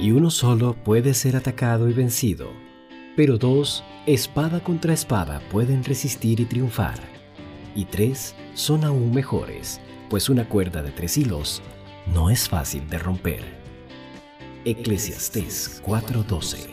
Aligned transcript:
y 0.00 0.12
uno 0.12 0.30
solo 0.30 0.74
puede 0.74 1.12
ser 1.14 1.36
atacado 1.36 1.88
y 1.88 1.92
vencido, 1.92 2.48
pero 3.16 3.36
dos, 3.36 3.84
espada 4.06 4.60
contra 4.64 4.94
espada, 4.94 5.42
pueden 5.50 5.84
resistir 5.84 6.40
y 6.40 6.46
triunfar, 6.46 6.98
y 7.74 7.84
tres 7.84 8.34
son 8.54 8.84
aún 8.84 9.12
mejores, 9.12 9.80
pues 10.08 10.30
una 10.30 10.48
cuerda 10.48 10.82
de 10.82 10.90
tres 10.90 11.18
hilos 11.18 11.60
no 12.12 12.30
es 12.30 12.48
fácil 12.48 12.88
de 12.88 12.98
romper. 12.98 13.60
Eclesiastés 14.64 15.82
4:12 15.84 16.70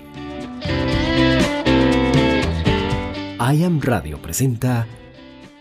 I 3.40 3.64
Am 3.64 3.80
Radio 3.82 4.22
presenta 4.22 4.88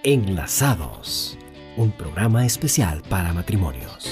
Enlazados, 0.03 1.37
un 1.77 1.91
programa 1.91 2.47
especial 2.47 3.03
para 3.09 3.33
matrimonios. 3.33 4.09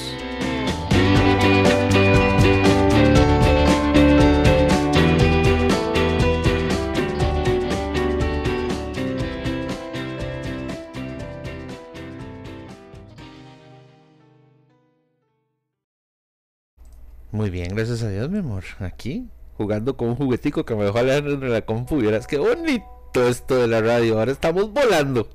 Muy 17.34 17.50
bien, 17.50 17.74
gracias 17.74 18.00
a 18.04 18.10
Dios, 18.10 18.30
mi 18.30 18.38
amor. 18.38 18.62
Aquí, 18.78 19.28
jugando 19.56 19.96
con 19.96 20.10
un 20.10 20.14
juguetico 20.14 20.64
que 20.64 20.76
me 20.76 20.84
dejó 20.84 21.02
leer 21.02 21.26
en 21.26 21.52
la 21.52 21.62
compu. 21.62 21.96
Vieras 21.96 22.28
qué 22.28 22.38
bonito 22.38 23.28
esto 23.28 23.56
de 23.56 23.66
la 23.66 23.80
radio. 23.80 24.20
Ahora 24.20 24.30
estamos 24.30 24.72
volando. 24.72 25.28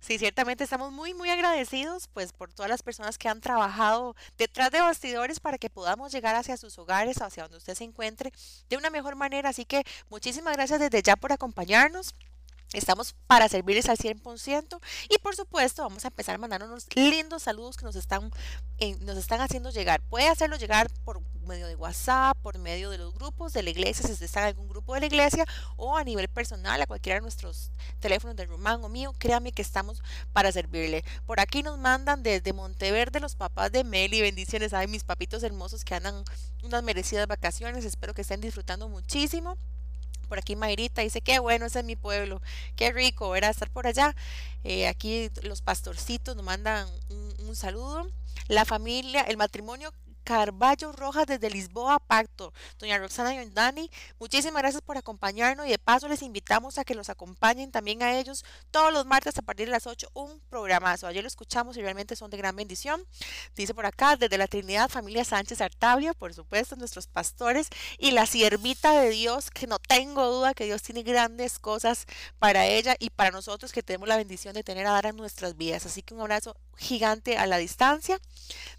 Sí, 0.00 0.16
ciertamente 0.16 0.64
estamos 0.64 0.92
muy, 0.92 1.12
muy 1.12 1.28
agradecidos 1.28 2.08
pues 2.08 2.32
por 2.32 2.54
todas 2.54 2.70
las 2.70 2.82
personas 2.82 3.18
que 3.18 3.28
han 3.28 3.42
trabajado 3.42 4.16
detrás 4.38 4.70
de 4.70 4.80
bastidores 4.80 5.38
para 5.38 5.58
que 5.58 5.68
podamos 5.68 6.10
llegar 6.10 6.36
hacia 6.36 6.56
sus 6.56 6.78
hogares, 6.78 7.20
hacia 7.20 7.42
donde 7.42 7.58
usted 7.58 7.74
se 7.74 7.84
encuentre 7.84 8.32
de 8.70 8.78
una 8.78 8.88
mejor 8.88 9.14
manera. 9.14 9.50
Así 9.50 9.66
que 9.66 9.84
muchísimas 10.08 10.56
gracias 10.56 10.80
desde 10.80 11.02
ya 11.02 11.16
por 11.16 11.32
acompañarnos. 11.32 12.14
Estamos 12.76 13.14
para 13.26 13.48
servirles 13.48 13.88
al 13.88 13.96
100% 13.96 14.78
y 15.08 15.16
por 15.18 15.34
supuesto 15.34 15.82
vamos 15.82 16.04
a 16.04 16.08
empezar 16.08 16.34
a 16.34 16.38
mandar 16.38 16.62
unos 16.62 16.86
lindos 16.94 17.44
saludos 17.44 17.78
que 17.78 17.86
nos 17.86 17.96
están, 17.96 18.30
eh, 18.76 18.96
nos 19.00 19.16
están 19.16 19.40
haciendo 19.40 19.70
llegar. 19.70 20.02
Puede 20.02 20.28
hacerlo 20.28 20.56
llegar 20.56 20.88
por 21.02 21.22
medio 21.46 21.66
de 21.68 21.74
WhatsApp, 21.74 22.36
por 22.42 22.58
medio 22.58 22.90
de 22.90 22.98
los 22.98 23.14
grupos 23.14 23.54
de 23.54 23.62
la 23.62 23.70
iglesia, 23.70 24.06
si 24.06 24.12
usted 24.12 24.26
está 24.26 24.40
en 24.40 24.48
algún 24.48 24.68
grupo 24.68 24.92
de 24.92 25.00
la 25.00 25.06
iglesia 25.06 25.46
o 25.76 25.96
a 25.96 26.04
nivel 26.04 26.28
personal 26.28 26.82
a 26.82 26.86
cualquiera 26.86 27.14
de 27.16 27.22
nuestros 27.22 27.70
teléfonos 27.98 28.36
de 28.36 28.44
Román 28.44 28.84
o 28.84 28.90
mío, 28.90 29.14
créame 29.18 29.52
que 29.52 29.62
estamos 29.62 30.02
para 30.34 30.52
servirle. 30.52 31.02
Por 31.24 31.40
aquí 31.40 31.62
nos 31.62 31.78
mandan 31.78 32.22
desde 32.22 32.52
Monteverde 32.52 33.20
los 33.20 33.36
papás 33.36 33.72
de 33.72 33.84
Meli, 33.84 34.20
bendiciones, 34.20 34.74
ay 34.74 34.86
mis 34.86 35.02
papitos 35.04 35.42
hermosos 35.42 35.82
que 35.82 35.94
andan 35.94 36.24
unas 36.62 36.82
merecidas 36.82 37.26
vacaciones, 37.26 37.86
espero 37.86 38.12
que 38.12 38.20
estén 38.20 38.42
disfrutando 38.42 38.90
muchísimo. 38.90 39.56
Por 40.28 40.38
aquí 40.38 40.56
Mayrita 40.56 41.02
dice, 41.02 41.20
qué 41.20 41.38
bueno, 41.38 41.66
ese 41.66 41.80
es 41.80 41.84
mi 41.84 41.96
pueblo, 41.96 42.40
qué 42.76 42.92
rico 42.92 43.36
era 43.36 43.50
estar 43.50 43.70
por 43.70 43.86
allá. 43.86 44.14
Eh, 44.64 44.86
aquí 44.86 45.30
los 45.42 45.62
pastorcitos 45.62 46.36
nos 46.36 46.44
mandan 46.44 46.88
un, 47.10 47.48
un 47.48 47.56
saludo. 47.56 48.10
La 48.48 48.64
familia, 48.64 49.22
el 49.22 49.36
matrimonio 49.36 49.92
Carballo 50.26 50.90
Rojas 50.90 51.24
desde 51.28 51.50
Lisboa, 51.50 52.00
Pacto. 52.00 52.52
Doña 52.80 52.98
Roxana 52.98 53.32
Yondani, 53.32 53.88
muchísimas 54.18 54.60
gracias 54.60 54.82
por 54.82 54.96
acompañarnos 54.96 55.68
y 55.68 55.70
de 55.70 55.78
paso 55.78 56.08
les 56.08 56.20
invitamos 56.20 56.78
a 56.78 56.84
que 56.84 56.96
los 56.96 57.10
acompañen 57.10 57.70
también 57.70 58.02
a 58.02 58.18
ellos 58.18 58.44
todos 58.72 58.92
los 58.92 59.06
martes 59.06 59.38
a 59.38 59.42
partir 59.42 59.66
de 59.66 59.70
las 59.70 59.86
8, 59.86 60.10
un 60.14 60.40
programazo. 60.50 61.06
Ayer 61.06 61.22
lo 61.22 61.28
escuchamos 61.28 61.76
y 61.76 61.80
realmente 61.80 62.16
son 62.16 62.28
de 62.32 62.38
gran 62.38 62.56
bendición. 62.56 63.06
Dice 63.54 63.72
por 63.72 63.86
acá, 63.86 64.16
desde 64.16 64.36
la 64.36 64.48
Trinidad, 64.48 64.90
familia 64.90 65.24
Sánchez 65.24 65.60
Artavia, 65.60 66.12
por 66.12 66.34
supuesto, 66.34 66.74
nuestros 66.74 67.06
pastores 67.06 67.68
y 67.96 68.10
la 68.10 68.26
siervita 68.26 69.00
de 69.00 69.10
Dios, 69.10 69.52
que 69.52 69.68
no 69.68 69.78
tengo 69.78 70.26
duda 70.26 70.54
que 70.54 70.64
Dios 70.64 70.82
tiene 70.82 71.04
grandes 71.04 71.60
cosas 71.60 72.04
para 72.40 72.66
ella 72.66 72.96
y 72.98 73.10
para 73.10 73.30
nosotros 73.30 73.70
que 73.70 73.84
tenemos 73.84 74.08
la 74.08 74.16
bendición 74.16 74.54
de 74.54 74.64
tener 74.64 74.88
a 74.88 74.90
dar 74.90 75.06
en 75.06 75.14
nuestras 75.14 75.56
vidas. 75.56 75.86
Así 75.86 76.02
que 76.02 76.14
un 76.14 76.20
abrazo 76.20 76.56
gigante 76.76 77.38
a 77.38 77.46
la 77.46 77.58
distancia. 77.58 78.18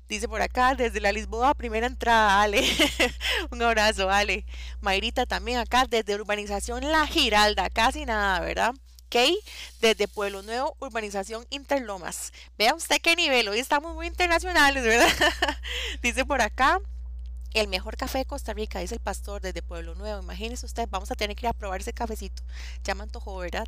Dice 0.09 0.27
por 0.27 0.41
acá, 0.41 0.75
desde 0.75 1.01
la 1.01 1.11
Lisboa, 1.11 1.36
primera 1.55 1.87
entrada, 1.87 2.41
Ale. 2.41 2.63
Un 3.51 3.61
abrazo, 3.61 4.09
Ale. 4.09 4.45
Mayrita 4.81 5.25
también 5.25 5.57
acá, 5.57 5.85
desde 5.89 6.15
Urbanización 6.15 6.91
La 6.91 7.07
Giralda, 7.07 7.69
casi 7.69 8.05
nada, 8.05 8.39
¿verdad? 8.39 8.73
Kay, 9.09 9.37
desde 9.79 10.07
Pueblo 10.07 10.41
Nuevo, 10.43 10.75
Urbanización 10.79 11.45
Interlomas. 11.49 12.33
Vea 12.57 12.75
usted 12.75 12.97
qué 13.01 13.15
nivel, 13.15 13.47
hoy 13.47 13.59
estamos 13.59 13.95
muy 13.95 14.07
internacionales, 14.07 14.83
¿verdad? 14.83 15.07
Dice 16.01 16.25
por 16.25 16.41
acá, 16.41 16.79
el 17.53 17.67
mejor 17.67 17.97
café 17.97 18.19
de 18.19 18.25
Costa 18.25 18.53
Rica, 18.53 18.79
dice 18.79 18.95
el 18.95 19.01
pastor 19.01 19.41
desde 19.41 19.61
Pueblo 19.61 19.95
Nuevo. 19.95 20.21
Imagínese 20.21 20.65
usted, 20.65 20.87
vamos 20.91 21.09
a 21.11 21.15
tener 21.15 21.35
que 21.35 21.45
ir 21.45 21.49
a 21.49 21.53
probar 21.53 21.81
ese 21.81 21.93
cafecito. 21.93 22.43
Ya 22.83 22.93
me 22.93 23.03
antojó, 23.03 23.37
¿verdad? 23.37 23.67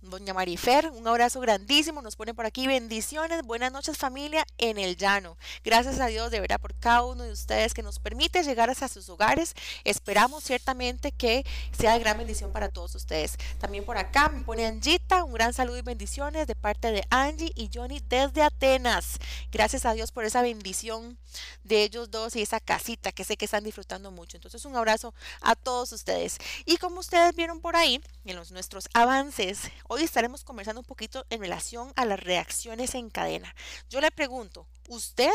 Doña 0.00 0.32
Marifer, 0.32 0.90
un 0.90 1.08
abrazo 1.08 1.40
grandísimo, 1.40 2.00
nos 2.02 2.14
pone 2.14 2.32
por 2.32 2.46
aquí 2.46 2.68
bendiciones, 2.68 3.42
buenas 3.42 3.72
noches 3.72 3.98
familia 3.98 4.46
en 4.56 4.78
el 4.78 4.96
llano. 4.96 5.36
Gracias 5.64 5.98
a 5.98 6.06
Dios 6.06 6.30
de 6.30 6.38
verdad 6.38 6.60
por 6.60 6.72
cada 6.76 7.02
uno 7.04 7.24
de 7.24 7.32
ustedes 7.32 7.74
que 7.74 7.82
nos 7.82 7.98
permite 7.98 8.44
llegar 8.44 8.70
hasta 8.70 8.86
sus 8.86 9.08
hogares. 9.08 9.54
Esperamos 9.82 10.44
ciertamente 10.44 11.10
que 11.10 11.44
sea 11.76 11.94
de 11.94 11.98
gran 11.98 12.16
bendición 12.16 12.52
para 12.52 12.68
todos 12.68 12.94
ustedes. 12.94 13.36
También 13.58 13.84
por 13.84 13.98
acá 13.98 14.28
me 14.28 14.44
pone 14.44 14.66
Angita, 14.66 15.24
un 15.24 15.32
gran 15.32 15.52
saludo 15.52 15.78
y 15.78 15.82
bendiciones 15.82 16.46
de 16.46 16.54
parte 16.54 16.92
de 16.92 17.04
Angie 17.10 17.52
y 17.56 17.68
Johnny 17.74 18.00
desde 18.08 18.42
Atenas. 18.42 19.18
Gracias 19.50 19.84
a 19.84 19.94
Dios 19.94 20.12
por 20.12 20.24
esa 20.24 20.42
bendición 20.42 21.18
de 21.64 21.82
ellos 21.82 22.10
dos 22.10 22.36
y 22.36 22.42
esa 22.42 22.60
casita 22.60 23.12
que 23.12 23.24
sé 23.24 23.36
que 23.36 23.46
están 23.46 23.64
disfrutando 23.64 24.12
mucho. 24.12 24.36
Entonces 24.36 24.64
un 24.64 24.76
abrazo 24.76 25.12
a 25.40 25.56
todos 25.56 25.92
ustedes. 25.92 26.38
Y 26.64 26.76
como 26.76 27.00
ustedes 27.00 27.34
vieron 27.34 27.60
por 27.60 27.74
ahí 27.74 28.00
en 28.24 28.36
los, 28.36 28.52
nuestros 28.52 28.88
avances, 28.94 29.70
Hoy 29.90 30.02
estaremos 30.02 30.44
conversando 30.44 30.82
un 30.82 30.86
poquito 30.86 31.24
en 31.30 31.40
relación 31.40 31.94
a 31.96 32.04
las 32.04 32.20
reacciones 32.20 32.94
en 32.94 33.08
cadena. 33.08 33.54
Yo 33.88 34.02
le 34.02 34.10
pregunto, 34.10 34.66
¿usted 34.86 35.34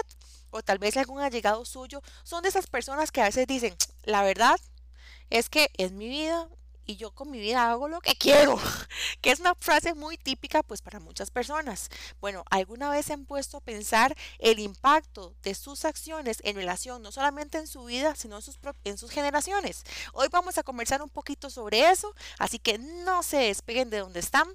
o 0.51 0.61
tal 0.61 0.77
vez 0.77 0.95
algún 0.95 1.21
allegado 1.21 1.65
suyo 1.65 2.03
son 2.23 2.43
de 2.43 2.49
esas 2.49 2.67
personas 2.67 3.11
que 3.11 3.21
a 3.21 3.25
veces 3.25 3.47
dicen, 3.47 3.75
la 4.03 4.21
verdad 4.21 4.59
es 5.31 5.49
que 5.49 5.71
es 5.79 5.91
mi 5.91 6.07
vida, 6.07 6.47
y 6.85 6.95
yo 6.95 7.11
con 7.11 7.31
mi 7.31 7.39
vida 7.39 7.69
hago 7.69 7.87
lo 7.87 8.01
que 8.01 8.15
quiero, 8.15 8.57
que 9.21 9.31
es 9.31 9.39
una 9.39 9.55
frase 9.55 9.93
muy 9.93 10.17
típica 10.17 10.63
pues 10.63 10.81
para 10.81 10.99
muchas 10.99 11.31
personas. 11.31 11.89
Bueno, 12.19 12.43
¿alguna 12.49 12.89
vez 12.89 13.05
se 13.05 13.13
han 13.13 13.25
puesto 13.25 13.57
a 13.57 13.61
pensar 13.61 14.15
el 14.39 14.59
impacto 14.59 15.35
de 15.43 15.55
sus 15.55 15.85
acciones 15.85 16.39
en 16.43 16.55
relación 16.55 17.01
no 17.01 17.11
solamente 17.11 17.57
en 17.57 17.67
su 17.67 17.85
vida, 17.85 18.15
sino 18.15 18.37
en 18.37 18.41
sus, 18.41 18.59
en 18.83 18.97
sus 18.97 19.11
generaciones? 19.11 19.83
Hoy 20.13 20.27
vamos 20.31 20.57
a 20.57 20.63
conversar 20.63 21.01
un 21.01 21.09
poquito 21.09 21.49
sobre 21.49 21.89
eso, 21.89 22.13
así 22.39 22.59
que 22.59 22.77
no 22.77 23.23
se 23.23 23.37
despeguen 23.37 23.89
de 23.89 23.99
donde 23.99 24.19
están. 24.19 24.47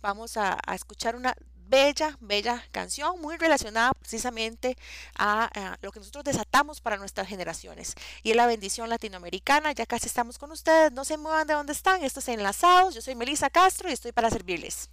Vamos 0.00 0.36
a, 0.36 0.58
a 0.66 0.74
escuchar 0.74 1.16
una 1.16 1.36
bella, 1.68 2.16
bella 2.20 2.62
canción, 2.72 3.20
muy 3.20 3.36
relacionada 3.36 3.92
precisamente 3.94 4.76
a, 5.18 5.76
lo 5.82 5.92
que 5.92 6.00
nosotros 6.00 6.24
desatamos 6.24 6.80
para 6.80 6.96
nuestras 6.96 7.28
generaciones. 7.28 7.94
Y 8.22 8.30
es 8.30 8.36
la 8.36 8.46
bendición 8.46 8.88
latinoamericana, 8.88 9.72
ya 9.72 9.86
casi 9.86 10.06
estamos 10.06 10.38
con 10.38 10.50
ustedes, 10.52 10.92
no 10.92 11.04
se 11.04 11.16
muevan 11.16 11.46
de 11.46 11.54
donde 11.54 11.72
están, 11.72 12.02
estos 12.02 12.28
enlazados, 12.28 12.94
yo 12.94 13.02
soy 13.02 13.14
Melissa 13.14 13.50
Castro 13.50 13.88
y 13.88 13.92
estoy 13.92 14.12
para 14.12 14.30
servirles. 14.30 14.90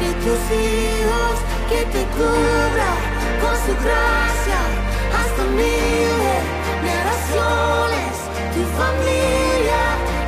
De 0.00 0.10
tus 0.24 0.40
hijos, 0.50 1.34
que 1.68 1.80
te 1.94 2.02
cubra 2.16 2.90
con 3.42 3.54
su 3.64 3.72
gracia. 3.84 4.60
Hasta 5.18 5.42
mil 5.58 6.12
generaciones, 6.82 8.14
tu 8.54 8.62
familia 8.80 9.82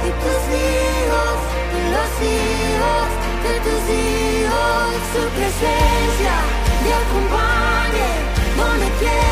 y 0.07 0.11
tus 0.23 0.43
hijos 0.67 1.37
y 1.77 1.81
los 1.97 2.11
hijos 2.35 3.07
de 3.47 3.55
tus 3.67 3.83
hijos, 3.95 4.89
su 5.13 5.23
presencia 5.37 6.35
te 6.83 6.91
acompañe 7.03 8.11
donde 8.57 8.89
quiera 8.99 9.30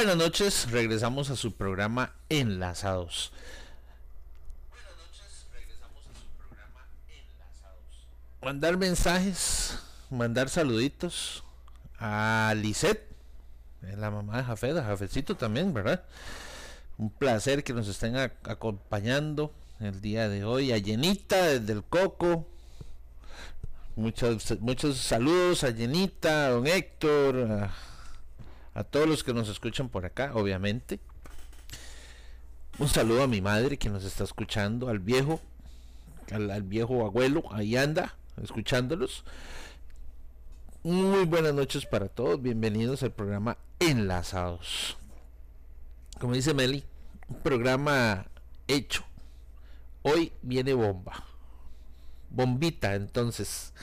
Buenas 0.00 0.16
noches, 0.16 0.70
regresamos 0.70 1.28
a 1.28 1.36
su 1.36 1.52
programa 1.52 2.14
Enlazados. 2.30 3.32
Mandar 8.40 8.78
mensajes, 8.78 9.78
mandar 10.08 10.48
saluditos 10.48 11.44
a 11.98 12.54
Lisette, 12.56 13.14
la 13.98 14.10
mamá 14.10 14.38
de 14.38 14.44
Jafet, 14.44 14.74
a 14.78 14.84
Jafecito 14.84 15.36
también, 15.36 15.74
¿verdad? 15.74 16.02
Un 16.96 17.10
placer 17.10 17.62
que 17.62 17.74
nos 17.74 17.86
estén 17.86 18.16
a- 18.16 18.32
acompañando 18.44 19.52
el 19.80 20.00
día 20.00 20.30
de 20.30 20.46
hoy. 20.46 20.72
A 20.72 20.78
Yenita 20.78 21.42
desde 21.44 21.74
el 21.74 21.84
Coco. 21.84 22.48
Muchos, 23.96 24.58
muchos 24.60 24.96
saludos 24.96 25.62
a 25.62 25.68
Yenita, 25.68 26.46
a 26.46 26.50
don 26.52 26.66
Héctor, 26.66 27.36
a, 27.52 27.74
a 28.74 28.84
todos 28.84 29.08
los 29.08 29.24
que 29.24 29.34
nos 29.34 29.48
escuchan 29.48 29.88
por 29.88 30.04
acá, 30.04 30.32
obviamente. 30.34 31.00
Un 32.78 32.88
saludo 32.88 33.22
a 33.22 33.26
mi 33.26 33.40
madre 33.40 33.76
que 33.76 33.90
nos 33.90 34.04
está 34.04 34.24
escuchando, 34.24 34.88
al 34.88 35.00
viejo, 35.00 35.40
al, 36.32 36.62
viejo 36.62 37.04
abuelo, 37.04 37.44
ahí 37.50 37.76
anda, 37.76 38.14
escuchándolos. 38.42 39.24
Muy 40.82 41.26
buenas 41.26 41.52
noches 41.52 41.84
para 41.84 42.08
todos, 42.08 42.40
bienvenidos 42.40 43.02
al 43.02 43.12
programa 43.12 43.58
Enlazados. 43.80 44.96
Como 46.18 46.34
dice 46.34 46.54
Meli, 46.54 46.84
un 47.28 47.40
programa 47.40 48.26
hecho. 48.66 49.04
Hoy 50.02 50.32
viene 50.40 50.72
bomba. 50.72 51.24
Bombita, 52.30 52.94
entonces. 52.94 53.74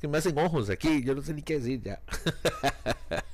Que 0.00 0.06
me 0.06 0.18
hacen 0.18 0.38
ojos 0.38 0.70
aquí, 0.70 1.02
yo 1.02 1.14
no 1.14 1.22
sé 1.22 1.34
ni 1.34 1.42
qué 1.42 1.58
decir 1.58 1.82
ya. 1.82 2.00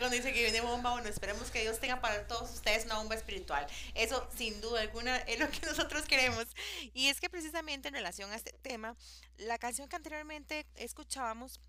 Cuando 0.00 0.16
dice 0.16 0.32
que 0.32 0.40
viene 0.40 0.62
bomba, 0.62 0.92
bueno, 0.92 1.10
esperemos 1.10 1.50
que 1.50 1.60
Dios 1.60 1.78
tenga 1.78 2.00
para 2.00 2.26
todos 2.26 2.50
ustedes 2.54 2.86
una 2.86 2.96
bomba 2.96 3.14
espiritual. 3.14 3.66
Eso, 3.94 4.26
sin 4.34 4.58
duda 4.62 4.80
alguna, 4.80 5.18
es 5.18 5.38
lo 5.38 5.50
que 5.50 5.60
nosotros 5.66 6.06
queremos. 6.06 6.46
Y 6.94 7.08
es 7.08 7.20
que 7.20 7.28
precisamente 7.28 7.88
en 7.88 7.94
relación 7.94 8.32
a 8.32 8.36
este 8.36 8.52
tema, 8.62 8.96
la 9.36 9.58
canción 9.58 9.90
que 9.90 9.96
anteriormente 9.96 10.66
escuchábamos 10.76 11.60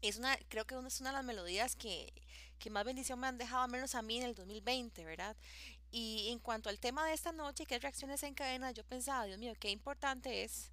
es 0.00 0.16
una, 0.16 0.34
creo 0.48 0.64
que 0.64 0.76
es 0.86 1.00
una 1.02 1.10
de 1.10 1.16
las 1.16 1.24
melodías 1.26 1.76
que, 1.76 2.10
que 2.58 2.70
más 2.70 2.86
bendición 2.86 3.20
me 3.20 3.26
han 3.26 3.36
dejado, 3.36 3.64
al 3.64 3.70
menos 3.70 3.94
a 3.94 4.00
mí 4.00 4.16
en 4.16 4.24
el 4.24 4.34
2020, 4.34 5.04
¿verdad? 5.04 5.36
Y 5.90 6.30
en 6.30 6.38
cuanto 6.38 6.70
al 6.70 6.80
tema 6.80 7.06
de 7.06 7.12
esta 7.12 7.32
noche, 7.32 7.66
que 7.66 7.74
es 7.74 7.82
reacciones 7.82 8.22
en 8.22 8.32
cadena, 8.32 8.70
yo 8.70 8.82
pensaba, 8.82 9.26
Dios 9.26 9.38
mío, 9.38 9.52
qué 9.60 9.68
importante 9.68 10.42
es 10.42 10.72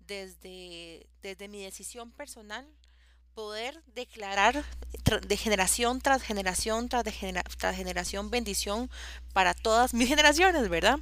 desde, 0.00 1.06
desde 1.22 1.46
mi 1.46 1.62
decisión 1.62 2.10
personal 2.10 2.66
poder 3.34 3.82
declarar 3.94 4.64
de 5.26 5.36
generación 5.36 6.00
tras 6.00 6.22
generación 6.22 6.88
tras, 6.88 7.04
de 7.04 7.12
genera- 7.12 7.44
tras 7.58 7.76
generación 7.76 8.30
bendición 8.30 8.90
para 9.32 9.54
todas 9.54 9.94
mis 9.94 10.08
generaciones, 10.08 10.68
¿verdad? 10.68 10.98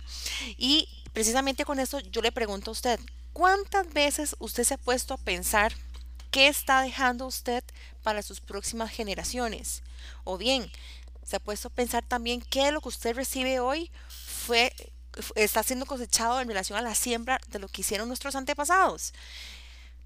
Y 0.56 0.88
precisamente 1.12 1.64
con 1.64 1.78
esto 1.78 2.00
yo 2.00 2.22
le 2.22 2.32
pregunto 2.32 2.70
a 2.70 2.72
usted, 2.72 3.00
¿cuántas 3.32 3.92
veces 3.92 4.36
usted 4.38 4.64
se 4.64 4.74
ha 4.74 4.78
puesto 4.78 5.14
a 5.14 5.18
pensar 5.18 5.72
¿qué 6.30 6.48
está 6.48 6.82
dejando 6.82 7.26
usted 7.26 7.64
para 8.02 8.22
sus 8.22 8.40
próximas 8.40 8.90
generaciones? 8.90 9.82
O 10.24 10.38
bien, 10.38 10.70
se 11.24 11.36
ha 11.36 11.40
puesto 11.40 11.68
a 11.68 11.72
pensar 11.72 12.04
también 12.04 12.40
qué 12.40 12.66
de 12.66 12.72
lo 12.72 12.80
que 12.80 12.88
usted 12.88 13.14
recibe 13.14 13.60
hoy 13.60 13.90
fue 14.08 14.72
está 15.34 15.62
siendo 15.62 15.86
cosechado 15.86 16.40
en 16.40 16.48
relación 16.48 16.78
a 16.78 16.82
la 16.82 16.94
siembra 16.94 17.40
de 17.48 17.58
lo 17.58 17.68
que 17.68 17.80
hicieron 17.80 18.08
nuestros 18.08 18.36
antepasados. 18.36 19.12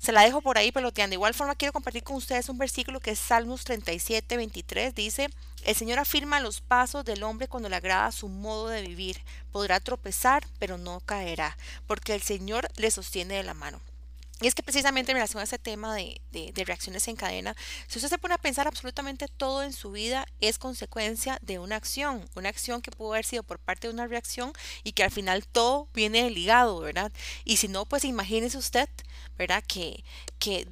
Se 0.04 0.12
la 0.12 0.20
dejo 0.20 0.42
por 0.42 0.58
ahí 0.58 0.70
peloteando. 0.70 1.12
De 1.12 1.14
igual 1.14 1.32
forma 1.32 1.54
quiero 1.54 1.73
compartir 1.73 2.02
con 2.02 2.16
ustedes 2.16 2.50
un 2.50 2.58
versículo 2.58 3.00
que 3.00 3.12
es 3.12 3.18
Salmos 3.18 3.64
37, 3.64 4.37
23. 4.37 4.94
Dice, 4.94 5.30
el 5.64 5.75
Señor 5.75 5.99
afirma 5.99 6.40
los 6.40 6.61
pasos 6.61 7.06
del 7.06 7.23
hombre 7.23 7.49
cuando 7.49 7.70
le 7.70 7.76
agrada 7.76 8.12
su 8.12 8.28
modo 8.28 8.68
de 8.68 8.82
vivir. 8.82 9.23
Podrá 9.50 9.80
tropezar, 9.80 10.46
pero 10.58 10.76
no 10.76 11.00
caerá, 11.00 11.56
porque 11.87 12.14
el 12.14 12.20
Señor 12.20 12.68
le 12.76 12.90
sostiene 12.90 13.37
de 13.37 13.44
la 13.44 13.54
mano. 13.54 13.80
Y 14.44 14.46
es 14.46 14.54
que 14.54 14.62
precisamente 14.62 15.10
en 15.10 15.16
relación 15.16 15.40
a 15.40 15.44
ese 15.44 15.58
tema 15.58 15.94
de, 15.94 16.20
de, 16.30 16.64
reacciones 16.66 17.08
en 17.08 17.16
cadena, 17.16 17.56
si 17.88 17.96
usted 17.96 18.10
se 18.10 18.18
pone 18.18 18.34
a 18.34 18.38
pensar 18.38 18.68
absolutamente 18.68 19.26
todo 19.26 19.62
en 19.62 19.72
su 19.72 19.90
vida 19.90 20.26
es 20.38 20.58
consecuencia 20.58 21.38
de 21.40 21.58
una 21.58 21.76
acción, 21.76 22.28
una 22.34 22.50
acción 22.50 22.82
que 22.82 22.90
pudo 22.90 23.14
haber 23.14 23.24
sido 23.24 23.42
por 23.42 23.58
parte 23.58 23.88
de 23.88 23.94
una 23.94 24.06
reacción 24.06 24.52
y 24.82 24.92
que 24.92 25.02
al 25.02 25.10
final 25.10 25.46
todo 25.46 25.88
viene 25.94 26.28
ligado, 26.28 26.78
¿verdad? 26.80 27.10
Y 27.46 27.56
si 27.56 27.68
no, 27.68 27.86
pues 27.86 28.04
imagínese 28.04 28.58
usted, 28.58 28.90
¿verdad? 29.38 29.64
Que, 29.66 30.04
que 30.38 30.66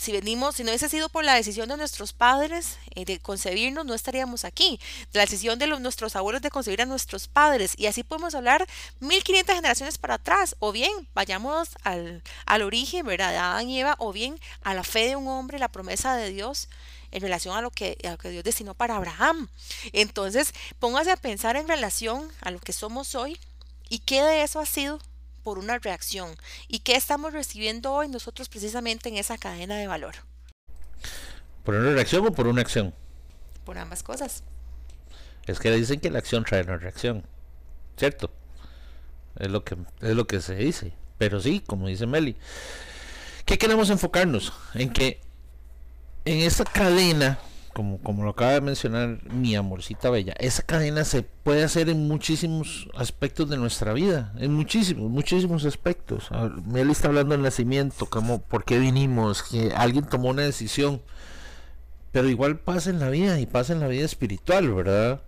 si 0.00 0.12
venimos, 0.12 0.54
si 0.54 0.62
no 0.62 0.70
hubiese 0.70 0.88
sido 0.88 1.08
por 1.08 1.24
la 1.24 1.34
decisión 1.34 1.68
de 1.70 1.76
nuestros 1.76 2.12
padres 2.12 2.76
eh, 2.94 3.04
de 3.04 3.18
concebirnos, 3.18 3.86
no 3.86 3.94
estaríamos 3.94 4.44
aquí. 4.44 4.78
La 5.12 5.22
decisión 5.22 5.58
de 5.58 5.66
nuestros 5.66 6.16
abuelos 6.16 6.42
de 6.42 6.50
concebir 6.50 6.82
a 6.82 6.86
nuestros 6.86 7.28
padres. 7.28 7.72
Y 7.78 7.86
así 7.86 8.02
podemos 8.02 8.34
hablar 8.34 8.66
1500 9.00 9.56
generaciones 9.56 9.98
para 9.98 10.14
atrás. 10.14 10.54
O 10.58 10.70
bien, 10.70 10.92
vayamos 11.14 11.70
al, 11.82 12.22
al 12.44 12.62
origen, 12.62 12.89
¿verdad? 13.02 13.30
De 13.30 13.38
Adán 13.38 13.68
y 13.68 13.80
Eva. 13.80 13.96
O 13.98 14.12
bien 14.12 14.38
a 14.62 14.74
la 14.74 14.84
fe 14.84 15.08
de 15.08 15.16
un 15.16 15.28
hombre, 15.28 15.58
la 15.58 15.68
promesa 15.68 16.16
de 16.16 16.30
Dios 16.30 16.68
en 17.10 17.22
relación 17.22 17.56
a 17.56 17.60
lo 17.60 17.70
que, 17.70 17.98
a 18.04 18.10
lo 18.12 18.18
que 18.18 18.30
Dios 18.30 18.44
destinó 18.44 18.74
para 18.74 18.96
Abraham. 18.96 19.48
Entonces, 19.92 20.52
póngase 20.78 21.10
a 21.10 21.16
pensar 21.16 21.56
en 21.56 21.68
relación 21.68 22.28
a 22.40 22.50
lo 22.50 22.60
que 22.60 22.72
somos 22.72 23.14
hoy 23.14 23.38
y 23.88 24.00
qué 24.00 24.22
de 24.22 24.42
eso 24.42 24.60
ha 24.60 24.66
sido 24.66 25.00
por 25.42 25.58
una 25.58 25.78
reacción. 25.78 26.36
¿Y 26.68 26.80
qué 26.80 26.96
estamos 26.96 27.32
recibiendo 27.32 27.92
hoy 27.92 28.08
nosotros 28.08 28.48
precisamente 28.48 29.08
en 29.08 29.16
esa 29.16 29.38
cadena 29.38 29.76
de 29.76 29.86
valor? 29.86 30.14
¿Por 31.64 31.74
una 31.74 31.92
reacción 31.92 32.26
o 32.26 32.32
por 32.32 32.46
una 32.46 32.62
acción? 32.62 32.94
Por 33.64 33.78
ambas 33.78 34.02
cosas. 34.02 34.42
Es 35.46 35.58
que 35.58 35.70
dicen 35.70 36.00
que 36.00 36.10
la 36.10 36.18
acción 36.18 36.44
trae 36.44 36.62
una 36.62 36.76
reacción, 36.76 37.26
¿cierto? 37.96 38.30
Es 39.36 39.48
lo 39.48 39.64
que, 39.64 39.76
es 40.00 40.14
lo 40.14 40.26
que 40.26 40.40
se 40.40 40.54
dice. 40.54 40.92
Pero 41.20 41.38
sí, 41.38 41.62
como 41.66 41.86
dice 41.86 42.06
Meli, 42.06 42.34
¿qué 43.44 43.58
queremos 43.58 43.90
enfocarnos? 43.90 44.54
En 44.72 44.88
que 44.88 45.20
en 46.24 46.38
esa 46.38 46.64
cadena 46.64 47.38
como, 47.74 47.98
como 47.98 48.24
lo 48.24 48.30
acaba 48.30 48.52
de 48.52 48.62
mencionar 48.62 49.18
mi 49.30 49.54
amorcita 49.54 50.08
bella, 50.08 50.32
esa 50.38 50.62
cadena 50.62 51.04
se 51.04 51.20
puede 51.22 51.62
hacer 51.62 51.90
en 51.90 52.08
muchísimos 52.08 52.88
aspectos 52.94 53.50
de 53.50 53.58
nuestra 53.58 53.92
vida, 53.92 54.32
en 54.38 54.54
muchísimos, 54.54 55.10
muchísimos 55.10 55.66
aspectos. 55.66 56.30
Meli 56.64 56.92
está 56.92 57.08
hablando 57.08 57.32
del 57.32 57.42
nacimiento, 57.42 58.06
como 58.06 58.40
por 58.40 58.64
qué 58.64 58.78
vinimos, 58.78 59.42
que 59.42 59.74
alguien 59.76 60.06
tomó 60.06 60.30
una 60.30 60.44
decisión, 60.44 61.02
pero 62.12 62.30
igual 62.30 62.58
pasa 62.58 62.88
en 62.88 62.98
la 62.98 63.10
vida 63.10 63.38
y 63.40 63.44
pasa 63.44 63.74
en 63.74 63.80
la 63.80 63.88
vida 63.88 64.06
espiritual, 64.06 64.72
¿verdad? 64.72 65.20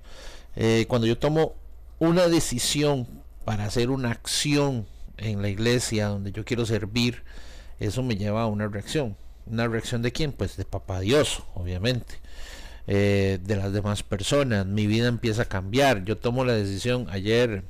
Eh, 0.56 0.86
cuando 0.88 1.06
yo 1.06 1.18
tomo 1.18 1.54
una 1.98 2.28
decisión 2.28 3.06
para 3.44 3.66
hacer 3.66 3.90
una 3.90 4.10
acción 4.10 4.86
en 5.16 5.42
la 5.42 5.48
iglesia 5.48 6.08
donde 6.08 6.32
yo 6.32 6.44
quiero 6.44 6.66
servir, 6.66 7.22
eso 7.80 8.02
me 8.02 8.16
lleva 8.16 8.42
a 8.42 8.46
una 8.46 8.68
reacción. 8.68 9.16
¿Una 9.46 9.66
reacción 9.66 10.02
de 10.02 10.12
quién? 10.12 10.32
Pues 10.32 10.56
de 10.56 10.64
papá 10.64 11.00
Dios, 11.00 11.42
obviamente. 11.54 12.14
Eh, 12.86 13.38
de 13.42 13.56
las 13.56 13.72
demás 13.72 14.02
personas. 14.02 14.66
Mi 14.66 14.86
vida 14.86 15.08
empieza 15.08 15.42
a 15.42 15.46
cambiar. 15.46 16.04
Yo 16.04 16.16
tomo 16.18 16.44
la 16.44 16.52
decisión 16.52 17.06
ayer 17.10 17.64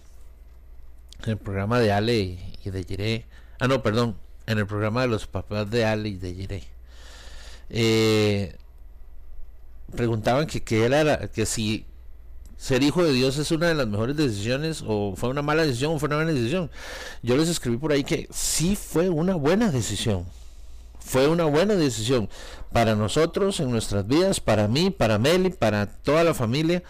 en 1.24 1.30
el 1.30 1.36
programa 1.36 1.80
de 1.80 1.92
Ale 1.92 2.38
y 2.64 2.70
de 2.70 2.84
Jiré. 2.84 3.26
Ah, 3.58 3.68
no, 3.68 3.82
perdón. 3.82 4.16
En 4.46 4.58
el 4.58 4.66
programa 4.66 5.02
de 5.02 5.08
los 5.08 5.26
papás 5.26 5.70
de 5.70 5.84
Ale 5.84 6.08
y 6.10 6.16
de 6.16 6.34
Jiré. 6.34 6.62
Eh, 7.70 8.56
preguntaban 9.94 10.46
que, 10.46 10.62
que 10.62 10.84
era 10.84 11.28
que 11.28 11.46
si 11.46 11.86
ser 12.62 12.84
hijo 12.84 13.02
de 13.02 13.12
Dios 13.12 13.38
es 13.38 13.50
una 13.50 13.66
de 13.66 13.74
las 13.74 13.88
mejores 13.88 14.16
decisiones 14.16 14.84
o 14.86 15.14
fue 15.16 15.30
una 15.30 15.42
mala 15.42 15.64
decisión 15.64 15.94
o 15.94 15.98
fue 15.98 16.06
una 16.06 16.16
buena 16.16 16.32
decisión. 16.32 16.70
Yo 17.20 17.36
les 17.36 17.48
escribí 17.48 17.76
por 17.76 17.90
ahí 17.90 18.04
que 18.04 18.28
sí 18.30 18.76
fue 18.76 19.08
una 19.08 19.34
buena 19.34 19.72
decisión 19.72 20.26
fue 21.04 21.26
una 21.26 21.44
buena 21.44 21.74
decisión 21.74 22.28
para 22.72 22.94
nosotros 22.94 23.58
en 23.58 23.72
nuestras 23.72 24.06
vidas, 24.06 24.40
para 24.40 24.68
mí, 24.68 24.90
para 24.90 25.18
Meli, 25.18 25.50
para 25.50 25.86
toda 25.86 26.22
la 26.22 26.32
familia, 26.32 26.84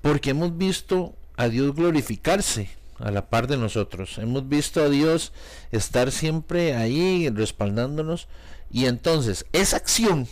porque 0.00 0.30
hemos 0.30 0.56
visto 0.56 1.14
a 1.36 1.48
Dios 1.48 1.74
glorificarse 1.74 2.70
a 2.98 3.10
la 3.10 3.28
par 3.28 3.46
de 3.46 3.58
nosotros. 3.58 4.16
Hemos 4.16 4.48
visto 4.48 4.82
a 4.82 4.88
Dios 4.88 5.32
estar 5.72 6.10
siempre 6.10 6.74
ahí 6.74 7.28
respaldándonos 7.28 8.28
y 8.70 8.86
entonces 8.86 9.44
esa 9.52 9.76
acción 9.76 10.26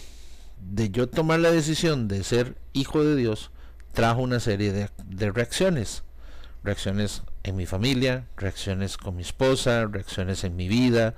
de 0.58 0.90
yo 0.90 1.08
tomar 1.08 1.40
la 1.40 1.50
decisión 1.50 2.08
de 2.08 2.24
ser 2.24 2.56
hijo 2.72 3.04
de 3.04 3.16
Dios 3.16 3.50
trajo 3.92 4.22
una 4.22 4.40
serie 4.40 4.72
de, 4.72 5.32
reacciones. 5.32 6.02
Reacciones 6.64 7.22
en 7.42 7.56
mi 7.56 7.66
familia, 7.66 8.26
reacciones 8.36 8.96
con 8.96 9.16
mi 9.16 9.22
esposa, 9.22 9.86
reacciones 9.86 10.44
en 10.44 10.56
mi 10.56 10.68
vida. 10.68 11.14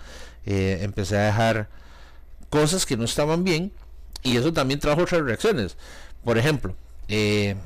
Eh, 0.47 0.78
empecé 0.83 1.16
a 1.16 1.26
dejar 1.26 1.69
cosas 2.49 2.87
que 2.87 2.97
no 2.97 3.04
estaban 3.04 3.45
bien 3.45 3.73
y 4.23 4.37
eso 4.37 4.52
también 4.52 4.81
trajo 4.81 5.02
otras 5.02 5.23
reacciones. 5.23 5.76
Por 6.25 6.38
ejemplo, 6.38 6.75
eh, 7.09 7.57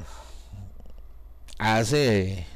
hace, 1.59 2.47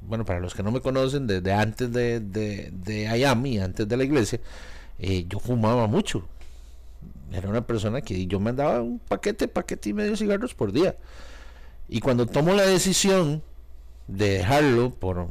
bueno, 0.00 0.24
para 0.24 0.40
los 0.40 0.54
que 0.54 0.62
no 0.62 0.72
me 0.72 0.80
conocen, 0.80 1.26
desde 1.26 1.52
antes 1.52 1.92
de, 1.92 2.20
de, 2.20 2.70
de 2.72 3.62
antes 3.62 3.86
de 3.86 3.96
la 3.96 4.04
iglesia, 4.04 4.40
eh, 4.98 5.26
yo 5.28 5.38
fumaba 5.38 5.86
mucho. 5.86 6.26
Era 7.32 7.48
una 7.48 7.66
persona 7.66 8.00
que 8.00 8.26
yo 8.26 8.40
mandaba 8.40 8.80
un 8.80 8.98
paquete, 8.98 9.48
paquete 9.48 9.90
y 9.90 9.92
medio 9.94 10.16
cigarros 10.16 10.54
por 10.54 10.72
día. 10.72 10.96
Y 11.92 12.00
cuando 12.00 12.24
tomo 12.24 12.54
la 12.54 12.62
decisión 12.62 13.42
de 14.08 14.30
dejarlo 14.30 14.94
por, 14.94 15.28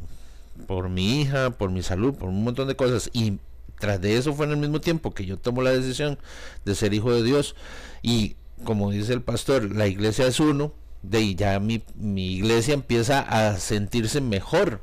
por 0.68 0.88
mi 0.88 1.20
hija, 1.20 1.50
por 1.50 1.72
mi 1.72 1.82
salud, 1.82 2.14
por 2.14 2.28
un 2.28 2.44
montón 2.44 2.68
de 2.68 2.76
cosas, 2.76 3.10
y 3.12 3.40
tras 3.80 4.00
de 4.00 4.16
eso 4.16 4.32
fue 4.32 4.46
en 4.46 4.52
el 4.52 4.58
mismo 4.58 4.80
tiempo 4.80 5.12
que 5.12 5.26
yo 5.26 5.36
tomo 5.36 5.62
la 5.62 5.72
decisión 5.72 6.20
de 6.64 6.76
ser 6.76 6.94
hijo 6.94 7.12
de 7.12 7.24
Dios 7.24 7.56
y 8.00 8.36
como 8.62 8.92
dice 8.92 9.12
el 9.12 9.22
pastor, 9.22 9.74
la 9.74 9.88
iglesia 9.88 10.24
es 10.24 10.38
uno, 10.38 10.72
de 11.02 11.34
ya 11.34 11.58
mi, 11.58 11.82
mi 11.96 12.34
iglesia 12.34 12.74
empieza 12.74 13.18
a 13.18 13.58
sentirse 13.58 14.20
mejor 14.20 14.80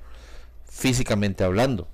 físicamente 0.69 1.45
hablando. 1.45 1.88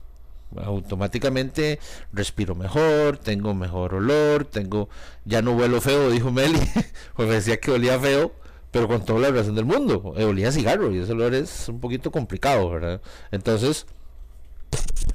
Automáticamente 0.57 1.79
respiro 2.11 2.55
mejor, 2.55 3.19
tengo 3.19 3.53
mejor 3.53 3.93
olor, 3.93 4.45
tengo, 4.45 4.89
ya 5.25 5.43
no 5.43 5.51
huelo 5.51 5.79
feo, 5.79 6.09
dijo 6.09 6.31
Meli, 6.31 6.59
pues 7.15 7.29
decía 7.29 7.59
que 7.59 7.69
olía 7.69 7.99
feo, 7.99 8.33
pero 8.75 8.89
con 8.89 9.05
toda 9.05 9.21
la 9.21 9.31
razón 9.31 9.55
del 9.55 9.63
mundo, 9.63 10.13
eh, 10.17 10.25
olía 10.25 10.51
cigarro 10.51 10.93
y 10.93 10.99
ese 10.99 11.13
olor 11.13 11.33
es 11.33 11.69
un 11.69 11.79
poquito 11.79 12.11
complicado, 12.11 12.69
¿verdad? 12.69 13.01
Entonces, 13.31 13.85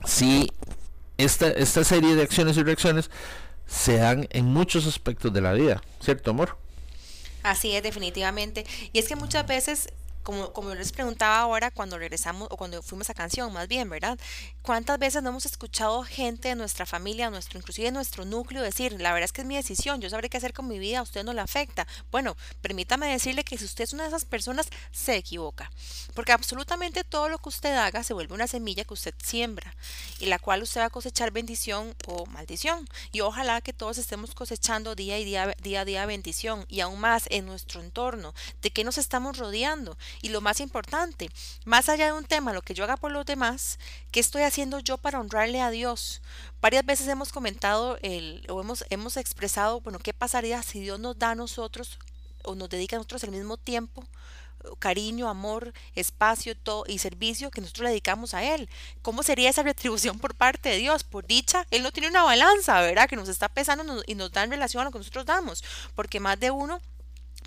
sí 0.06 0.50
esta, 1.18 1.48
esta 1.48 1.84
serie 1.84 2.14
de 2.14 2.22
acciones 2.22 2.56
y 2.56 2.62
reacciones 2.62 3.10
se 3.66 3.98
dan 3.98 4.26
en 4.30 4.46
muchos 4.46 4.86
aspectos 4.86 5.30
de 5.34 5.42
la 5.42 5.52
vida, 5.52 5.82
¿cierto, 6.02 6.30
amor? 6.30 6.56
Así 7.42 7.72
es, 7.72 7.82
definitivamente. 7.82 8.64
Y 8.94 8.98
es 8.98 9.08
que 9.08 9.14
muchas 9.14 9.46
veces 9.46 9.90
como, 10.52 10.74
les 10.74 10.92
preguntaba 10.92 11.38
ahora 11.38 11.70
cuando 11.70 11.98
regresamos 11.98 12.48
o 12.50 12.56
cuando 12.56 12.82
fuimos 12.82 13.10
a 13.10 13.14
canción, 13.14 13.52
más 13.52 13.68
bien, 13.68 13.88
¿verdad? 13.88 14.18
¿Cuántas 14.62 14.98
veces 14.98 15.22
no 15.22 15.30
hemos 15.30 15.46
escuchado 15.46 16.02
gente 16.02 16.48
de 16.48 16.54
nuestra 16.54 16.86
familia, 16.86 17.30
nuestro, 17.30 17.58
inclusive 17.58 17.90
nuestro 17.90 18.24
núcleo, 18.24 18.62
decir, 18.62 18.92
la 19.00 19.12
verdad 19.12 19.24
es 19.24 19.32
que 19.32 19.42
es 19.42 19.46
mi 19.46 19.56
decisión, 19.56 20.00
yo 20.00 20.10
sabré 20.10 20.28
qué 20.28 20.38
hacer 20.38 20.52
con 20.52 20.68
mi 20.68 20.78
vida, 20.78 21.00
a 21.00 21.02
usted 21.02 21.24
no 21.24 21.32
le 21.32 21.40
afecta? 21.40 21.86
Bueno, 22.10 22.36
permítame 22.60 23.06
decirle 23.08 23.44
que 23.44 23.58
si 23.58 23.64
usted 23.64 23.84
es 23.84 23.92
una 23.92 24.04
de 24.04 24.08
esas 24.08 24.24
personas, 24.24 24.68
se 24.92 25.16
equivoca. 25.16 25.70
Porque 26.14 26.32
absolutamente 26.32 27.04
todo 27.04 27.28
lo 27.28 27.38
que 27.38 27.48
usted 27.48 27.76
haga 27.76 28.02
se 28.02 28.14
vuelve 28.14 28.34
una 28.34 28.46
semilla 28.46 28.84
que 28.84 28.94
usted 28.94 29.14
siembra 29.22 29.74
y 30.18 30.26
la 30.26 30.38
cual 30.38 30.62
usted 30.62 30.80
va 30.80 30.86
a 30.86 30.90
cosechar 30.90 31.30
bendición 31.30 31.94
o 32.06 32.26
maldición. 32.26 32.88
Y 33.12 33.20
ojalá 33.20 33.60
que 33.60 33.72
todos 33.72 33.98
estemos 33.98 34.34
cosechando 34.34 34.94
día 34.94 35.18
y 35.18 35.24
día, 35.24 35.54
día 35.62 35.80
a 35.82 35.84
día 35.84 36.06
bendición 36.06 36.64
y 36.68 36.80
aún 36.80 37.00
más 37.00 37.24
en 37.30 37.46
nuestro 37.46 37.80
entorno, 37.80 38.34
de 38.62 38.70
qué 38.70 38.84
nos 38.84 38.98
estamos 38.98 39.38
rodeando. 39.38 39.96
Y 40.22 40.28
lo 40.28 40.40
más 40.40 40.60
importante, 40.60 41.30
más 41.64 41.88
allá 41.88 42.06
de 42.06 42.12
un 42.12 42.24
tema, 42.24 42.52
lo 42.52 42.62
que 42.62 42.74
yo 42.74 42.84
haga 42.84 42.96
por 42.96 43.10
los 43.10 43.24
demás, 43.24 43.78
¿qué 44.10 44.20
estoy 44.20 44.42
haciendo 44.42 44.78
yo 44.80 44.98
para 44.98 45.20
honrarle 45.20 45.60
a 45.60 45.70
Dios? 45.70 46.20
Varias 46.60 46.84
veces 46.84 47.08
hemos 47.08 47.32
comentado 47.32 47.98
el, 48.02 48.44
o 48.48 48.60
hemos, 48.60 48.84
hemos 48.90 49.16
expresado, 49.16 49.80
bueno, 49.80 49.98
¿qué 49.98 50.12
pasaría 50.12 50.62
si 50.62 50.80
Dios 50.80 51.00
nos 51.00 51.18
da 51.18 51.30
a 51.30 51.34
nosotros 51.34 51.98
o 52.44 52.54
nos 52.54 52.68
dedica 52.68 52.96
a 52.96 52.98
nosotros 52.98 53.24
el 53.24 53.30
mismo 53.30 53.56
tiempo 53.56 54.06
cariño, 54.78 55.28
amor, 55.28 55.72
espacio 55.94 56.56
todo, 56.56 56.84
y 56.86 56.98
servicio 56.98 57.50
que 57.50 57.60
nosotros 57.60 57.84
le 57.84 57.90
dedicamos 57.90 58.34
a 58.34 58.44
Él. 58.44 58.68
¿Cómo 59.02 59.22
sería 59.22 59.50
esa 59.50 59.62
retribución 59.62 60.18
por 60.18 60.34
parte 60.34 60.68
de 60.68 60.76
Dios? 60.76 61.04
Por 61.04 61.26
dicha, 61.26 61.66
Él 61.70 61.82
no 61.82 61.92
tiene 61.92 62.08
una 62.08 62.22
balanza, 62.22 62.80
¿verdad? 62.80 63.08
Que 63.08 63.16
nos 63.16 63.28
está 63.28 63.48
pesando 63.48 64.02
y 64.06 64.14
nos 64.14 64.32
da 64.32 64.44
en 64.44 64.50
relación 64.50 64.82
a 64.82 64.84
lo 64.84 64.90
que 64.90 64.98
nosotros 64.98 65.26
damos, 65.26 65.64
porque 65.94 66.20
más 66.20 66.38
de 66.38 66.50
uno 66.50 66.80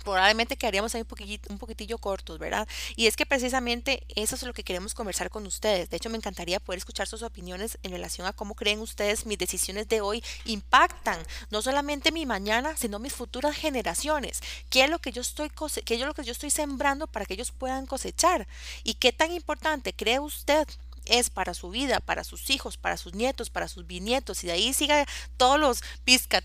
probablemente 0.04 0.56
quedaríamos 0.56 0.94
ahí 0.94 1.00
un 1.00 1.06
poquitillo, 1.06 1.40
un 1.48 1.58
poquitillo 1.58 1.98
cortos, 1.98 2.38
¿verdad? 2.38 2.68
Y 2.94 3.06
es 3.06 3.16
que 3.16 3.26
precisamente 3.26 4.04
eso 4.14 4.36
es 4.36 4.42
lo 4.42 4.52
que 4.52 4.62
queremos 4.62 4.94
conversar 4.94 5.30
con 5.30 5.46
ustedes. 5.46 5.90
De 5.90 5.96
hecho, 5.96 6.10
me 6.10 6.16
encantaría 6.16 6.60
poder 6.60 6.78
escuchar 6.78 7.08
sus 7.08 7.22
opiniones 7.22 7.78
en 7.82 7.90
relación 7.90 8.26
a 8.26 8.32
cómo 8.32 8.54
creen 8.54 8.80
ustedes 8.80 9.26
mis 9.26 9.38
decisiones 9.38 9.88
de 9.88 10.00
hoy 10.00 10.22
impactan 10.44 11.18
no 11.50 11.62
solamente 11.62 12.12
mi 12.12 12.26
mañana, 12.26 12.76
sino 12.76 12.98
mis 12.98 13.12
futuras 13.12 13.56
generaciones. 13.56 14.40
¿Qué 14.70 14.84
es 14.84 14.90
lo 14.90 14.98
que 14.98 15.12
yo 15.12 15.22
estoy 15.22 15.50
qué 15.84 15.94
es 15.94 16.00
lo 16.00 16.14
que 16.14 16.24
yo 16.24 16.32
estoy 16.32 16.50
sembrando 16.50 17.06
para 17.06 17.24
que 17.24 17.34
ellos 17.34 17.52
puedan 17.52 17.86
cosechar? 17.86 18.46
¿Y 18.82 18.94
qué 18.94 19.12
tan 19.12 19.32
importante 19.32 19.94
cree 19.94 20.20
usted 20.20 20.68
es 21.06 21.30
para 21.30 21.54
su 21.54 21.70
vida, 21.70 22.00
para 22.00 22.24
sus 22.24 22.50
hijos, 22.50 22.76
para 22.76 22.96
sus 22.96 23.14
nietos, 23.14 23.50
para 23.50 23.68
sus 23.68 23.86
bisnietos, 23.86 24.44
y 24.44 24.46
de 24.46 24.52
ahí 24.52 24.72
siga 24.72 25.06
todos 25.36 25.58
los 25.58 25.82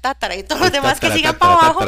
tátara 0.02 0.36
y 0.36 0.44
todos 0.44 0.62
los 0.62 0.72
demás 0.72 1.00
que 1.00 1.12
sigan 1.12 1.38
para 1.38 1.54
abajo. 1.54 1.86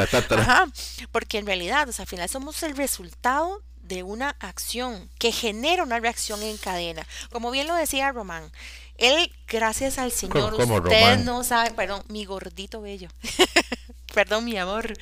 porque 1.12 1.38
en 1.38 1.46
realidad, 1.46 1.88
o 1.90 1.92
sea, 1.92 2.04
al 2.04 2.10
final 2.10 2.30
somos 2.30 2.62
el 2.64 2.76
resultado 2.76 3.62
de 3.82 4.04
una 4.04 4.36
acción 4.40 5.10
que 5.20 5.32
genera 5.32 5.84
una 5.84 6.00
reacción 6.00 6.42
en 6.44 6.58
cadena. 6.58 7.06
Como 7.32 7.52
bien 7.52 7.68
lo 7.68 7.76
decía 7.76 8.12
Román, 8.12 8.52
él, 8.98 9.32
gracias 9.48 9.98
al 9.98 10.12
Señor, 10.12 10.54
usted 10.54 11.18
no 11.20 11.44
sabe, 11.44 11.72
perdón, 11.72 12.04
mi 12.08 12.26
gordito 12.26 12.82
bello. 12.82 13.10
perdón, 14.14 14.46
mi 14.46 14.58
amor. 14.58 14.94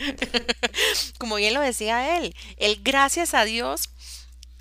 Como 1.17 1.35
bien 1.35 1.53
lo 1.53 1.61
decía 1.61 2.17
él, 2.17 2.35
él, 2.57 2.79
gracias 2.81 3.33
a 3.33 3.43
Dios, 3.43 3.89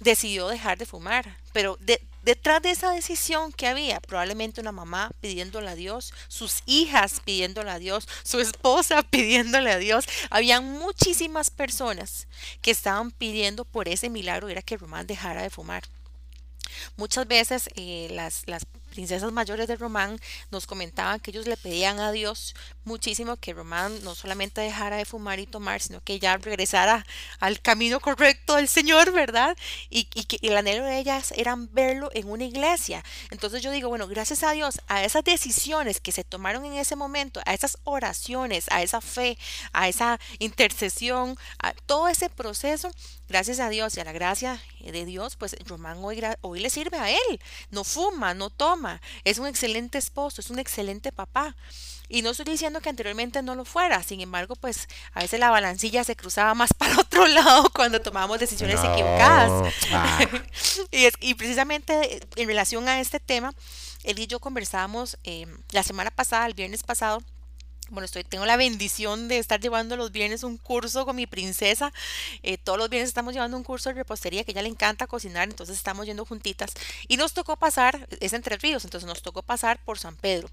decidió 0.00 0.48
dejar 0.48 0.78
de 0.78 0.86
fumar, 0.86 1.38
pero 1.52 1.76
de, 1.80 2.00
Detrás 2.28 2.60
de 2.60 2.72
esa 2.72 2.90
decisión 2.90 3.52
que 3.52 3.66
había, 3.66 4.00
probablemente 4.00 4.60
una 4.60 4.70
mamá 4.70 5.10
pidiéndole 5.22 5.70
a 5.70 5.74
Dios, 5.74 6.12
sus 6.28 6.62
hijas 6.66 7.22
pidiéndole 7.24 7.70
a 7.70 7.78
Dios, 7.78 8.06
su 8.22 8.38
esposa 8.38 9.02
pidiéndole 9.10 9.70
a 9.70 9.78
Dios, 9.78 10.04
habían 10.28 10.70
muchísimas 10.72 11.48
personas 11.48 12.28
que 12.60 12.70
estaban 12.70 13.12
pidiendo 13.12 13.64
por 13.64 13.88
ese 13.88 14.10
milagro, 14.10 14.50
era 14.50 14.60
que 14.60 14.76
Román 14.76 15.06
dejara 15.06 15.40
de 15.40 15.48
fumar. 15.48 15.84
Muchas 16.98 17.26
veces 17.26 17.70
eh, 17.76 18.08
las, 18.10 18.42
las 18.46 18.66
princesas 18.98 19.30
mayores 19.30 19.68
de 19.68 19.76
Román 19.76 20.18
nos 20.50 20.66
comentaban 20.66 21.20
que 21.20 21.30
ellos 21.30 21.46
le 21.46 21.56
pedían 21.56 22.00
a 22.00 22.10
Dios 22.10 22.56
muchísimo 22.82 23.36
que 23.36 23.52
Román 23.52 24.02
no 24.02 24.16
solamente 24.16 24.60
dejara 24.60 24.96
de 24.96 25.04
fumar 25.04 25.38
y 25.38 25.46
tomar, 25.46 25.80
sino 25.80 26.00
que 26.00 26.18
ya 26.18 26.36
regresara 26.36 27.06
al 27.38 27.60
camino 27.60 28.00
correcto 28.00 28.56
del 28.56 28.66
Señor, 28.66 29.12
¿verdad? 29.12 29.56
Y, 29.88 30.06
que 30.06 30.40
el 30.42 30.56
anhelo 30.56 30.84
de 30.84 30.98
ellas 30.98 31.32
eran 31.36 31.72
verlo 31.72 32.10
en 32.12 32.28
una 32.28 32.42
iglesia. 32.42 33.04
Entonces 33.30 33.62
yo 33.62 33.70
digo, 33.70 33.88
bueno, 33.88 34.08
gracias 34.08 34.42
a 34.42 34.50
Dios, 34.50 34.80
a 34.88 35.04
esas 35.04 35.22
decisiones 35.22 36.00
que 36.00 36.10
se 36.10 36.24
tomaron 36.24 36.64
en 36.64 36.72
ese 36.72 36.96
momento, 36.96 37.40
a 37.46 37.54
esas 37.54 37.78
oraciones, 37.84 38.66
a 38.70 38.82
esa 38.82 39.00
fe, 39.00 39.38
a 39.72 39.86
esa 39.86 40.18
intercesión, 40.40 41.36
a 41.62 41.72
todo 41.72 42.08
ese 42.08 42.30
proceso, 42.30 42.90
gracias 43.28 43.60
a 43.60 43.68
Dios 43.68 43.96
y 43.96 44.00
a 44.00 44.04
la 44.04 44.12
gracia 44.12 44.60
de 44.80 45.04
Dios, 45.04 45.36
pues 45.36 45.56
Román 45.66 45.98
hoy, 46.02 46.22
hoy 46.40 46.60
le 46.60 46.70
sirve 46.70 46.98
a 46.98 47.10
él. 47.10 47.40
No 47.70 47.84
fuma, 47.84 48.34
no 48.34 48.50
toma, 48.50 49.00
es 49.24 49.38
un 49.38 49.46
excelente 49.46 49.98
esposo, 49.98 50.40
es 50.40 50.50
un 50.50 50.58
excelente 50.58 51.12
papá. 51.12 51.56
Y 52.10 52.22
no 52.22 52.30
estoy 52.30 52.46
diciendo 52.46 52.80
que 52.80 52.88
anteriormente 52.88 53.42
no 53.42 53.54
lo 53.54 53.66
fuera, 53.66 54.02
sin 54.02 54.22
embargo, 54.22 54.56
pues 54.56 54.88
a 55.12 55.20
veces 55.20 55.38
la 55.38 55.50
balancilla 55.50 56.04
se 56.04 56.16
cruzaba 56.16 56.54
más 56.54 56.72
para 56.78 56.98
otro 56.98 57.26
lado 57.26 57.70
cuando 57.74 58.00
tomábamos 58.00 58.40
decisiones 58.40 58.80
equivocadas. 58.82 59.74
Ah. 59.92 60.18
y, 60.90 61.04
es, 61.04 61.14
y 61.20 61.34
precisamente 61.34 62.20
en 62.36 62.48
relación 62.48 62.88
a 62.88 63.00
este 63.00 63.20
tema, 63.20 63.52
él 64.04 64.18
y 64.18 64.26
yo 64.26 64.40
conversábamos 64.40 65.18
eh, 65.24 65.46
la 65.72 65.82
semana 65.82 66.10
pasada, 66.10 66.46
el 66.46 66.54
viernes 66.54 66.82
pasado, 66.82 67.22
bueno, 67.90 68.04
estoy, 68.04 68.24
tengo 68.24 68.44
la 68.46 68.56
bendición 68.56 69.28
de 69.28 69.38
estar 69.38 69.60
llevando 69.60 69.96
los 69.96 70.12
viernes 70.12 70.42
un 70.42 70.56
curso 70.56 71.04
con 71.06 71.16
mi 71.16 71.26
princesa. 71.26 71.92
Eh, 72.42 72.58
todos 72.58 72.78
los 72.78 72.88
viernes 72.90 73.08
estamos 73.08 73.32
llevando 73.34 73.56
un 73.56 73.64
curso 73.64 73.88
de 73.88 73.94
repostería 73.94 74.44
que 74.44 74.50
a 74.50 74.52
ella 74.52 74.62
le 74.62 74.68
encanta 74.68 75.06
cocinar, 75.06 75.48
entonces 75.48 75.76
estamos 75.76 76.06
yendo 76.06 76.24
juntitas. 76.24 76.72
Y 77.06 77.16
nos 77.16 77.32
tocó 77.32 77.56
pasar, 77.56 78.08
es 78.20 78.32
entre 78.32 78.56
ríos, 78.56 78.84
entonces 78.84 79.06
nos 79.06 79.22
tocó 79.22 79.42
pasar 79.42 79.82
por 79.84 79.98
San 79.98 80.16
Pedro. 80.16 80.50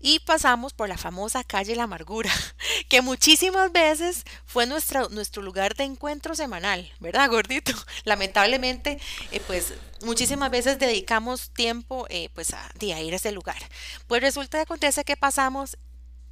Y 0.00 0.20
pasamos 0.20 0.72
por 0.72 0.88
la 0.88 0.98
famosa 0.98 1.44
calle 1.44 1.76
La 1.76 1.84
Amargura, 1.84 2.32
que 2.88 3.02
muchísimas 3.02 3.72
veces 3.72 4.24
fue 4.46 4.66
nuestra, 4.66 5.08
nuestro 5.10 5.42
lugar 5.42 5.74
de 5.74 5.84
encuentro 5.84 6.34
semanal, 6.34 6.90
¿verdad, 7.00 7.28
gordito? 7.28 7.72
Lamentablemente, 8.04 8.98
eh, 9.30 9.40
pues 9.46 9.74
muchísimas 10.02 10.50
veces 10.50 10.78
dedicamos 10.78 11.50
tiempo 11.50 12.06
eh, 12.08 12.28
pues 12.34 12.52
a, 12.54 12.66
a, 12.66 13.00
ir 13.00 13.12
a 13.12 13.16
ese 13.16 13.32
lugar. 13.32 13.58
Pues 14.06 14.20
resulta 14.20 14.58
que 14.58 14.62
acontece 14.62 15.04
que 15.04 15.16
pasamos 15.16 15.76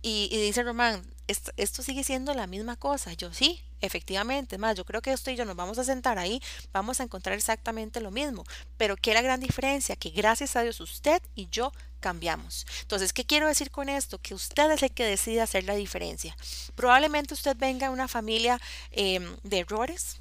y, 0.02 0.28
dice 0.30 0.62
Román, 0.62 1.02
esto, 1.26 1.82
sigue 1.82 2.04
siendo 2.04 2.34
la 2.34 2.46
misma 2.46 2.76
cosa. 2.76 3.12
Yo 3.12 3.32
sí, 3.32 3.62
efectivamente. 3.80 4.58
más, 4.58 4.76
yo 4.76 4.84
creo 4.84 5.02
que 5.02 5.12
esto 5.12 5.30
y 5.30 5.36
yo 5.36 5.44
nos 5.44 5.56
vamos 5.56 5.78
a 5.78 5.84
sentar 5.84 6.18
ahí, 6.18 6.42
vamos 6.72 7.00
a 7.00 7.04
encontrar 7.04 7.36
exactamente 7.36 8.00
lo 8.00 8.10
mismo. 8.10 8.44
Pero 8.76 8.96
¿qué 8.96 9.10
es 9.10 9.14
la 9.14 9.22
gran 9.22 9.40
diferencia? 9.40 9.96
Que 9.96 10.10
gracias 10.10 10.56
a 10.56 10.62
Dios 10.62 10.80
usted 10.80 11.22
y 11.34 11.48
yo 11.50 11.72
cambiamos. 12.00 12.66
Entonces, 12.82 13.12
¿qué 13.12 13.24
quiero 13.24 13.46
decir 13.46 13.70
con 13.70 13.88
esto? 13.88 14.18
Que 14.18 14.34
usted 14.34 14.70
es 14.70 14.82
el 14.82 14.90
que 14.90 15.04
decide 15.04 15.42
hacer 15.42 15.64
la 15.64 15.74
diferencia. 15.74 16.36
Probablemente 16.74 17.34
usted 17.34 17.56
venga 17.56 17.88
de 17.88 17.92
una 17.92 18.08
familia 18.08 18.58
em, 18.90 19.36
de 19.42 19.58
errores, 19.58 20.20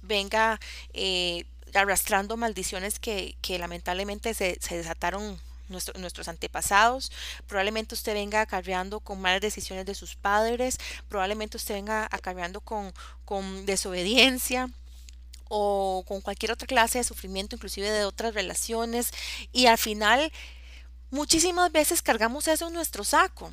venga 0.00 0.58
eh, 0.94 1.44
arrastrando 1.74 2.36
maldiciones 2.38 2.98
que, 2.98 3.36
que 3.42 3.58
lamentablemente 3.58 4.32
se, 4.32 4.58
se 4.60 4.76
desataron 4.78 5.38
nuestros 5.68 6.28
antepasados, 6.28 7.12
probablemente 7.46 7.94
usted 7.94 8.14
venga 8.14 8.40
acarreando 8.40 9.00
con 9.00 9.20
malas 9.20 9.40
decisiones 9.40 9.86
de 9.86 9.94
sus 9.94 10.16
padres, 10.16 10.78
probablemente 11.08 11.56
usted 11.56 11.74
venga 11.74 12.08
acarreando 12.10 12.60
con, 12.60 12.92
con 13.24 13.66
desobediencia 13.66 14.70
o 15.48 16.04
con 16.06 16.20
cualquier 16.20 16.52
otra 16.52 16.66
clase 16.66 16.98
de 16.98 17.04
sufrimiento, 17.04 17.56
inclusive 17.56 17.90
de 17.90 18.04
otras 18.04 18.34
relaciones, 18.34 19.10
y 19.52 19.66
al 19.66 19.78
final 19.78 20.32
muchísimas 21.10 21.72
veces 21.72 22.02
cargamos 22.02 22.48
eso 22.48 22.68
en 22.68 22.74
nuestro 22.74 23.04
saco. 23.04 23.52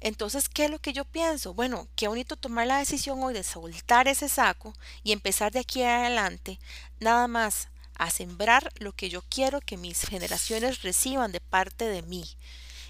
Entonces, 0.00 0.48
¿qué 0.48 0.64
es 0.64 0.70
lo 0.70 0.80
que 0.80 0.92
yo 0.92 1.04
pienso? 1.04 1.54
Bueno, 1.54 1.86
qué 1.94 2.08
bonito 2.08 2.36
tomar 2.36 2.66
la 2.66 2.78
decisión 2.78 3.22
hoy 3.22 3.34
de 3.34 3.44
soltar 3.44 4.08
ese 4.08 4.28
saco 4.28 4.74
y 5.04 5.12
empezar 5.12 5.52
de 5.52 5.60
aquí 5.60 5.82
adelante, 5.82 6.58
nada 6.98 7.28
más 7.28 7.68
a 8.02 8.10
sembrar 8.10 8.72
lo 8.78 8.92
que 8.92 9.08
yo 9.08 9.22
quiero 9.28 9.60
que 9.60 9.76
mis 9.76 10.02
generaciones 10.02 10.82
reciban 10.82 11.30
de 11.30 11.40
parte 11.40 11.84
de 11.84 12.02
mí 12.02 12.24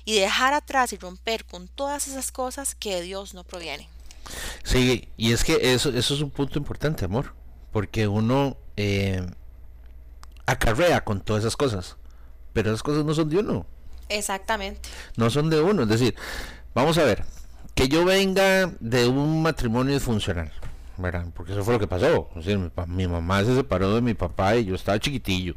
y 0.07 0.19
dejar 0.19 0.55
atrás 0.55 0.93
y 0.95 0.97
romper 0.97 1.45
con 1.45 1.69
todas 1.69 2.09
esas 2.09 2.33
cosas 2.33 2.75
que 2.75 2.95
de 2.95 3.03
Dios 3.03 3.35
no 3.35 3.45
provienen. 3.45 3.87
Sí, 4.65 5.09
y 5.19 5.33
es 5.33 5.45
que 5.45 5.75
eso, 5.75 5.91
eso 5.91 6.15
es 6.15 6.21
un 6.23 6.31
punto 6.31 6.59
importante, 6.59 7.05
amor, 7.05 7.35
porque 7.73 8.09
uno 8.09 8.57
eh, 8.77 9.27
acarrea 10.47 11.05
con 11.05 11.21
todas 11.21 11.43
esas 11.43 11.57
cosas, 11.57 11.97
pero 12.55 12.71
esas 12.71 12.83
cosas 12.83 13.05
no 13.05 13.13
son 13.13 13.29
de 13.29 13.39
uno. 13.39 13.67
Exactamente. 14.09 14.89
No 15.17 15.29
son 15.29 15.51
de 15.51 15.61
uno, 15.61 15.83
es 15.83 15.89
decir, 15.91 16.15
vamos 16.75 16.97
a 16.97 17.05
ver, 17.05 17.25
que 17.75 17.89
yo 17.89 18.07
venga 18.07 18.73
de 18.81 19.09
un 19.09 19.43
matrimonio 19.43 19.93
disfuncional, 19.93 20.51
porque 21.35 21.53
eso 21.53 21.65
fue 21.65 21.75
lo 21.75 21.81
que 21.81 21.87
pasó. 21.87 22.29
mi, 22.87 23.07
mamá 23.07 23.45
se 23.45 23.55
separó 23.55 23.95
de 23.95 24.01
mi 24.01 24.15
papá 24.15 24.57
y 24.57 24.65
yo 24.67 24.75
estaba 24.75 24.99
chiquitillo. 24.99 25.55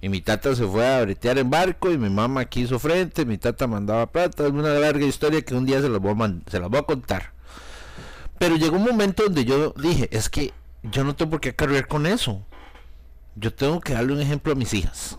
Y 0.00 0.08
mi 0.08 0.20
tata 0.20 0.54
se 0.54 0.64
fue 0.66 0.86
a 0.86 1.02
bretear 1.02 1.38
en 1.38 1.50
barco 1.50 1.90
y 1.90 1.98
mi 1.98 2.08
mamá 2.08 2.42
aquí 2.42 2.62
hizo 2.62 2.78
frente, 2.78 3.24
mi 3.24 3.38
tata 3.38 3.66
mandaba 3.66 4.06
plata. 4.06 4.44
Es 4.46 4.52
una 4.52 4.74
larga 4.74 5.04
historia 5.04 5.42
que 5.42 5.54
un 5.54 5.66
día 5.66 5.80
se 5.80 5.88
las 5.88 6.00
voy 6.00 6.12
a, 6.12 6.50
se 6.50 6.60
las 6.60 6.70
voy 6.70 6.78
a 6.78 6.82
contar. 6.82 7.32
Pero 8.38 8.56
llegó 8.56 8.76
un 8.76 8.84
momento 8.84 9.24
donde 9.24 9.44
yo 9.44 9.74
dije, 9.76 10.08
es 10.12 10.28
que 10.28 10.52
yo 10.84 11.02
no 11.02 11.16
tengo 11.16 11.32
por 11.32 11.40
qué 11.40 11.54
cargar 11.54 11.88
con 11.88 12.06
eso. 12.06 12.44
Yo 13.34 13.52
tengo 13.52 13.80
que 13.80 13.94
darle 13.94 14.12
un 14.12 14.20
ejemplo 14.20 14.52
a 14.52 14.56
mis 14.56 14.72
hijas 14.74 15.18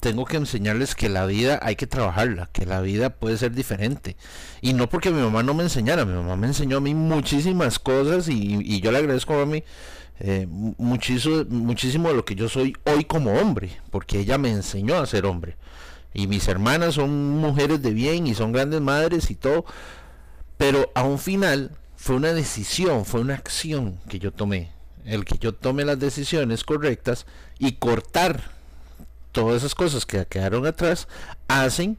tengo 0.00 0.24
que 0.24 0.38
enseñarles 0.38 0.94
que 0.94 1.08
la 1.08 1.26
vida 1.26 1.60
hay 1.62 1.76
que 1.76 1.86
trabajarla, 1.86 2.48
que 2.52 2.66
la 2.66 2.80
vida 2.80 3.10
puede 3.10 3.36
ser 3.36 3.52
diferente. 3.52 4.16
Y 4.62 4.72
no 4.72 4.88
porque 4.88 5.10
mi 5.10 5.20
mamá 5.20 5.42
no 5.42 5.54
me 5.54 5.62
enseñara, 5.62 6.04
mi 6.04 6.14
mamá 6.14 6.36
me 6.36 6.48
enseñó 6.48 6.78
a 6.78 6.80
mí 6.80 6.94
muchísimas 6.94 7.78
cosas 7.78 8.28
y, 8.28 8.80
yo 8.80 8.90
le 8.90 8.98
agradezco 8.98 9.38
a 9.38 9.46
mí 9.46 9.62
eh, 10.18 10.46
muchísimo, 10.48 11.44
muchísimo 11.48 12.08
de 12.08 12.14
lo 12.14 12.24
que 12.24 12.34
yo 12.34 12.48
soy 12.48 12.76
hoy 12.84 13.04
como 13.04 13.32
hombre, 13.34 13.70
porque 13.90 14.18
ella 14.18 14.38
me 14.38 14.50
enseñó 14.50 14.96
a 14.96 15.06
ser 15.06 15.26
hombre. 15.26 15.56
Y 16.12 16.26
mis 16.26 16.48
hermanas 16.48 16.94
son 16.94 17.38
mujeres 17.38 17.82
de 17.82 17.92
bien 17.92 18.26
y 18.26 18.34
son 18.34 18.52
grandes 18.52 18.80
madres 18.80 19.30
y 19.30 19.34
todo. 19.34 19.64
Pero 20.56 20.90
a 20.94 21.04
un 21.04 21.18
final 21.18 21.72
fue 21.96 22.16
una 22.16 22.32
decisión, 22.32 23.04
fue 23.04 23.20
una 23.20 23.34
acción 23.34 24.00
que 24.08 24.18
yo 24.18 24.32
tomé. 24.32 24.70
El 25.04 25.24
que 25.24 25.38
yo 25.38 25.54
tome 25.54 25.84
las 25.84 25.98
decisiones 25.98 26.64
correctas 26.64 27.26
y 27.58 27.72
cortar 27.72 28.59
todas 29.32 29.58
esas 29.58 29.74
cosas 29.74 30.06
que 30.06 30.24
quedaron 30.26 30.66
atrás 30.66 31.08
hacen 31.48 31.98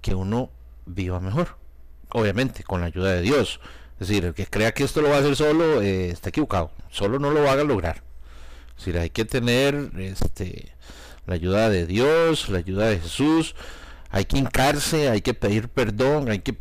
que 0.00 0.14
uno 0.14 0.50
viva 0.86 1.20
mejor. 1.20 1.56
Obviamente, 2.10 2.64
con 2.64 2.80
la 2.80 2.86
ayuda 2.86 3.12
de 3.12 3.22
Dios. 3.22 3.60
Es 4.00 4.08
decir, 4.08 4.24
el 4.24 4.34
que 4.34 4.46
crea 4.46 4.72
que 4.72 4.84
esto 4.84 5.00
lo 5.00 5.10
va 5.10 5.16
a 5.16 5.18
hacer 5.20 5.36
solo 5.36 5.80
eh, 5.80 6.10
está 6.10 6.30
equivocado. 6.30 6.70
Solo 6.90 7.18
no 7.18 7.30
lo 7.30 7.42
va 7.42 7.52
a 7.52 7.56
lograr. 7.64 8.02
Es 8.70 8.86
decir, 8.86 8.98
hay 8.98 9.10
que 9.10 9.24
tener 9.24 9.92
este, 9.96 10.74
la 11.26 11.34
ayuda 11.34 11.70
de 11.70 11.86
Dios, 11.86 12.48
la 12.48 12.58
ayuda 12.58 12.88
de 12.88 12.98
Jesús. 12.98 13.54
Hay 14.10 14.24
que 14.24 14.38
hincarse, 14.38 15.08
hay 15.08 15.22
que 15.22 15.34
pedir 15.34 15.68
perdón, 15.68 16.28
hay 16.28 16.40
que 16.40 16.56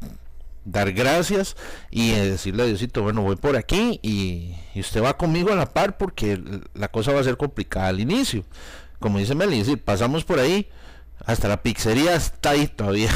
dar 0.63 0.91
gracias 0.93 1.55
y 1.89 2.11
decirle 2.11 2.63
a 2.63 2.65
Diosito, 2.67 3.01
bueno, 3.01 3.23
voy 3.23 3.35
por 3.35 3.57
aquí 3.57 3.99
y, 4.03 4.55
usted 4.79 5.03
va 5.03 5.17
conmigo 5.17 5.51
a 5.51 5.55
la 5.55 5.73
par 5.73 5.97
porque 5.97 6.41
la 6.73 6.87
cosa 6.89 7.11
va 7.11 7.19
a 7.19 7.23
ser 7.23 7.37
complicada 7.37 7.87
al 7.87 7.99
inicio. 7.99 8.45
Como 9.01 9.17
dice 9.17 9.35
Meli, 9.35 9.75
pasamos 9.77 10.23
por 10.23 10.39
ahí, 10.39 10.69
hasta 11.25 11.47
la 11.47 11.61
pizzería 11.61 12.15
está 12.15 12.51
ahí 12.51 12.67
todavía. 12.67 13.09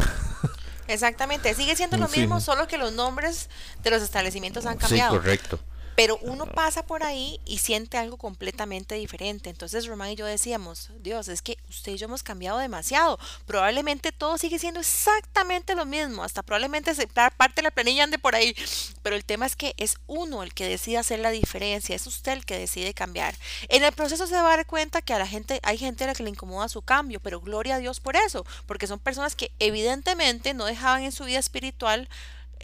Exactamente, 0.88 1.54
sigue 1.54 1.76
siendo 1.76 1.98
lo 1.98 2.10
mismo, 2.10 2.42
solo 2.42 2.68
que 2.68 2.78
los 2.78 2.92
nombres 2.92 3.50
de 3.84 3.92
los 3.92 4.02
establecimientos 4.02 4.66
han 4.66 4.78
cambiado. 4.78 5.14
Sí, 5.14 5.18
correcto. 5.20 5.60
Pero 5.96 6.20
uno 6.22 6.46
pasa 6.46 6.86
por 6.86 7.04
ahí 7.04 7.40
y 7.46 7.60
siente 7.60 7.98
algo 7.98 8.18
completamente 8.18 8.96
diferente. 8.96 9.50
Entonces 9.50 9.88
Román 9.88 10.12
y 10.12 10.16
yo 10.16 10.26
decíamos, 10.26 10.90
Dios, 11.00 11.28
es 11.30 11.42
que 11.42 11.58
usted 11.70 11.94
y 11.94 11.98
yo 11.98 12.06
hemos 12.06 12.24
cambiado 12.24 12.58
demasiado. 12.60 13.18
Probablemente 13.46 14.12
todo 14.12 14.38
sigue 14.38 14.60
siendo 14.60 14.82
exactamente 14.82 15.76
lo 15.76 15.86
mismo. 15.86 16.24
Hasta 16.24 16.44
probablemente 16.44 16.92
parte 17.38 17.62
de 17.62 17.64
la 17.64 17.72
planilla 17.72 18.04
ande 18.04 18.20
por 18.20 18.36
ahí. 18.36 18.56
Pero 19.04 19.16
el 19.16 19.24
tema 19.24 19.46
es 19.46 19.56
que 19.56 19.74
es 19.78 19.96
uno 20.08 20.44
el 20.44 20.54
que 20.54 20.68
decide 20.68 20.98
hacer 20.98 21.20
la 21.20 21.32
diferencia. 21.32 21.96
Es 21.96 22.08
usted 22.08 22.34
el 22.34 22.46
que 22.46 22.60
decide 22.60 22.94
cambiar. 22.94 23.36
En 23.70 23.84
el 23.84 23.94
proceso 23.94 24.28
se 24.28 24.36
va 24.36 24.54
a 24.54 24.58
dar 24.58 24.66
cuenta 24.66 25.02
que 25.02 25.14
a 25.14 25.20
la 25.20 25.28
gente, 25.28 25.60
hay 25.64 25.78
gente 25.78 26.04
a 26.04 26.08
la 26.08 26.16
que 26.16 26.24
le 26.24 26.30
incomoda 26.30 26.68
su 26.68 26.82
cambio. 26.82 27.20
Pero 27.22 27.40
gloria 27.40 27.76
a 27.76 27.80
Dios 27.80 28.00
por 28.00 28.16
eso. 28.18 28.46
Porque 28.66 28.88
son 28.88 29.00
personas 29.00 29.36
que 29.36 29.52
evidentemente 29.60 30.54
no 30.54 30.66
dejaban 30.66 31.04
en 31.04 31.12
su 31.12 31.24
vida 31.24 31.40
espiritual 31.40 32.10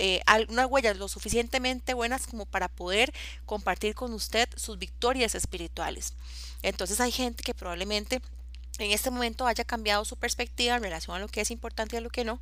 eh, 0.04 0.24
unas 0.50 0.66
huellas 0.66 0.98
lo 0.98 1.08
suficientemente 1.08 1.94
buenas 1.94 2.26
como 2.26 2.48
para 2.48 2.70
poder 2.70 3.14
compartir 3.46 3.94
con 3.94 4.14
usted 4.14 4.50
sus 4.56 4.80
victorias 4.80 5.36
espirituales. 5.36 6.16
Entonces 6.64 7.00
hay 7.00 7.12
gente 7.12 7.44
que 7.44 7.54
probablemente 7.54 8.20
en 8.80 8.92
este 8.92 9.12
momento 9.12 9.46
haya 9.46 9.64
cambiado 9.64 10.04
su 10.04 10.16
perspectiva 10.16 10.76
en 10.76 10.82
relación 10.82 11.16
a 11.16 11.20
lo 11.20 11.28
que 11.28 11.42
es 11.42 11.52
importante 11.52 11.96
y 11.96 12.00
a 12.00 12.02
lo 12.02 12.10
que 12.10 12.24
no, 12.24 12.42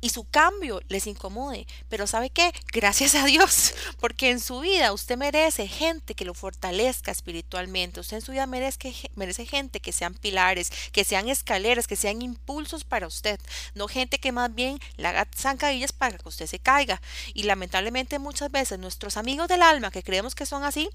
y 0.00 0.10
su 0.10 0.24
cambio 0.24 0.80
les 0.88 1.06
incomode. 1.06 1.66
Pero 1.88 2.06
¿sabe 2.06 2.30
qué? 2.30 2.52
Gracias 2.72 3.14
a 3.14 3.24
Dios, 3.24 3.74
porque 4.00 4.30
en 4.30 4.40
su 4.40 4.60
vida 4.60 4.92
usted 4.92 5.16
merece 5.16 5.68
gente 5.68 6.14
que 6.14 6.24
lo 6.24 6.34
fortalezca 6.34 7.10
espiritualmente. 7.10 8.00
Usted 8.00 8.18
en 8.18 8.22
su 8.22 8.32
vida 8.32 8.46
merece, 8.46 8.94
merece 9.14 9.46
gente 9.46 9.80
que 9.80 9.92
sean 9.92 10.14
pilares, 10.14 10.70
que 10.92 11.04
sean 11.04 11.28
escaleras, 11.28 11.86
que 11.86 11.96
sean 11.96 12.22
impulsos 12.22 12.84
para 12.84 13.06
usted. 13.06 13.38
No 13.74 13.88
gente 13.88 14.18
que 14.18 14.32
más 14.32 14.54
bien 14.54 14.78
le 14.96 15.08
haga 15.08 15.28
zancadillas 15.36 15.92
para 15.92 16.18
que 16.18 16.28
usted 16.28 16.46
se 16.46 16.58
caiga. 16.58 17.00
Y 17.34 17.44
lamentablemente 17.44 18.18
muchas 18.18 18.50
veces 18.50 18.78
nuestros 18.78 19.16
amigos 19.16 19.48
del 19.48 19.62
alma, 19.62 19.90
que 19.90 20.02
creemos 20.02 20.34
que 20.34 20.46
son 20.46 20.64
así. 20.64 20.88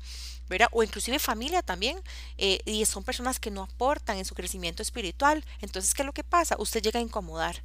O 0.71 0.83
inclusive 0.83 1.17
familia 1.17 1.63
también, 1.63 1.99
eh, 2.37 2.59
y 2.65 2.85
son 2.85 3.03
personas 3.03 3.39
que 3.39 3.49
no 3.49 3.63
aportan 3.63 4.17
en 4.17 4.25
su 4.25 4.35
crecimiento 4.35 4.83
espiritual. 4.83 5.43
Entonces, 5.59 5.93
¿qué 5.95 6.03
es 6.03 6.05
lo 6.05 6.13
que 6.13 6.23
pasa? 6.23 6.55
Usted 6.59 6.83
llega 6.83 6.99
a 6.99 7.03
incomodar. 7.03 7.63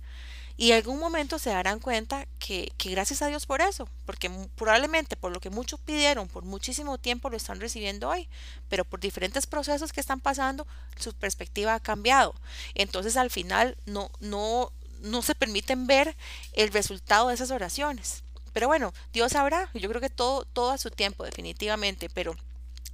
Y 0.60 0.72
algún 0.72 0.98
momento 0.98 1.38
se 1.38 1.48
darán 1.48 1.78
cuenta 1.78 2.26
que, 2.38 2.70
que, 2.76 2.90
gracias 2.90 3.22
a 3.22 3.28
Dios 3.28 3.46
por 3.46 3.62
eso, 3.62 3.88
porque 4.04 4.30
probablemente 4.56 5.16
por 5.16 5.32
lo 5.32 5.40
que 5.40 5.48
muchos 5.48 5.80
pidieron 5.80 6.28
por 6.28 6.44
muchísimo 6.44 6.98
tiempo 6.98 7.30
lo 7.30 7.38
están 7.38 7.60
recibiendo 7.60 8.10
hoy, 8.10 8.28
pero 8.68 8.84
por 8.84 9.00
diferentes 9.00 9.46
procesos 9.46 9.90
que 9.90 10.00
están 10.00 10.20
pasando, 10.20 10.66
su 10.98 11.14
perspectiva 11.14 11.72
ha 11.72 11.80
cambiado. 11.80 12.34
Entonces 12.74 13.16
al 13.16 13.30
final 13.30 13.78
no, 13.86 14.10
no, 14.20 14.70
no 15.00 15.22
se 15.22 15.34
permiten 15.34 15.86
ver 15.86 16.14
el 16.52 16.70
resultado 16.70 17.28
de 17.28 17.36
esas 17.36 17.52
oraciones. 17.52 18.22
Pero 18.52 18.66
bueno, 18.66 18.92
Dios 19.14 19.32
sabrá, 19.32 19.70
yo 19.72 19.88
creo 19.88 20.02
que 20.02 20.10
todo, 20.10 20.44
todo 20.44 20.72
a 20.72 20.78
su 20.78 20.90
tiempo, 20.90 21.24
definitivamente, 21.24 22.10
pero 22.10 22.36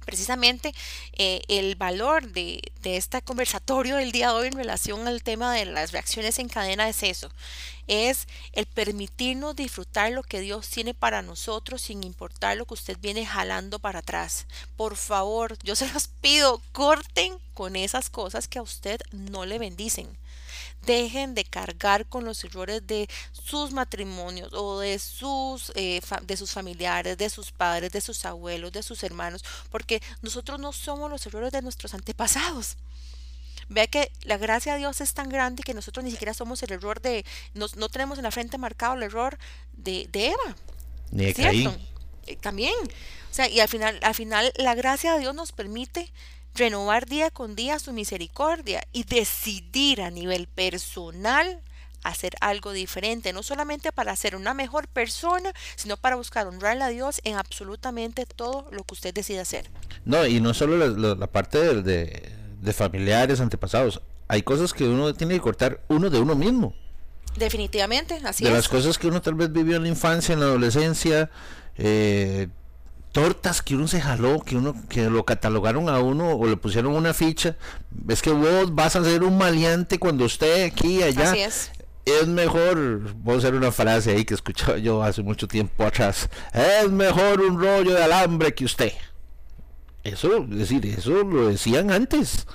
precisamente 0.07 0.73
eh, 1.17 1.41
el 1.49 1.75
valor 1.75 2.31
de, 2.31 2.61
de, 2.81 2.95
este 2.95 3.21
conversatorio 3.21 3.97
del 3.97 4.13
día 4.13 4.29
de 4.29 4.35
hoy 4.35 4.47
en 4.47 4.53
relación 4.53 5.05
al 5.05 5.21
tema 5.21 5.53
de 5.53 5.65
las 5.65 5.91
reacciones 5.91 6.39
en 6.39 6.47
cadena 6.47 6.87
es 6.87 7.03
eso, 7.03 7.29
es 7.87 8.25
el 8.53 8.65
permitirnos 8.67 9.57
disfrutar 9.57 10.13
lo 10.13 10.23
que 10.23 10.39
Dios 10.39 10.69
tiene 10.69 10.93
para 10.93 11.21
nosotros 11.21 11.81
sin 11.81 12.05
importar 12.05 12.55
lo 12.55 12.65
que 12.65 12.75
usted 12.75 12.97
viene 13.01 13.25
jalando 13.25 13.79
para 13.79 13.99
atrás. 13.99 14.45
Por 14.77 14.95
favor, 14.95 15.57
yo 15.61 15.75
se 15.75 15.91
los 15.91 16.07
pido, 16.07 16.61
corten 16.71 17.37
con 17.53 17.75
esas 17.75 18.09
cosas 18.09 18.47
que 18.47 18.59
a 18.59 18.63
usted 18.63 19.01
no 19.11 19.45
le 19.45 19.59
bendicen 19.59 20.07
dejen 20.85 21.35
de 21.35 21.43
cargar 21.43 22.07
con 22.07 22.25
los 22.25 22.43
errores 22.43 22.85
de 22.85 23.09
sus 23.31 23.71
matrimonios 23.71 24.53
o 24.53 24.79
de 24.79 24.99
sus, 24.99 25.71
eh, 25.75 26.01
de 26.23 26.37
sus 26.37 26.51
familiares, 26.51 27.17
de 27.17 27.29
sus 27.29 27.51
padres, 27.51 27.91
de 27.91 28.01
sus 28.01 28.25
abuelos, 28.25 28.71
de 28.71 28.83
sus 28.83 29.03
hermanos, 29.03 29.43
porque 29.69 30.01
nosotros 30.21 30.59
no 30.59 30.71
somos 30.71 31.09
los 31.09 31.25
errores 31.25 31.51
de 31.51 31.61
nuestros 31.61 31.93
antepasados. 31.93 32.77
Vea 33.69 33.87
que 33.87 34.11
la 34.23 34.37
gracia 34.37 34.73
de 34.73 34.79
Dios 34.79 35.01
es 35.01 35.13
tan 35.13 35.27
grande 35.27 35.63
que 35.63 35.73
nosotros 35.73 36.05
ni 36.05 36.11
siquiera 36.11 36.33
somos 36.33 36.63
el 36.63 36.71
error 36.71 37.01
de, 37.01 37.25
no, 37.53 37.65
no 37.75 37.89
tenemos 37.89 38.17
en 38.17 38.23
la 38.23 38.31
frente 38.31 38.57
marcado 38.57 38.95
el 38.95 39.03
error 39.03 39.37
de, 39.73 40.07
de 40.11 40.27
Eva. 40.27 40.55
Ni 41.11 41.25
de 41.25 41.33
Caín. 41.33 41.77
Eh, 42.27 42.37
también. 42.37 42.75
O 43.29 43.33
sea, 43.33 43.49
y 43.49 43.59
al 43.59 43.67
final, 43.67 43.99
al 44.03 44.15
final 44.15 44.53
la 44.55 44.73
gracia 44.73 45.13
de 45.13 45.19
Dios 45.19 45.35
nos 45.35 45.51
permite 45.51 46.11
renovar 46.55 47.05
día 47.05 47.29
con 47.29 47.55
día 47.55 47.79
su 47.79 47.93
misericordia 47.93 48.83
y 48.91 49.03
decidir 49.03 50.01
a 50.01 50.09
nivel 50.09 50.47
personal 50.47 51.61
hacer 52.03 52.35
algo 52.41 52.71
diferente, 52.71 53.33
no 53.33 53.43
solamente 53.43 53.91
para 53.91 54.15
ser 54.15 54.35
una 54.35 54.53
mejor 54.53 54.87
persona, 54.87 55.51
sino 55.75 55.97
para 55.97 56.15
buscar 56.15 56.47
honrar 56.47 56.81
a 56.81 56.89
Dios 56.89 57.21
en 57.23 57.35
absolutamente 57.35 58.25
todo 58.25 58.67
lo 58.71 58.83
que 58.83 58.93
usted 58.93 59.13
decida 59.13 59.41
hacer. 59.41 59.69
No, 60.05 60.25
y 60.25 60.39
no 60.39 60.53
solo 60.53 60.87
la, 60.87 61.27
parte 61.27 61.81
de, 61.81 62.31
de, 62.61 62.73
familiares, 62.73 63.41
antepasados, 63.41 64.01
hay 64.27 64.41
cosas 64.43 64.73
que 64.73 64.85
uno 64.85 65.13
tiene 65.13 65.33
que 65.35 65.41
cortar 65.41 65.81
uno 65.89 66.09
de 66.09 66.19
uno 66.19 66.35
mismo. 66.35 66.73
Definitivamente, 67.35 68.19
así 68.23 68.43
de 68.43 68.51
las 68.51 68.67
cosas 68.67 68.97
que 68.97 69.07
uno 69.07 69.21
tal 69.21 69.35
vez 69.35 69.51
vivió 69.51 69.75
en 69.75 69.83
la 69.83 69.89
infancia, 69.89 70.33
en 70.33 70.39
la 70.39 70.47
adolescencia, 70.47 71.29
eh, 71.77 72.47
tortas 73.11 73.61
que 73.61 73.75
uno 73.75 73.87
se 73.87 74.01
jaló, 74.01 74.39
que 74.41 74.55
uno 74.55 74.75
que 74.89 75.09
lo 75.09 75.25
catalogaron 75.25 75.89
a 75.89 75.99
uno 75.99 76.35
o 76.35 76.47
le 76.47 76.57
pusieron 76.57 76.95
una 76.95 77.13
ficha, 77.13 77.55
es 78.07 78.21
que 78.21 78.31
vos 78.31 78.73
vas 78.73 78.95
a 78.95 79.03
ser 79.03 79.23
un 79.23 79.37
maleante 79.37 79.99
cuando 79.99 80.25
esté 80.25 80.65
aquí 80.65 81.03
allá. 81.03 81.31
Así 81.31 81.39
es. 81.39 81.71
Es 82.05 82.27
mejor, 82.27 83.13
voy 83.15 83.35
a 83.35 83.37
hacer 83.39 83.53
una 83.53 83.71
frase 83.71 84.11
ahí 84.11 84.23
que 84.23 84.33
escuchaba 84.33 84.77
yo 84.77 85.03
hace 85.03 85.23
mucho 85.23 85.47
tiempo 85.47 85.83
atrás. 85.83 86.29
Es 86.53 86.89
mejor 86.89 87.41
un 87.41 87.59
rollo 87.59 87.93
de 87.93 88.03
alambre 88.03 88.53
que 88.53 88.65
usted. 88.65 88.93
Eso, 90.03 90.37
es 90.43 90.57
decir, 90.57 90.85
eso 90.85 91.23
lo 91.23 91.49
decían 91.49 91.91
antes. 91.91 92.47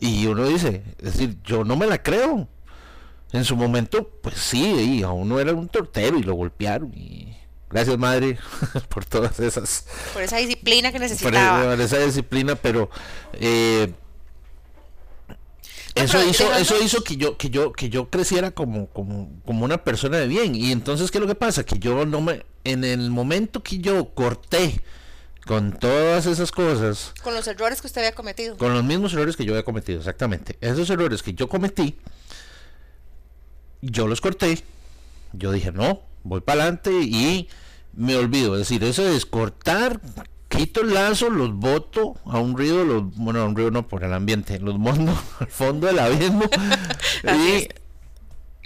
Y 0.00 0.26
uno 0.26 0.46
dice, 0.46 0.82
es 0.98 1.12
decir, 1.12 1.36
yo 1.44 1.64
no 1.64 1.76
me 1.76 1.86
la 1.86 2.02
creo. 2.02 2.48
En 3.32 3.44
su 3.44 3.56
momento, 3.56 4.08
pues 4.22 4.36
sí, 4.36 5.02
a 5.02 5.10
uno 5.10 5.38
era 5.38 5.52
un 5.52 5.68
tortero 5.68 6.18
y 6.18 6.22
lo 6.22 6.34
golpearon 6.34 6.92
y 6.94 7.36
Gracias, 7.70 7.96
madre, 7.98 8.36
por 8.88 9.04
todas 9.04 9.38
esas. 9.38 9.86
Por 10.12 10.22
esa 10.22 10.38
disciplina 10.38 10.90
que 10.90 10.98
necesitaba. 10.98 11.70
Por, 11.70 11.80
esa 11.80 11.98
disciplina, 11.98 12.56
pero. 12.56 12.90
Eh, 13.34 13.92
eso 15.94 16.24
hizo, 16.24 16.52
eso 16.54 16.82
hizo 16.82 17.02
que 17.04 17.16
yo, 17.16 17.36
que 17.36 17.50
yo, 17.50 17.72
que 17.72 17.88
yo 17.88 18.10
creciera 18.10 18.50
como, 18.50 18.88
como, 18.88 19.30
como 19.44 19.64
una 19.64 19.84
persona 19.84 20.18
de 20.18 20.26
bien. 20.26 20.54
Y 20.54 20.72
entonces, 20.72 21.10
¿qué 21.10 21.18
es 21.18 21.22
lo 21.22 21.28
que 21.28 21.34
pasa? 21.34 21.64
Que 21.64 21.78
yo 21.78 22.06
no 22.06 22.20
me, 22.20 22.44
en 22.64 22.84
el 22.84 23.10
momento 23.10 23.62
que 23.62 23.78
yo 23.78 24.14
corté 24.14 24.80
con 25.46 25.72
todas 25.72 26.26
esas 26.26 26.52
cosas. 26.52 27.12
Con 27.22 27.34
los 27.34 27.46
errores 27.46 27.80
que 27.80 27.86
usted 27.86 28.02
había 28.02 28.14
cometido. 28.14 28.56
Con 28.56 28.74
los 28.74 28.84
mismos 28.84 29.12
errores 29.12 29.36
que 29.36 29.44
yo 29.44 29.52
había 29.52 29.64
cometido, 29.64 29.98
exactamente. 29.98 30.56
Esos 30.60 30.90
errores 30.90 31.22
que 31.22 31.34
yo 31.34 31.48
cometí, 31.48 31.96
yo 33.80 34.06
los 34.06 34.20
corté. 34.20 34.62
Yo 35.32 35.52
dije, 35.52 35.72
no, 35.72 36.02
voy 36.22 36.40
para 36.40 36.62
adelante 36.62 36.92
y 36.92 37.48
me 37.94 38.16
olvido. 38.16 38.54
Es 38.54 38.60
decir, 38.60 38.84
eso 38.84 39.06
es 39.08 39.26
cortar, 39.26 40.00
quito 40.48 40.82
el 40.82 40.94
lazo, 40.94 41.30
los 41.30 41.54
boto 41.54 42.16
a 42.24 42.38
un 42.38 42.56
río, 42.56 42.84
los, 42.84 43.14
bueno, 43.16 43.40
a 43.40 43.44
un 43.44 43.56
río 43.56 43.70
no 43.70 43.86
por 43.86 44.04
el 44.04 44.12
ambiente, 44.12 44.58
los 44.58 44.78
mando 44.78 45.12
al 45.40 45.46
fondo 45.48 45.86
del 45.86 45.98
abismo 45.98 46.44
y, 47.24 47.68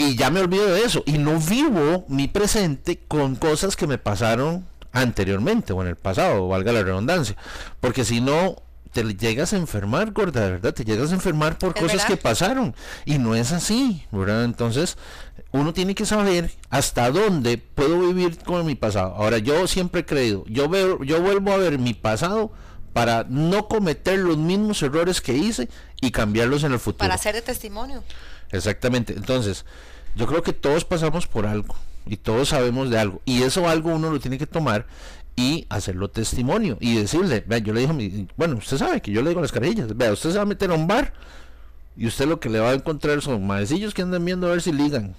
y 0.02 0.16
ya 0.16 0.30
me 0.30 0.40
olvido 0.40 0.66
de 0.66 0.84
eso. 0.84 1.02
Y 1.06 1.18
no 1.18 1.38
vivo 1.38 2.04
mi 2.08 2.28
presente 2.28 3.00
con 3.06 3.36
cosas 3.36 3.76
que 3.76 3.86
me 3.86 3.98
pasaron 3.98 4.66
anteriormente 4.92 5.72
o 5.72 5.82
en 5.82 5.88
el 5.88 5.96
pasado, 5.96 6.48
valga 6.48 6.72
la 6.72 6.82
redundancia. 6.82 7.36
Porque 7.80 8.04
si 8.04 8.20
no, 8.20 8.62
te 8.94 9.02
llegas 9.16 9.52
a 9.52 9.56
enfermar, 9.56 10.12
gorda, 10.12 10.42
de 10.42 10.50
verdad, 10.52 10.72
te 10.72 10.84
llegas 10.84 11.10
a 11.10 11.14
enfermar 11.14 11.58
por 11.58 11.74
cosas 11.74 12.04
que 12.04 12.16
pasaron. 12.16 12.74
Y 13.04 13.18
no 13.18 13.34
es 13.34 13.50
así, 13.50 14.06
¿verdad? 14.12 14.44
Entonces, 14.44 14.96
uno 15.50 15.72
tiene 15.72 15.96
que 15.96 16.06
saber 16.06 16.52
hasta 16.70 17.10
dónde 17.10 17.58
puedo 17.58 17.98
vivir 17.98 18.38
con 18.38 18.64
mi 18.64 18.76
pasado. 18.76 19.14
Ahora, 19.16 19.38
yo 19.38 19.66
siempre 19.66 20.02
he 20.02 20.06
creído, 20.06 20.44
yo 20.46 20.68
veo, 20.68 21.02
yo 21.02 21.20
vuelvo 21.20 21.52
a 21.52 21.56
ver 21.56 21.78
mi 21.78 21.92
pasado 21.92 22.52
para 22.92 23.26
no 23.28 23.66
cometer 23.66 24.20
los 24.20 24.38
mismos 24.38 24.80
errores 24.82 25.20
que 25.20 25.34
hice 25.34 25.68
y 26.00 26.12
cambiarlos 26.12 26.62
en 26.62 26.72
el 26.72 26.78
futuro. 26.78 26.98
Para 26.98 27.14
hacer 27.14 27.34
de 27.34 27.42
testimonio. 27.42 28.04
Exactamente. 28.52 29.14
Entonces, 29.14 29.64
yo 30.14 30.28
creo 30.28 30.44
que 30.44 30.52
todos 30.52 30.84
pasamos 30.84 31.26
por 31.26 31.46
algo. 31.46 31.74
y 32.06 32.18
todos 32.18 32.50
sabemos 32.50 32.90
de 32.90 32.98
algo. 32.98 33.22
Y 33.24 33.42
eso 33.42 33.68
algo 33.68 33.90
uno 33.90 34.10
lo 34.10 34.20
tiene 34.20 34.38
que 34.38 34.46
tomar 34.46 34.86
y 35.36 35.66
hacerlo 35.68 36.08
testimonio 36.08 36.76
y 36.80 36.96
decirle, 36.96 37.44
vea, 37.46 37.58
yo 37.58 37.72
le 37.72 37.86
mi, 37.92 38.28
bueno, 38.36 38.56
usted 38.56 38.78
sabe 38.78 39.00
que 39.00 39.10
yo 39.10 39.22
le 39.22 39.30
digo 39.30 39.40
las 39.40 39.52
carillas, 39.52 39.96
vea, 39.96 40.12
usted 40.12 40.30
se 40.30 40.36
va 40.36 40.42
a 40.42 40.46
meter 40.46 40.70
a 40.70 40.74
un 40.74 40.86
bar 40.86 41.12
y 41.96 42.06
usted 42.06 42.26
lo 42.26 42.40
que 42.40 42.48
le 42.48 42.60
va 42.60 42.70
a 42.70 42.74
encontrar 42.74 43.20
son 43.20 43.46
maecillos 43.46 43.94
que 43.94 44.02
andan 44.02 44.24
viendo 44.24 44.46
a 44.46 44.50
ver 44.50 44.62
si 44.62 44.72
ligan, 44.72 45.14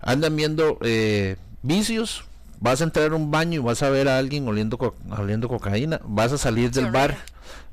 andan 0.00 0.36
viendo 0.36 0.78
eh, 0.82 1.36
vicios, 1.62 2.24
vas 2.60 2.80
a 2.80 2.84
entrar 2.84 3.12
a 3.12 3.16
un 3.16 3.30
baño 3.30 3.60
y 3.60 3.62
vas 3.62 3.82
a 3.82 3.90
ver 3.90 4.08
a 4.08 4.18
alguien 4.18 4.46
oliendo, 4.46 4.94
oliendo 5.16 5.48
cocaína, 5.48 6.00
vas 6.04 6.32
a 6.32 6.38
salir 6.38 6.70
del 6.70 6.90
bar 6.90 7.16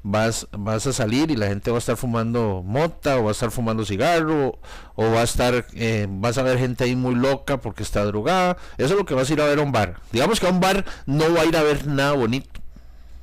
vas, 0.04 0.48
vas 0.52 0.86
a 0.86 0.94
salir 0.94 1.32
y 1.32 1.36
la 1.36 1.48
gente 1.48 1.72
va 1.72 1.78
a 1.78 1.80
estar 1.80 1.98
fumando 1.98 2.62
mota 2.63 3.18
o 3.18 3.24
va 3.24 3.30
a 3.30 3.32
estar 3.32 3.50
fumando 3.52 3.86
cigarro 3.86 4.60
o 4.96 5.12
va 5.12 5.22
a 5.22 5.24
estar, 5.24 5.66
eh, 5.74 6.06
vas 6.10 6.38
a 6.38 6.44
ver 6.44 6.60
gente 6.60 6.84
ahí 6.84 6.96
muy 6.96 7.16
loca 7.16 7.58
porque 7.58 7.82
está 7.82 8.04
drogada. 8.06 8.58
Eso 8.78 8.94
es 8.94 9.00
lo 9.00 9.06
que 9.06 9.16
vas 9.16 9.30
a 9.30 9.34
ir 9.34 9.42
a 9.42 9.46
ver 9.46 9.60
a 9.60 9.62
un 9.62 9.72
bar. 9.72 10.00
Digamos 10.12 10.39
que 10.39 10.48
a 10.48 10.52
un 10.52 10.60
bar 10.60 10.86
no 11.06 11.34
va 11.34 11.42
a 11.42 11.46
ir 11.46 11.58
a 11.58 11.63
ver 11.63 11.88
nada 11.88 12.12
bonito. 12.12 12.62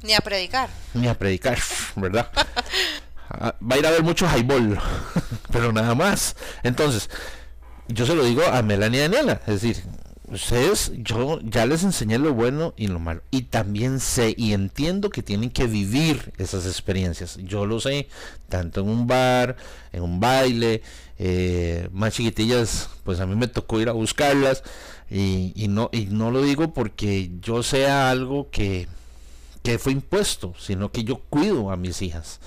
Ni 0.03 0.15
a 0.15 0.21
predicar. 0.21 0.71
Ni 0.95 1.07
a 1.07 1.15
predicar, 1.15 1.59
¿verdad? 1.95 2.31
Ah, 3.29 3.55
va 3.63 3.77
a 3.77 3.79
ir 3.79 3.87
a 3.87 3.91
ver 3.91 4.03
mucho 4.03 4.27
highball, 4.27 4.77
pero 5.53 5.73
nada 5.73 5.95
más. 5.95 6.35
Entonces, 6.63 7.11
yo 7.87 8.07
se 8.07 8.15
lo 8.15 8.25
digo 8.25 8.43
a 8.45 8.63
Melania 8.63 9.05
y 9.05 9.09
Daniela, 9.09 9.41
es 9.47 9.63
decir, 9.63 9.85
ustedes, 10.31 10.93
yo 10.97 11.41
ya 11.43 11.67
les 11.67 11.83
enseñé 11.83 12.19
lo 12.19 12.33
bueno 12.33 12.75
y 12.77 12.87
lo 12.87 12.99
malo. 12.99 13.23
Y 13.31 13.43
también 13.43 14.01
sé 14.01 14.35
y 14.37 14.53
entiendo 14.53 15.11
que 15.11 15.23
tienen 15.23 15.51
que 15.51 15.67
vivir 15.67 16.33
esas 16.39 16.67
experiencias. 16.67 17.39
Yo 17.43 17.67
lo 17.67 17.81
sé, 17.81 18.09
tanto 18.49 18.81
en 18.81 18.89
un 18.89 19.07
bar, 19.07 19.57
en 19.93 20.03
un 20.03 20.21
baile, 20.21 20.83
eh, 21.19 21.89
más 21.93 22.15
chiquitillas, 22.15 22.91
pues 23.05 23.21
a 23.21 23.27
mí 23.27 23.35
me 23.35 23.49
tocó 23.49 23.81
ir 23.81 23.89
a 23.89 23.93
buscarlas. 23.93 24.63
Y, 25.11 25.67
no, 25.69 25.91
y 25.93 26.07
no 26.07 26.31
lo 26.31 26.41
digo 26.43 26.73
porque 26.73 27.31
yo 27.41 27.65
sea 27.65 28.11
algo 28.11 28.49
que, 28.51 28.87
que 29.65 29.79
fue 29.79 29.93
impuesto, 29.93 30.55
sino 30.57 30.93
que 30.93 31.03
yo 31.03 31.19
cuido 31.19 31.73
a 31.73 31.77
mis 31.77 32.01
hijas. 32.03 32.41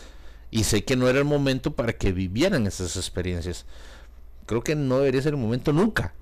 Y 0.50 0.64
sé 0.64 0.86
que 0.86 0.96
no 0.96 1.10
era 1.10 1.20
el 1.20 1.26
momento 1.26 1.74
para 1.74 1.94
que 1.94 2.14
vivieran 2.14 2.66
esas 2.66 2.96
experiencias. 2.96 3.66
Creo 4.46 4.64
que 4.64 4.76
no 4.76 5.00
debería 5.00 5.22
ser 5.22 5.34
el 5.34 5.40
momento 5.40 5.74
nunca 5.74 6.14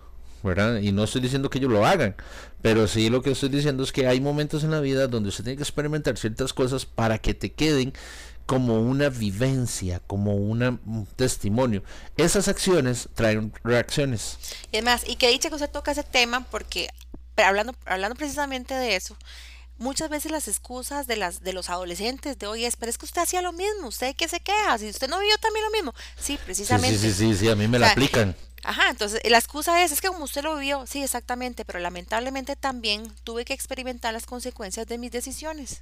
y 0.81 0.91
no 0.91 1.03
estoy 1.03 1.21
diciendo 1.21 1.49
que 1.49 1.59
ellos 1.59 1.71
lo 1.71 1.85
hagan, 1.85 2.15
pero 2.61 2.87
sí 2.87 3.09
lo 3.09 3.21
que 3.21 3.31
estoy 3.31 3.49
diciendo 3.49 3.83
es 3.83 3.91
que 3.91 4.07
hay 4.07 4.19
momentos 4.19 4.63
en 4.63 4.71
la 4.71 4.79
vida 4.79 5.07
donde 5.07 5.29
usted 5.29 5.43
tiene 5.43 5.57
que 5.57 5.63
experimentar 5.63 6.17
ciertas 6.17 6.53
cosas 6.53 6.85
para 6.85 7.17
que 7.17 7.33
te 7.33 7.51
queden 7.51 7.93
como 8.45 8.81
una 8.81 9.09
vivencia, 9.09 10.01
como 10.07 10.35
un 10.35 11.07
testimonio. 11.15 11.83
Esas 12.17 12.47
acciones 12.47 13.07
traen 13.13 13.53
reacciones. 13.63 14.37
Y 14.71 14.77
además, 14.77 15.03
y 15.07 15.15
que 15.15 15.29
dicha 15.29 15.49
que 15.49 15.55
usted 15.55 15.69
toca 15.69 15.91
ese 15.91 16.03
tema, 16.03 16.45
porque 16.51 16.89
hablando, 17.37 17.73
hablando 17.85 18.15
precisamente 18.15 18.73
de 18.73 18.95
eso, 18.95 19.15
muchas 19.81 20.09
veces 20.09 20.31
las 20.31 20.47
excusas 20.47 21.07
de 21.07 21.17
las 21.17 21.41
de 21.41 21.53
los 21.53 21.69
adolescentes 21.69 22.37
de 22.37 22.47
hoy 22.47 22.65
es, 22.65 22.75
pero 22.75 22.89
es 22.89 22.97
que 22.97 23.05
usted 23.05 23.21
hacía 23.21 23.41
lo 23.41 23.51
mismo, 23.51 23.87
usted 23.87 24.15
que 24.15 24.27
se 24.27 24.39
queja, 24.39 24.77
si 24.77 24.89
usted 24.89 25.09
no 25.09 25.19
vivió 25.19 25.37
también 25.39 25.65
lo 25.65 25.71
mismo. 25.71 25.93
Sí, 26.17 26.39
precisamente. 26.45 26.97
Sí, 26.97 27.11
sí, 27.11 27.33
sí, 27.33 27.35
sí, 27.35 27.49
a 27.49 27.55
mí 27.55 27.67
me 27.67 27.79
la 27.79 27.91
aplican. 27.91 28.35
Ajá, 28.63 28.89
entonces 28.91 29.19
la 29.23 29.39
excusa 29.39 29.83
es, 29.83 29.91
es 29.91 30.01
que 30.01 30.07
como 30.07 30.23
usted 30.23 30.43
lo 30.43 30.55
vivió, 30.55 30.85
sí, 30.85 31.01
exactamente, 31.01 31.65
pero 31.65 31.79
lamentablemente 31.79 32.55
también 32.55 33.11
tuve 33.23 33.43
que 33.43 33.53
experimentar 33.53 34.13
las 34.13 34.27
consecuencias 34.27 34.85
de 34.85 34.99
mis 34.99 35.11
decisiones. 35.11 35.81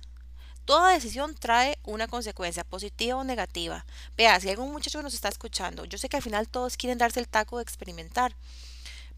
Toda 0.63 0.93
decisión 0.93 1.35
trae 1.35 1.77
una 1.83 2.07
consecuencia, 2.07 2.63
positiva 2.63 3.17
o 3.17 3.23
negativa. 3.23 3.85
Vea, 4.15 4.39
si 4.39 4.47
hay 4.47 4.53
algún 4.53 4.71
muchacho 4.71 4.99
que 4.99 5.03
nos 5.03 5.13
está 5.13 5.27
escuchando, 5.27 5.83
yo 5.85 5.97
sé 5.97 6.07
que 6.07 6.17
al 6.17 6.23
final 6.23 6.47
todos 6.47 6.77
quieren 6.77 6.97
darse 6.97 7.19
el 7.19 7.27
taco 7.27 7.57
de 7.57 7.63
experimentar, 7.63 8.33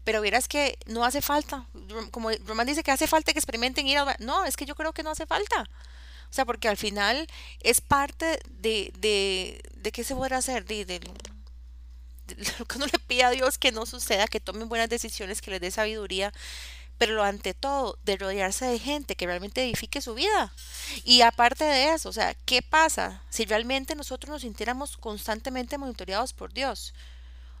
pero 0.04 0.20
vieras 0.20 0.48
que 0.48 0.78
no 0.86 1.04
hace 1.04 1.22
falta. 1.22 1.66
Como 2.10 2.30
Román 2.46 2.66
dice 2.66 2.82
que 2.82 2.90
hace 2.90 3.06
falta 3.06 3.32
que 3.32 3.38
experimenten 3.38 3.86
ir 3.86 3.98
a... 3.98 4.16
No, 4.18 4.44
es 4.44 4.56
que 4.56 4.66
yo 4.66 4.74
creo 4.74 4.92
que 4.92 5.02
no 5.02 5.10
hace 5.10 5.26
falta. 5.26 5.68
O 6.30 6.34
sea, 6.34 6.44
porque 6.44 6.68
al 6.68 6.76
final 6.76 7.26
es 7.60 7.80
parte 7.80 8.40
de, 8.48 8.92
de, 8.98 9.60
de 9.74 9.92
qué 9.92 10.02
se 10.02 10.14
podrá 10.14 10.38
hacer, 10.38 10.64
de, 10.64 10.84
de, 10.86 11.00
lo 12.58 12.64
que 12.64 12.76
uno 12.76 12.86
le 12.86 12.98
pide 12.98 13.24
a 13.24 13.30
Dios 13.30 13.58
que 13.58 13.72
no 13.72 13.86
suceda, 13.86 14.26
que 14.26 14.40
tomen 14.40 14.68
buenas 14.68 14.88
decisiones, 14.88 15.42
que 15.42 15.50
les 15.50 15.60
dé 15.60 15.70
sabiduría, 15.70 16.32
pero 16.98 17.14
lo 17.14 17.24
ante 17.24 17.52
todo, 17.52 17.98
de 18.04 18.16
rodearse 18.16 18.64
de 18.64 18.78
gente 18.78 19.16
que 19.16 19.26
realmente 19.26 19.62
edifique 19.62 20.00
su 20.00 20.14
vida. 20.14 20.52
Y 21.04 21.22
aparte 21.22 21.64
de 21.64 21.92
eso, 21.92 22.08
o 22.08 22.12
sea, 22.12 22.34
¿qué 22.46 22.62
pasa 22.62 23.22
si 23.28 23.44
realmente 23.44 23.94
nosotros 23.94 24.30
nos 24.30 24.42
sintiéramos 24.42 24.96
constantemente 24.96 25.78
monitoreados 25.78 26.32
por 26.32 26.52
Dios? 26.52 26.94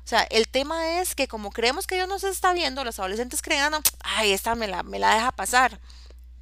O 0.04 0.08
sea, 0.08 0.22
el 0.30 0.48
tema 0.48 1.00
es 1.00 1.14
que 1.14 1.28
como 1.28 1.50
creemos 1.50 1.86
que 1.86 1.94
Dios 1.94 2.08
nos 2.08 2.24
está 2.24 2.52
viendo, 2.52 2.84
los 2.84 2.98
adolescentes 2.98 3.40
creen, 3.40 3.72
ay, 4.02 4.32
esta 4.32 4.54
me 4.54 4.66
la, 4.66 4.82
me 4.82 4.98
la 4.98 5.14
deja 5.14 5.32
pasar. 5.32 5.80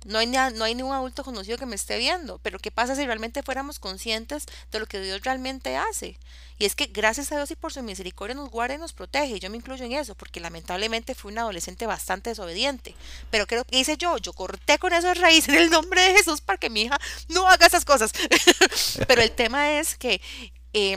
No 0.07 0.18
hay, 0.18 0.27
no 0.27 0.64
hay 0.64 0.75
ningún 0.75 0.94
adulto 0.94 1.23
conocido 1.25 1.59
que 1.59 1.66
me 1.66 1.77
esté 1.77 1.99
viendo, 1.99 2.38
pero 2.38 2.59
¿qué 2.59 2.70
pasa 2.70 2.96
si 2.96 3.05
realmente 3.05 3.42
fuéramos 3.42 3.79
conscientes 3.79 4.46
de 4.73 4.79
lo 4.79 4.87
que 4.87 4.99
Dios 4.99 5.20
realmente 5.23 5.77
hace? 5.77 6.18
Y 6.59 6.64
es 6.64 6.75
que 6.75 6.87
gracias 6.87 7.31
a 7.33 7.37
Dios 7.37 7.51
y 7.51 7.57
por 7.57 7.70
su 7.70 7.83
misericordia 7.83 8.35
nos 8.35 8.49
guarda 8.49 8.77
y 8.77 8.79
nos 8.79 8.94
protege, 8.94 9.37
y 9.37 9.40
yo 9.40 9.51
me 9.51 9.59
incluyo 9.59 9.85
en 9.85 9.92
eso, 9.92 10.14
porque 10.14 10.40
lamentablemente 10.40 11.14
fui 11.14 11.33
un 11.33 11.38
adolescente 11.38 11.87
bastante 11.87 12.31
desobediente. 12.31 12.94
Pero 13.31 13.46
creo 13.46 13.64
que 13.66 13.79
hice 13.79 13.99
yo, 13.99 14.16
yo 14.16 14.33
corté 14.33 14.79
con 14.79 14.94
esas 14.94 15.18
raíces 15.18 15.51
en 15.51 15.61
el 15.61 15.70
nombre 15.70 16.01
de 16.01 16.14
Jesús 16.16 16.40
para 16.40 16.59
que 16.59 16.70
mi 16.70 16.83
hija 16.83 16.99
no 17.29 17.46
haga 17.46 17.66
esas 17.66 17.85
cosas. 17.85 18.12
pero 19.07 19.20
el 19.20 19.33
tema 19.33 19.73
es 19.73 19.96
que... 19.96 20.23
Eh, 20.73 20.96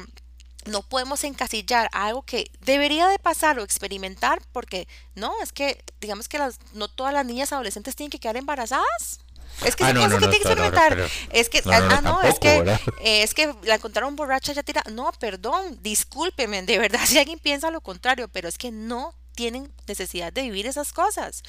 no 0.65 0.81
podemos 0.81 1.23
encasillar 1.23 1.89
algo 1.91 2.23
que 2.23 2.51
debería 2.61 3.07
de 3.07 3.19
pasar 3.19 3.59
o 3.59 3.63
experimentar 3.63 4.41
porque 4.51 4.87
no, 5.15 5.33
es 5.41 5.51
que 5.51 5.83
digamos 6.01 6.27
que 6.27 6.39
las, 6.39 6.59
no 6.73 6.87
todas 6.87 7.13
las 7.13 7.25
niñas 7.25 7.51
adolescentes 7.53 7.95
tienen 7.95 8.11
que 8.11 8.19
quedar 8.19 8.37
embarazadas. 8.37 9.19
Es 9.63 9.75
que 9.75 9.83
ah, 9.83 9.93
no, 9.93 10.07
no, 10.07 10.17
que 10.17 10.27
tiene 10.27 10.39
que 10.39 10.47
experimentar. 10.47 10.97
es 11.31 11.49
que, 11.49 11.61
ah, 11.65 12.01
no, 12.01 12.21
es 12.23 12.39
que, 12.39 12.79
es 13.03 13.33
que 13.33 13.53
la 13.63 13.75
encontraron 13.75 14.15
borracha 14.15 14.51
ya 14.51 14.63
tira. 14.63 14.83
No, 14.91 15.11
perdón, 15.19 15.79
discúlpeme, 15.81 16.63
de 16.63 16.79
verdad, 16.79 17.01
si 17.05 17.19
alguien 17.19 17.39
piensa 17.39 17.69
lo 17.69 17.81
contrario, 17.81 18.27
pero 18.27 18.49
es 18.49 18.57
que 18.57 18.71
no 18.71 19.13
tienen 19.33 19.73
necesidad 19.87 20.31
de 20.31 20.43
vivir 20.43 20.67
esas 20.67 20.93
cosas. 20.93 21.43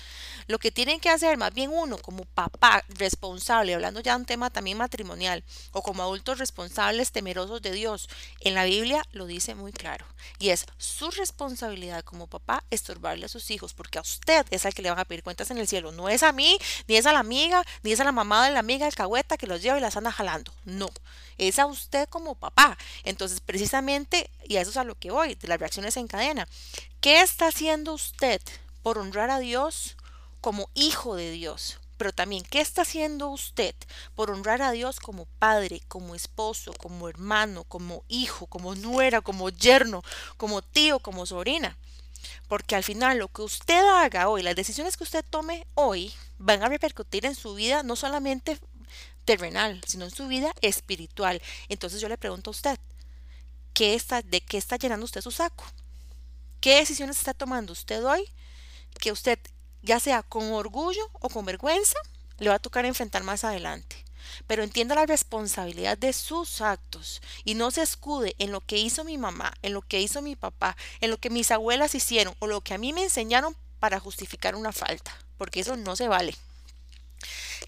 Lo 0.46 0.58
que 0.58 0.70
tienen 0.70 1.00
que 1.00 1.10
hacer 1.10 1.36
más 1.36 1.52
bien 1.54 1.70
uno 1.72 1.98
como 1.98 2.24
papá 2.24 2.84
responsable, 2.88 3.74
hablando 3.74 4.00
ya 4.00 4.12
de 4.12 4.20
un 4.20 4.26
tema 4.26 4.50
también 4.50 4.78
matrimonial, 4.78 5.44
o 5.72 5.82
como 5.82 6.02
adultos 6.02 6.38
responsables 6.38 7.12
temerosos 7.12 7.62
de 7.62 7.72
Dios, 7.72 8.08
en 8.40 8.54
la 8.54 8.64
Biblia 8.64 9.02
lo 9.12 9.26
dice 9.26 9.54
muy 9.54 9.72
claro. 9.72 10.06
Y 10.38 10.50
es 10.50 10.66
su 10.78 11.10
responsabilidad 11.10 12.02
como 12.04 12.26
papá 12.26 12.64
estorbarle 12.70 13.26
a 13.26 13.28
sus 13.28 13.50
hijos, 13.50 13.74
porque 13.74 13.98
a 13.98 14.02
usted 14.02 14.46
es 14.50 14.66
al 14.66 14.74
que 14.74 14.82
le 14.82 14.90
van 14.90 14.98
a 14.98 15.04
pedir 15.04 15.22
cuentas 15.22 15.50
en 15.50 15.58
el 15.58 15.68
cielo. 15.68 15.92
No 15.92 16.08
es 16.08 16.22
a 16.22 16.32
mí, 16.32 16.58
ni 16.88 16.96
es 16.96 17.06
a 17.06 17.12
la 17.12 17.20
amiga, 17.20 17.64
ni 17.82 17.92
es 17.92 18.00
a 18.00 18.04
la 18.04 18.12
mamá 18.12 18.44
de 18.46 18.52
la 18.52 18.60
amiga 18.60 18.86
el 18.86 18.94
cagüeta 18.94 19.36
que 19.36 19.46
los 19.46 19.62
lleva 19.62 19.78
y 19.78 19.80
las 19.80 19.96
anda 19.96 20.10
jalando. 20.10 20.52
No 20.64 20.90
es 21.38 21.58
a 21.58 21.66
usted 21.66 22.08
como 22.08 22.34
papá. 22.34 22.76
Entonces, 23.04 23.40
precisamente, 23.40 24.30
y 24.44 24.56
a 24.56 24.60
eso 24.60 24.70
es 24.70 24.76
a 24.76 24.84
lo 24.84 24.96
que 24.96 25.10
voy, 25.10 25.34
de 25.34 25.48
las 25.48 25.58
reacciones 25.58 25.96
en 25.96 26.06
cadena, 26.06 26.48
¿qué 27.04 27.20
está 27.20 27.48
haciendo 27.48 27.92
usted 27.92 28.40
por 28.82 28.96
honrar 28.96 29.28
a 29.28 29.38
Dios 29.38 29.98
como 30.40 30.70
hijo 30.72 31.16
de 31.16 31.32
Dios? 31.32 31.78
Pero 31.98 32.14
también, 32.14 32.44
¿qué 32.44 32.62
está 32.62 32.80
haciendo 32.80 33.28
usted 33.28 33.74
por 34.14 34.30
honrar 34.30 34.62
a 34.62 34.70
Dios 34.70 35.00
como 35.00 35.26
padre, 35.38 35.82
como 35.86 36.14
esposo, 36.14 36.72
como 36.72 37.06
hermano, 37.10 37.64
como 37.64 38.04
hijo, 38.08 38.46
como 38.46 38.74
nuera, 38.74 39.20
como 39.20 39.50
yerno, 39.50 40.02
como 40.38 40.62
tío, 40.62 40.98
como 40.98 41.26
sobrina? 41.26 41.76
Porque 42.48 42.74
al 42.74 42.82
final 42.82 43.18
lo 43.18 43.28
que 43.28 43.42
usted 43.42 43.84
haga 43.86 44.30
hoy, 44.30 44.42
las 44.42 44.56
decisiones 44.56 44.96
que 44.96 45.04
usted 45.04 45.26
tome 45.28 45.66
hoy, 45.74 46.10
van 46.38 46.62
a 46.62 46.70
repercutir 46.70 47.26
en 47.26 47.34
su 47.34 47.52
vida 47.52 47.82
no 47.82 47.96
solamente 47.96 48.58
terrenal, 49.26 49.78
sino 49.86 50.06
en 50.06 50.10
su 50.10 50.26
vida 50.26 50.54
espiritual. 50.62 51.42
Entonces 51.68 52.00
yo 52.00 52.08
le 52.08 52.16
pregunto 52.16 52.48
a 52.48 52.52
usted, 52.52 52.78
¿qué 53.74 53.94
está, 53.94 54.22
¿de 54.22 54.40
qué 54.40 54.56
está 54.56 54.78
llenando 54.78 55.04
usted 55.04 55.20
su 55.20 55.32
saco? 55.32 55.64
¿Qué 56.64 56.76
decisiones 56.76 57.18
está 57.18 57.34
tomando 57.34 57.74
usted 57.74 58.02
hoy 58.06 58.26
que 58.98 59.12
usted, 59.12 59.38
ya 59.82 60.00
sea 60.00 60.22
con 60.22 60.50
orgullo 60.50 61.10
o 61.20 61.28
con 61.28 61.44
vergüenza, 61.44 61.98
le 62.38 62.48
va 62.48 62.54
a 62.54 62.58
tocar 62.58 62.86
enfrentar 62.86 63.22
más 63.22 63.44
adelante? 63.44 64.02
Pero 64.46 64.62
entienda 64.62 64.94
la 64.94 65.04
responsabilidad 65.04 65.98
de 65.98 66.14
sus 66.14 66.62
actos 66.62 67.20
y 67.44 67.52
no 67.52 67.70
se 67.70 67.82
escude 67.82 68.34
en 68.38 68.50
lo 68.50 68.62
que 68.62 68.78
hizo 68.78 69.04
mi 69.04 69.18
mamá, 69.18 69.52
en 69.60 69.74
lo 69.74 69.82
que 69.82 70.00
hizo 70.00 70.22
mi 70.22 70.36
papá, 70.36 70.74
en 71.02 71.10
lo 71.10 71.18
que 71.18 71.28
mis 71.28 71.50
abuelas 71.50 71.94
hicieron 71.94 72.34
o 72.38 72.46
lo 72.46 72.62
que 72.62 72.72
a 72.72 72.78
mí 72.78 72.94
me 72.94 73.02
enseñaron 73.02 73.54
para 73.78 74.00
justificar 74.00 74.54
una 74.54 74.72
falta, 74.72 75.14
porque 75.36 75.60
eso 75.60 75.76
no 75.76 75.96
se 75.96 76.08
vale. 76.08 76.34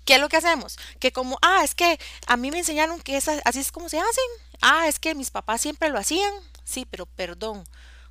¿Qué 0.07 0.15
es 0.15 0.21
lo 0.23 0.31
que 0.31 0.39
hacemos? 0.39 0.79
Que 1.01 1.13
como, 1.13 1.37
ah, 1.43 1.61
es 1.63 1.75
que 1.75 2.01
a 2.29 2.39
mí 2.39 2.51
me 2.51 2.61
enseñaron 2.61 2.99
que 3.03 3.19
así 3.19 3.61
es 3.61 3.73
como 3.73 3.91
se 3.91 3.99
hacen. 3.99 4.25
Ah, 4.63 4.89
es 4.89 4.99
que 4.99 5.15
mis 5.15 5.31
papás 5.31 5.61
siempre 5.61 5.91
lo 5.91 5.99
hacían. 5.99 6.33
Sí, 6.65 6.87
pero 6.91 7.05
perdón. 7.05 7.67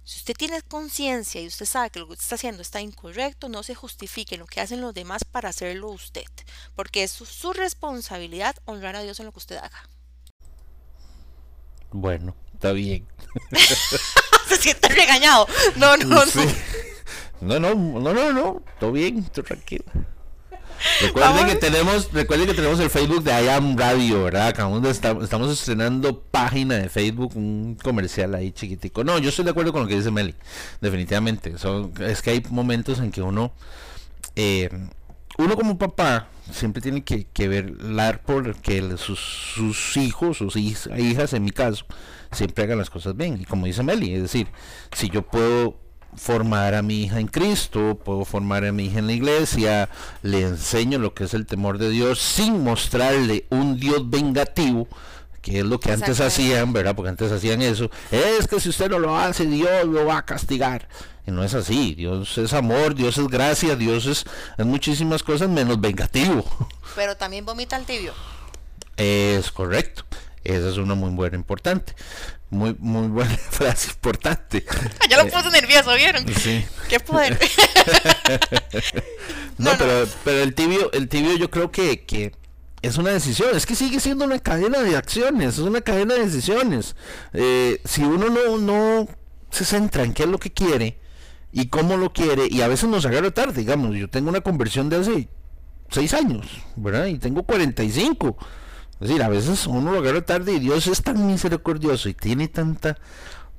Si 0.06 0.20
usted 0.20 0.36
tiene 0.36 0.62
conciencia 0.62 1.41
y 1.41 1.48
usted 1.48 1.65
sabe 1.65 1.89
que 1.89 1.98
lo 1.98 2.06
que 2.06 2.13
usted 2.13 2.26
está 2.26 2.36
haciendo 2.36 2.62
está 2.62 2.80
incorrecto, 2.80 3.50
no 3.50 3.63
se 3.63 3.74
justifique 3.74 4.38
lo 4.38 4.46
que 4.46 4.62
hacen 4.62 4.80
los 4.80 4.94
demás 4.94 5.24
para 5.26 5.50
hacerlo 5.50 5.89
usted, 5.89 6.28
porque 6.76 7.02
es 7.02 7.12
su, 7.12 7.54
responsabilidad 7.54 8.56
honrar 8.65 8.96
a 8.96 9.02
Dios 9.02 9.20
en 9.20 9.26
lo 9.26 9.32
que 9.32 9.39
usted 9.39 9.58
haga. 9.58 9.89
Bueno, 11.91 12.36
está 12.54 12.72
bien. 12.72 13.08
se 14.48 14.58
siente 14.58 14.89
regañado. 14.89 15.48
No, 15.76 15.98
no, 15.98 16.24
no. 16.24 16.32
No, 17.41 17.60
no, 17.60 17.74
no, 17.74 18.13
no, 18.13 18.32
no, 18.32 18.63
todo 18.80 18.91
bien, 18.91 19.26
tranquilo. 19.26 19.86
Recuerden 21.02 21.48
que 21.48 21.56
tenemos, 21.56 22.12
recuerden 22.13 22.48
que 22.48 22.54
tenemos 22.54 22.80
el 22.80 22.89
Facebook 22.89 23.24
de 23.24 23.32
I 23.32 23.50
Am 23.50 23.78
Radio, 23.78 24.24
¿verdad? 24.24 24.48
Acabamos 24.48 24.82
de 24.82 24.91
estar, 24.91 25.17
estamos 25.21 25.52
estrenando 25.52 26.21
página 26.21 26.76
de 26.76 26.89
Facebook, 26.89 27.36
un 27.36 27.78
comercial 27.82 28.34
ahí 28.36 28.52
chiquitico. 28.52 29.04
No, 29.04 29.17
yo 29.19 29.30
estoy 29.30 29.45
de 29.45 29.52
acuerdo 29.52 29.74
con 29.74 29.84
lo 29.84 29.88
que 29.88 29.95
dice 29.95 30.12
Meli, 30.12 30.36
definitivamente. 30.82 31.58
Son, 31.58 31.91
es 32.00 32.21
que 32.21 32.32
hay 32.32 32.43
momentos 32.50 33.00
en 33.00 33.12
que 33.12 33.21
uno, 33.21 33.52
eh, 34.36 34.69
uno 35.38 35.56
como 35.56 35.78
papá, 35.78 36.30
siempre 36.52 36.82
tiene 36.82 37.04
que, 37.04 37.26
que 37.26 37.48
velar 37.48 38.21
por 38.21 38.56
que 38.62 38.98
sus, 38.98 39.19
sus 39.19 39.98
hijos, 39.98 40.38
sus 40.38 40.56
hijas, 40.56 41.34
en 41.34 41.43
mi 41.43 41.52
caso, 41.52 41.86
siempre 42.32 42.63
hagan 42.63 42.78
las 42.78 42.89
cosas 42.89 43.15
bien. 43.17 43.39
Y 43.41 43.45
como 43.45 43.65
dice 43.65 43.84
Meli, 43.84 44.13
es 44.13 44.21
decir, 44.21 44.48
si 44.93 45.10
yo 45.10 45.24
puedo 45.24 45.85
formar 46.17 46.75
a 46.75 46.82
mi 46.82 47.04
hija 47.04 47.19
en 47.19 47.28
Cristo, 47.28 47.99
puedo 48.04 48.25
formar 48.25 48.65
a 48.65 48.71
mi 48.71 48.86
hija 48.86 48.99
en 48.99 49.08
la 49.08 49.13
iglesia, 49.13 49.89
le 50.21 50.41
enseño 50.41 50.99
lo 50.99 51.13
que 51.13 51.25
es 51.25 51.34
el 51.34 51.45
temor 51.45 51.78
de 51.78 51.89
Dios 51.89 52.19
sin 52.19 52.63
mostrarle 52.63 53.45
un 53.49 53.80
Dios 53.80 54.10
vengativo, 54.10 54.88
que 55.41 55.60
es 55.60 55.65
lo 55.65 55.80
que 55.80 55.91
antes 55.91 56.19
hacían, 56.21 56.73
¿verdad? 56.73 56.95
Porque 56.95 57.10
antes 57.10 57.32
hacían 57.32 57.62
eso. 57.62 57.89
Es 58.12 58.47
que 58.47 58.60
si 58.60 58.69
usted 58.69 58.89
no 58.89 58.99
lo 58.99 59.15
hace, 59.15 59.45
Dios 59.45 59.86
lo 59.86 60.06
va 60.06 60.17
a 60.17 60.25
castigar. 60.25 60.88
Y 61.28 61.32
no 61.32 61.43
es 61.43 61.54
así. 61.54 61.95
Dios 61.95 62.38
es 62.38 62.54
amor, 62.54 62.95
Dios 62.95 63.17
es 63.17 63.28
gracia, 63.28 63.75
Dios 63.75 64.06
es, 64.06 64.25
es 64.58 64.65
muchísimas 64.65 65.23
cosas 65.23 65.49
menos 65.49 65.80
vengativo. 65.80 66.43
Pero 66.95 67.15
también 67.15 67.45
vomita 67.45 67.75
al 67.75 67.86
tibio. 67.86 68.13
Es 68.97 69.51
correcto. 69.51 70.04
Esa 70.45 70.69
es 70.69 70.77
una 70.77 70.93
muy 70.93 71.10
buena 71.10 71.36
importante. 71.36 71.93
Muy, 72.51 72.75
muy 72.79 73.08
buena 73.08 73.36
frase 73.49 73.89
importante. 73.89 74.63
ya 75.10 75.21
lo 75.21 75.29
puse 75.29 75.49
nervioso, 75.49 75.93
¿vieron? 75.95 76.25
Sí. 76.36 76.63
Qué 76.88 76.99
poder. 76.99 77.38
no, 79.58 79.71
pero, 79.77 80.08
pero 80.23 80.41
el 80.43 80.53
tibio, 80.53 80.91
el 80.93 81.10
tibio 81.10 81.36
yo 81.36 81.49
creo 81.49 81.71
que, 81.71 82.05
que 82.05 82.34
es 82.84 82.97
una 82.97 83.10
decisión, 83.10 83.49
es 83.55 83.65
que 83.65 83.75
sigue 83.75 83.99
siendo 83.99 84.25
una 84.25 84.38
cadena 84.38 84.81
de 84.81 84.95
acciones, 84.95 85.55
es 85.55 85.60
una 85.60 85.81
cadena 85.81 86.13
de 86.13 86.25
decisiones. 86.25 86.95
Eh, 87.34 87.81
si 87.84 88.03
uno 88.03 88.29
no, 88.29 88.58
no 88.58 89.08
se 89.49 89.65
centra 89.65 90.03
en 90.03 90.13
qué 90.13 90.23
es 90.23 90.29
lo 90.29 90.38
que 90.38 90.53
quiere 90.53 90.99
y 91.51 91.69
cómo 91.69 91.97
lo 91.97 92.13
quiere, 92.13 92.47
y 92.47 92.62
a 92.62 92.67
veces 92.67 92.88
nos 92.88 93.05
agarra 93.08 93.31
tarde, 93.31 93.62
digamos, 93.62 93.95
yo 93.95 94.10
tengo 94.10 94.29
una 94.29 94.41
conversión 94.41 94.89
de 94.89 94.97
hace 94.97 95.27
6 95.89 96.13
años, 96.13 96.45
¿verdad? 96.75 97.08
Y 97.08 97.17
tengo 97.17 97.41
45. 97.41 98.38
Es 99.01 99.10
decir, 99.10 99.23
a 99.23 99.29
veces 99.29 99.67
uno 99.67 99.91
lo 99.91 99.99
agarra 99.99 100.21
tarde 100.25 100.53
y 100.53 100.60
Dios 100.60 100.88
es 100.88 101.01
tan 101.01 101.27
misericordioso 101.27 102.08
y 102.08 102.13
tiene 102.13 102.47
tanta 102.47 102.97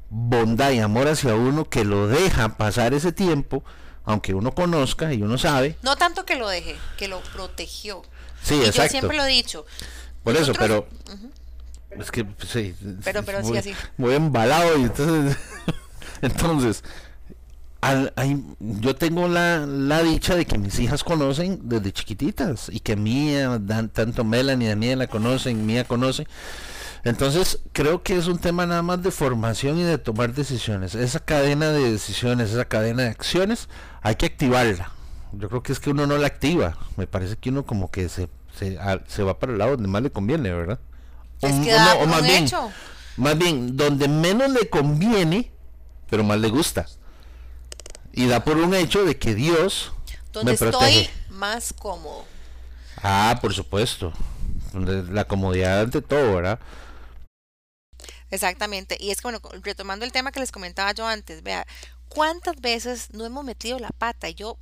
bondad 0.08 0.70
y 0.70 0.78
amor 0.78 1.08
hacia 1.08 1.34
uno 1.34 1.68
que 1.68 1.84
lo 1.84 2.08
deja 2.08 2.56
pasar 2.56 2.94
ese 2.94 3.12
tiempo, 3.12 3.62
aunque 4.04 4.34
uno 4.34 4.54
conozca 4.54 5.12
y 5.12 5.22
uno 5.22 5.36
sabe. 5.36 5.76
No 5.82 5.96
tanto 5.96 6.24
que 6.24 6.36
lo 6.36 6.48
deje, 6.48 6.76
que 6.96 7.08
lo 7.08 7.20
protegió. 7.34 8.02
Sí, 8.42 8.54
exacto. 8.54 8.82
Yo 8.82 8.88
siempre 8.88 9.16
lo 9.18 9.24
he 9.24 9.30
dicho. 9.30 9.66
Por 10.22 10.36
eso, 10.36 10.52
pero... 10.54 10.88
Es 11.90 12.10
que, 12.10 12.26
sí. 12.46 12.74
Pero, 13.04 13.22
pero 13.22 13.44
sí, 13.44 13.56
así. 13.56 13.74
Muy 13.96 14.14
embalado 14.14 14.78
y 14.78 14.82
entonces... 14.84 15.36
entonces, 16.22 16.82
yo 18.60 18.96
tengo 18.96 19.28
la, 19.28 19.66
la, 19.66 20.02
dicha 20.02 20.34
de 20.34 20.46
que 20.46 20.58
mis 20.58 20.78
hijas 20.78 21.04
conocen 21.04 21.60
desde 21.64 21.92
chiquititas 21.92 22.68
y 22.70 22.80
que 22.80 22.96
Mía, 22.96 23.58
dan, 23.60 23.88
tanto 23.88 24.24
Melanie 24.24 24.70
y 24.70 24.76
Mía 24.76 24.96
la 24.96 25.06
conocen, 25.06 25.66
Mía 25.66 25.84
conoce. 25.84 26.26
Entonces 27.04 27.60
creo 27.72 28.02
que 28.02 28.16
es 28.16 28.26
un 28.26 28.38
tema 28.38 28.66
nada 28.66 28.82
más 28.82 29.02
de 29.02 29.10
formación 29.10 29.78
y 29.78 29.84
de 29.84 29.98
tomar 29.98 30.32
decisiones. 30.32 30.94
Esa 30.94 31.20
cadena 31.20 31.70
de 31.70 31.92
decisiones, 31.92 32.50
esa 32.50 32.64
cadena 32.64 33.04
de 33.04 33.10
acciones, 33.10 33.68
hay 34.02 34.16
que 34.16 34.26
activarla. 34.26 34.90
Yo 35.32 35.48
creo 35.48 35.62
que 35.62 35.72
es 35.72 35.80
que 35.80 35.90
uno 35.90 36.06
no 36.06 36.18
la 36.18 36.26
activa. 36.26 36.76
Me 36.96 37.06
parece 37.06 37.36
que 37.36 37.50
uno 37.50 37.64
como 37.64 37.90
que 37.90 38.08
se, 38.08 38.28
se, 38.58 38.78
se 39.06 39.22
va 39.22 39.38
para 39.38 39.52
el 39.52 39.58
lado 39.58 39.72
donde 39.72 39.88
más 39.88 40.02
le 40.02 40.10
conviene, 40.10 40.50
¿verdad? 40.52 40.80
O, 41.42 41.46
o 41.46 42.06
más 42.06 42.22
bien, 42.22 42.46
más 43.16 43.38
bien, 43.38 43.76
donde 43.76 44.08
menos 44.08 44.50
le 44.50 44.68
conviene, 44.68 45.52
pero 46.08 46.24
más 46.24 46.40
le 46.40 46.48
gusta 46.48 46.86
y 48.16 48.26
da 48.26 48.42
por 48.42 48.56
un 48.56 48.74
hecho 48.74 49.04
de 49.04 49.18
que 49.18 49.34
Dios 49.34 49.92
donde 50.32 50.52
me 50.52 50.58
protege. 50.58 51.02
estoy 51.02 51.16
más 51.28 51.72
cómodo. 51.72 52.24
Ah, 53.02 53.38
por 53.40 53.54
supuesto. 53.54 54.12
La 54.72 55.24
comodidad 55.26 55.82
ante 55.82 56.02
todo, 56.02 56.34
¿verdad? 56.34 56.58
Exactamente. 58.30 58.96
Y 58.98 59.10
es 59.10 59.18
que, 59.18 59.28
bueno, 59.28 59.40
retomando 59.62 60.04
el 60.04 60.12
tema 60.12 60.32
que 60.32 60.40
les 60.40 60.50
comentaba 60.50 60.92
yo 60.92 61.06
antes, 61.06 61.42
vea, 61.42 61.66
¿cuántas 62.08 62.56
veces 62.60 63.08
no 63.12 63.24
hemos 63.26 63.44
metido 63.44 63.78
la 63.78 63.90
pata? 63.90 64.28
Y 64.30 64.34
yo 64.34 64.58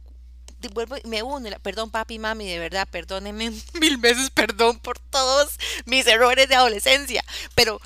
vuelvo 0.72 0.96
y 0.96 1.06
me 1.06 1.22
uno, 1.22 1.48
perdón 1.62 1.90
papi, 1.90 2.18
mami, 2.18 2.48
de 2.48 2.58
verdad, 2.58 2.88
perdónenme 2.90 3.50
mil 3.80 3.96
veces, 3.98 4.30
perdón 4.30 4.78
por 4.78 4.98
todos 4.98 5.58
mis 5.84 6.06
errores 6.06 6.48
de 6.48 6.54
adolescencia, 6.54 7.24
pero 7.54 7.80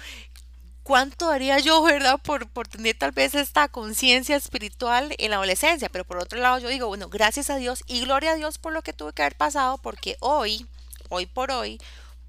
cuánto 0.89 1.29
haría 1.29 1.59
yo, 1.59 1.83
¿verdad? 1.83 2.19
Por, 2.19 2.49
por 2.49 2.67
tener 2.67 2.97
tal 2.97 3.13
vez 3.13 3.35
esta 3.35 3.69
conciencia 3.69 4.37
espiritual 4.37 5.15
en 5.19 5.33
la 5.33 5.37
adolescencia. 5.37 5.91
Pero 5.91 6.07
por 6.07 6.17
otro 6.17 6.41
lado, 6.41 6.59
yo 6.61 6.71
digo, 6.71 6.87
bueno, 6.87 7.11
gracias 7.11 7.51
a 7.51 7.57
Dios 7.57 7.85
y 7.87 8.01
gloria 8.01 8.31
a 8.31 8.37
Dios 8.37 8.57
por 8.57 8.73
lo 8.73 8.81
que 8.81 8.95
tuve 8.95 9.13
que 9.13 9.21
haber 9.21 9.37
pasado, 9.37 9.77
porque 9.77 10.17
hoy, 10.21 10.67
hoy 11.11 11.27
por 11.27 11.51
hoy, 11.51 11.79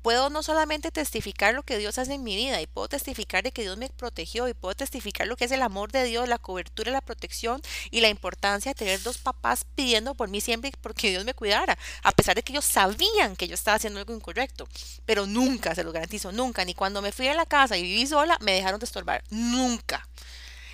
puedo 0.02 0.30
no 0.30 0.44
solamente 0.44 0.92
testificar 0.92 1.54
lo 1.54 1.64
que 1.64 1.78
Dios 1.78 1.98
hace 1.98 2.14
en 2.14 2.24
mi 2.24 2.36
vida 2.36 2.62
y 2.62 2.68
puedo 2.68 2.88
testificar 2.88 3.44
de 3.44 3.52
que 3.52 3.62
Dios 3.62 3.78
me 3.78 3.90
protegió 3.90 4.48
y 4.48 4.54
puedo 4.54 4.76
testificar 4.76 5.28
lo 5.28 5.36
que 5.36 5.46
es 5.46 5.52
el 5.52 5.62
amor 5.62 5.92
de 5.92 6.04
Dios, 6.04 6.28
la 6.28 6.38
cobertura, 6.38 6.92
la 6.92 7.02
protección 7.02 7.62
y 7.92 8.02
la 8.02 8.10
importancia 8.10 8.72
de 8.72 8.76
tener 8.76 9.02
dos 9.04 9.18
papás 9.18 9.66
pidiendo 9.76 10.16
por 10.16 10.30
mí 10.30 10.42
siempre 10.42 10.72
porque 10.82 11.10
Dios 11.10 11.26
me 11.26 11.34
cuidara, 11.34 11.78
a 12.04 12.12
pesar 12.12 12.36
de 12.36 12.44
que 12.44 12.54
ellos 12.54 12.66
sabían 12.66 13.36
que 13.36 13.48
yo 13.48 13.54
estaba 13.54 13.76
haciendo 13.76 14.00
algo 14.00 14.14
incorrecto, 14.14 14.68
pero 15.06 15.26
nunca, 15.26 15.76
se 15.76 15.84
lo 15.84 15.92
garantizo, 15.92 16.32
nunca, 16.32 16.66
ni 16.66 16.74
cuando 16.74 17.02
me 17.02 17.12
fui 17.12 17.28
a 17.28 17.34
la 17.34 17.46
casa 17.46 17.78
y 17.78 17.84
viví 17.84 18.08
sola, 18.08 18.38
me 18.42 18.54
dejaron 18.54 18.80
de 18.80 18.86
estorbar, 18.86 19.24
nunca. 19.30 20.08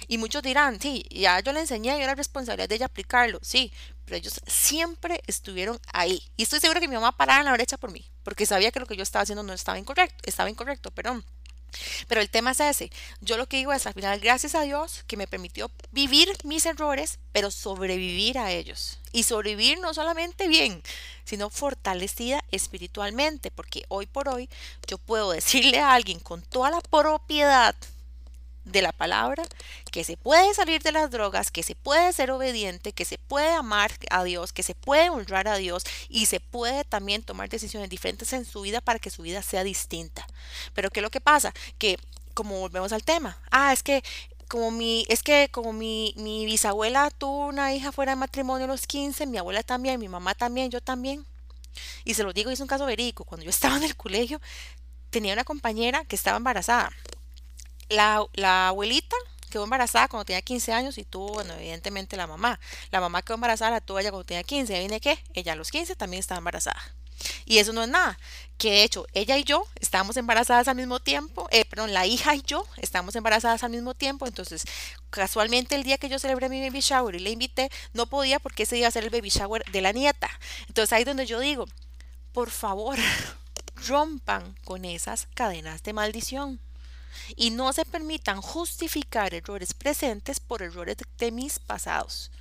Y 0.08 0.18
muchos 0.18 0.44
dirán, 0.44 0.80
sí, 0.80 1.06
ya 1.10 1.40
yo 1.40 1.52
le 1.52 1.62
enseñé 1.62 1.98
y 1.98 2.02
era 2.02 2.16
responsabilidad 2.16 2.70
de 2.70 2.76
ella 2.76 2.86
aplicarlo, 2.86 3.40
sí, 3.42 3.72
pero 4.06 4.18
ellos 4.18 4.40
siempre 4.48 5.22
estuvieron 5.28 5.80
ahí. 5.94 6.22
Y 6.38 6.44
estoy 6.44 6.60
segura 6.60 6.80
que 6.80 6.88
mi 6.88 6.96
mamá 6.96 7.18
paraba 7.18 7.40
en 7.40 7.46
la 7.46 7.54
brecha 7.54 7.78
por 7.78 7.92
mí, 7.92 8.06
porque 8.24 8.46
sabía 8.46 8.72
que 8.72 8.80
lo 8.80 8.86
que 8.86 8.96
yo 8.96 9.04
estaba 9.04 9.24
haciendo 9.24 9.44
no 9.44 9.54
estaba 9.54 9.80
incorrecto, 9.80 10.18
estaba 10.26 10.50
incorrecto, 10.50 10.92
perdón. 10.92 11.26
Pero 12.08 12.22
el 12.22 12.30
tema 12.30 12.52
es 12.52 12.60
ese. 12.60 12.92
Yo 13.22 13.38
lo 13.38 13.48
que 13.48 13.58
digo 13.58 13.74
es, 13.74 13.86
al 13.86 13.94
final, 13.94 14.20
gracias 14.20 14.56
a 14.56 14.62
Dios 14.62 15.04
que 15.08 15.18
me 15.18 15.28
permitió 15.28 15.72
vivir 15.92 16.30
mis 16.44 16.66
errores, 16.66 17.20
pero 17.32 17.52
sobrevivir 17.52 18.38
a 18.38 18.52
ellos. 18.52 19.00
Y 19.12 19.24
sobrevivir 19.24 19.80
no 19.80 19.94
solamente 19.94 20.48
bien, 20.48 20.82
sino 21.26 21.50
fortalecida 21.50 22.44
espiritualmente, 22.52 23.52
porque 23.52 23.86
hoy 23.88 24.06
por 24.06 24.30
hoy 24.30 24.50
yo 24.88 24.98
puedo 24.98 25.32
decirle 25.32 25.80
a 25.80 25.94
alguien 25.94 26.20
con 26.20 26.42
toda 26.42 26.72
la 26.72 26.82
propiedad 26.82 27.76
de 28.66 28.82
la 28.82 28.92
palabra, 28.92 29.44
que 29.92 30.04
se 30.04 30.18
puede 30.18 30.54
salir 30.54 30.82
de 30.82 30.92
las 30.92 31.12
drogas, 31.12 31.52
que 31.52 31.64
se 31.64 31.76
puede 31.76 32.12
ser 32.14 32.32
obediente, 32.32 32.92
que 32.92 33.06
se 33.06 33.18
puede 33.18 33.54
amar 33.54 33.92
a 34.10 34.24
Dios, 34.24 34.52
que 34.52 34.64
se 34.64 34.76
puede 34.76 35.10
honrar 35.10 35.48
a 35.48 35.58
Dios 35.58 35.84
y 36.10 36.26
se 36.26 36.40
puede 36.40 36.84
también 36.84 37.24
tomar 37.24 37.48
decisiones 37.48 37.90
diferentes 37.90 38.34
en 38.34 38.44
su 38.44 38.62
vida 38.62 38.82
para 38.82 39.00
que 39.00 39.12
su 39.12 39.22
vida 39.22 39.42
sea 39.42 39.64
distinta. 39.64 40.28
Pero 40.74 40.90
¿qué 40.90 41.00
es 41.00 41.04
lo 41.04 41.12
que 41.12 41.22
pasa? 41.22 41.54
Que 41.78 41.98
como 42.34 42.60
volvemos 42.60 42.92
al 42.92 43.04
tema, 43.04 43.40
ah, 43.52 43.72
es 43.72 43.84
que 43.84 44.04
como 44.48 44.72
mi, 44.72 45.06
es 45.10 45.24
que 45.24 45.50
como 45.52 45.74
mi, 45.74 46.14
mi 46.18 46.46
bisabuela 46.46 47.10
tuvo 47.12 47.48
una 47.48 47.74
hija 47.74 47.92
fuera 47.92 48.12
de 48.14 48.18
matrimonio 48.18 48.66
a 48.66 48.68
los 48.68 48.88
15, 48.88 49.26
mi 49.28 49.38
abuela 49.38 49.64
también, 49.64 50.00
mi 50.00 50.10
mamá 50.10 50.36
también, 50.36 50.70
yo 50.72 50.82
también. 50.82 51.26
Y 52.04 52.14
se 52.14 52.24
lo 52.24 52.34
digo, 52.34 52.52
es 52.52 52.60
un 52.60 52.68
caso 52.68 52.86
verídico. 52.86 53.26
Cuando 53.26 53.44
yo 53.44 53.50
estaba 53.50 53.78
en 53.78 53.84
el 53.84 53.96
colegio, 53.96 54.40
tenía 55.10 55.34
una 55.34 55.44
compañera 55.44 56.06
que 56.06 56.16
estaba 56.16 56.38
embarazada 56.38 56.92
la, 57.90 58.68
abuelita 58.70 59.16
quedó 59.50 59.64
embarazada 59.64 60.08
cuando 60.08 60.26
tenía 60.26 60.42
15 60.42 60.74
años 60.74 60.98
y 60.98 61.06
tuvo, 61.06 61.34
bueno, 61.34 61.54
evidentemente 61.54 62.18
la 62.18 62.28
mamá. 62.28 62.60
La 62.92 63.00
mamá 63.00 63.22
quedó 63.22 63.36
embarazada, 63.36 63.72
la 63.72 63.82
tuvo 63.82 64.00
ella 64.00 64.12
cuando 64.12 64.26
tenía 64.26 64.44
15. 64.44 64.76
¿Y 64.76 64.80
viene 64.80 65.00
qué? 65.00 65.24
Ella 65.34 65.54
a 65.54 65.56
los 65.56 65.72
15 65.72 65.96
también 65.96 66.20
estaba 66.20 66.40
embarazada. 66.40 66.82
Y 67.46 67.60
eso 67.60 67.74
no 67.74 67.84
es 67.84 67.90
nada. 67.90 68.18
Que 68.58 68.72
de 68.72 68.84
hecho, 68.84 69.06
ella 69.14 69.38
y 69.38 69.44
yo 69.44 69.66
estábamos 69.80 70.18
embarazadas 70.18 70.68
al 70.68 70.76
mismo 70.76 71.00
tiempo. 71.00 71.48
Eh, 71.52 71.66
perdón, 71.66 71.94
la 71.94 72.06
hija 72.06 72.36
y 72.36 72.42
yo 72.42 72.66
estábamos 72.78 73.16
embarazadas 73.16 73.64
al 73.64 73.72
mismo 73.72 73.94
tiempo. 73.94 74.28
Entonces, 74.28 74.66
casualmente 75.10 75.76
el 75.76 75.84
día 75.84 75.98
que 75.98 76.10
yo 76.10 76.20
celebré 76.20 76.50
mi 76.50 76.62
baby 76.62 76.82
shower 76.82 77.16
y 77.16 77.20
le 77.20 77.32
invité, 77.32 77.70
no 77.94 78.08
podía 78.08 78.40
porque 78.40 78.64
ese 78.64 78.78
iba 78.78 78.88
a 78.88 78.92
ser 78.92 79.04
el 79.04 79.10
baby 79.10 79.30
shower 79.30 79.64
de 79.72 79.82
la 79.82 79.92
nieta. 79.92 80.30
Entonces 80.68 80.92
ahí 80.94 81.02
es 81.02 81.08
donde 81.08 81.26
yo 81.26 81.40
digo, 81.40 81.66
por 82.34 82.50
favor, 82.50 82.98
rompan 83.88 84.56
con 84.64 84.86
esas 84.86 85.28
cadenas 85.34 85.84
de 85.84 85.94
maldición 85.94 86.60
y 87.36 87.52
no 87.52 87.74
se 87.74 87.86
permitan 87.86 88.42
justificar 88.42 89.34
errores 89.34 89.74
presentes 89.74 90.40
por 90.40 90.62
errores 90.62 90.98
de 91.18 91.32
mis 91.32 91.60
pasados. 91.60 92.32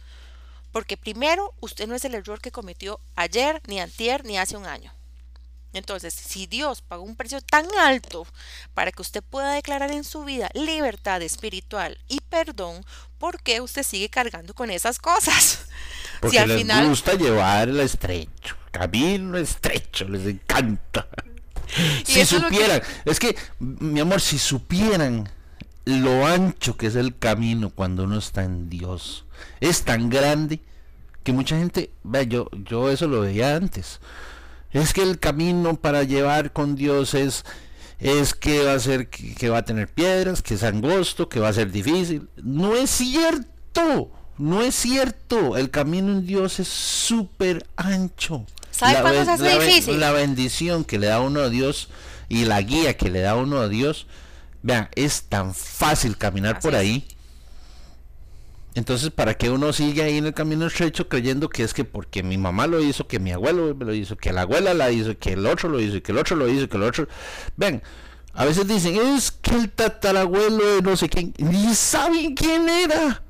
Porque 0.72 0.96
primero, 0.96 1.54
usted 1.60 1.86
no 1.86 1.94
es 1.94 2.04
el 2.04 2.14
error 2.14 2.40
que 2.40 2.50
cometió 2.50 3.00
ayer, 3.14 3.62
ni 3.66 3.80
antier, 3.80 4.24
ni 4.24 4.38
hace 4.38 4.56
un 4.56 4.66
año. 4.66 4.92
Entonces, 5.74 6.14
si 6.14 6.46
Dios 6.46 6.82
pagó 6.82 7.02
un 7.02 7.16
precio 7.16 7.40
tan 7.40 7.66
alto 7.78 8.26
para 8.74 8.92
que 8.92 9.02
usted 9.02 9.22
pueda 9.22 9.52
declarar 9.52 9.90
en 9.90 10.04
su 10.04 10.24
vida 10.24 10.48
libertad 10.54 11.20
espiritual 11.20 11.98
y 12.08 12.20
perdón, 12.20 12.84
¿por 13.18 13.42
qué 13.42 13.60
usted 13.60 13.82
sigue 13.82 14.08
cargando 14.08 14.54
con 14.54 14.70
esas 14.70 14.98
cosas? 14.98 15.66
Porque 16.20 16.36
si 16.36 16.42
al 16.42 16.48
les 16.48 16.58
final 16.58 16.88
gusta 16.88 17.14
llevar 17.14 17.68
el 17.68 17.80
estrecho, 17.80 18.56
camino 18.70 19.36
estrecho, 19.36 20.08
les 20.08 20.26
encanta. 20.26 21.08
Si 22.04 22.20
que- 22.20 22.26
supieran, 22.26 22.82
es 23.04 23.18
que, 23.18 23.36
mi 23.58 24.00
amor, 24.00 24.20
si 24.20 24.38
supieran 24.38 25.28
lo 25.84 26.26
ancho 26.26 26.76
que 26.76 26.86
es 26.86 26.96
el 26.96 27.16
camino 27.16 27.70
cuando 27.70 28.04
uno 28.04 28.18
está 28.18 28.44
en 28.44 28.70
Dios, 28.70 29.24
es 29.60 29.82
tan 29.82 30.08
grande 30.08 30.60
que 31.22 31.32
mucha 31.32 31.56
gente, 31.58 31.90
vea, 32.02 32.22
yo, 32.22 32.48
yo 32.64 32.90
eso 32.90 33.08
lo 33.08 33.20
veía 33.20 33.56
antes. 33.56 34.00
Es 34.72 34.92
que 34.92 35.02
el 35.02 35.18
camino 35.18 35.76
para 35.76 36.02
llevar 36.02 36.52
con 36.52 36.74
Dios 36.74 37.14
es, 37.14 37.44
es 37.98 38.34
que 38.34 38.64
va 38.64 38.74
a 38.74 38.78
ser, 38.80 39.08
que, 39.08 39.34
que 39.34 39.48
va 39.48 39.58
a 39.58 39.64
tener 39.64 39.88
piedras, 39.88 40.42
que 40.42 40.54
es 40.54 40.62
angosto, 40.62 41.28
que 41.28 41.40
va 41.40 41.48
a 41.48 41.52
ser 41.52 41.70
difícil. 41.70 42.28
No 42.42 42.74
es 42.74 42.90
cierto, 42.90 44.10
no 44.36 44.62
es 44.62 44.74
cierto. 44.74 45.56
El 45.56 45.70
camino 45.70 46.12
en 46.12 46.26
Dios 46.26 46.58
es 46.60 46.68
súper 46.68 47.66
ancho. 47.76 48.44
¿Sabe 48.86 48.94
La 48.94 49.00
cuándo 49.02 49.18
ben- 49.18 49.26
se 49.26 49.32
hace 49.32 49.42
la 49.44 49.58
ben- 49.58 49.68
difícil? 49.68 50.00
La 50.00 50.12
bendición 50.12 50.84
que 50.84 50.98
le 50.98 51.06
da 51.08 51.20
uno 51.20 51.40
a 51.40 51.48
Dios 51.48 51.88
y 52.28 52.44
la 52.44 52.60
guía 52.62 52.96
que 52.96 53.10
le 53.10 53.20
da 53.20 53.36
uno 53.36 53.58
a 53.60 53.68
Dios, 53.68 54.06
vean, 54.62 54.88
es 54.94 55.24
tan 55.24 55.54
fácil 55.54 56.16
caminar 56.16 56.56
Así 56.56 56.62
por 56.62 56.74
es. 56.74 56.80
ahí. 56.80 57.06
Entonces, 58.76 59.10
¿para 59.10 59.34
qué 59.34 59.50
uno 59.50 59.72
sigue 59.72 60.02
ahí 60.02 60.16
en 60.18 60.26
el 60.26 60.34
camino 60.34 60.66
estrecho 60.66 61.08
creyendo 61.08 61.48
que 61.48 61.62
es 61.62 61.72
que 61.72 61.84
porque 61.84 62.24
mi 62.24 62.38
mamá 62.38 62.66
lo 62.66 62.82
hizo, 62.82 63.06
que 63.06 63.20
mi 63.20 63.30
abuelo 63.30 63.72
me 63.74 63.84
lo 63.84 63.94
hizo, 63.94 64.16
que 64.16 64.32
la 64.32 64.42
abuela 64.42 64.74
la 64.74 64.90
hizo, 64.90 65.16
que 65.16 65.34
el 65.34 65.46
otro 65.46 65.68
lo 65.68 65.80
hizo, 65.80 66.02
que 66.02 66.10
el 66.10 66.18
otro 66.18 66.34
lo 66.36 66.48
hizo, 66.48 66.68
que 66.68 66.76
el 66.76 66.82
otro... 66.82 67.06
Ven, 67.56 67.82
a 68.32 68.44
veces 68.44 68.66
dicen, 68.66 68.96
es 68.96 69.30
que 69.30 69.54
el 69.54 69.70
tatarabuelo 69.70 70.74
de 70.76 70.82
no 70.82 70.96
sé 70.96 71.08
quién, 71.08 71.32
ni 71.38 71.72
saben 71.76 72.34
quién 72.34 72.68
era. 72.68 73.22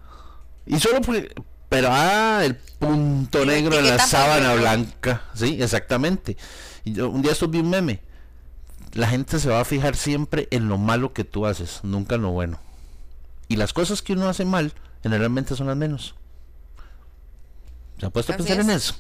Y 0.65 0.79
solo 0.81 1.03
porque... 1.03 1.35
Pero, 1.75 1.89
ah, 1.91 2.43
el 2.45 2.55
punto 2.55 3.45
negro 3.45 3.77
en 3.77 3.89
la 3.89 3.99
sábana 3.99 4.55
blanca. 4.55 5.23
Sí, 5.35 5.61
exactamente. 5.61 6.37
Y 6.85 6.93
yo 6.93 7.11
un 7.11 7.21
día 7.21 7.33
esto 7.33 7.49
vi 7.49 7.59
un 7.59 7.69
meme. 7.69 8.01
La 8.93 9.09
gente 9.09 9.41
se 9.41 9.49
va 9.49 9.59
a 9.59 9.65
fijar 9.65 9.97
siempre 9.97 10.47
en 10.53 10.69
lo 10.69 10.79
malo 10.79 11.13
que 11.13 11.25
tú 11.25 11.47
haces, 11.47 11.81
nunca 11.83 12.15
en 12.15 12.23
lo 12.23 12.31
bueno. 12.31 12.61
Y 13.49 13.57
las 13.57 13.73
cosas 13.73 14.03
que 14.03 14.13
uno 14.13 14.29
hace 14.29 14.45
mal, 14.45 14.73
generalmente 15.03 15.57
son 15.57 15.67
las 15.67 15.77
menos. 15.77 16.15
¿Se 17.99 18.07
ha 18.07 18.11
puesto 18.11 18.33
a 18.33 18.37
pensar 18.37 18.61
en 18.61 18.71
es. 18.71 18.77
eso? 18.77 18.95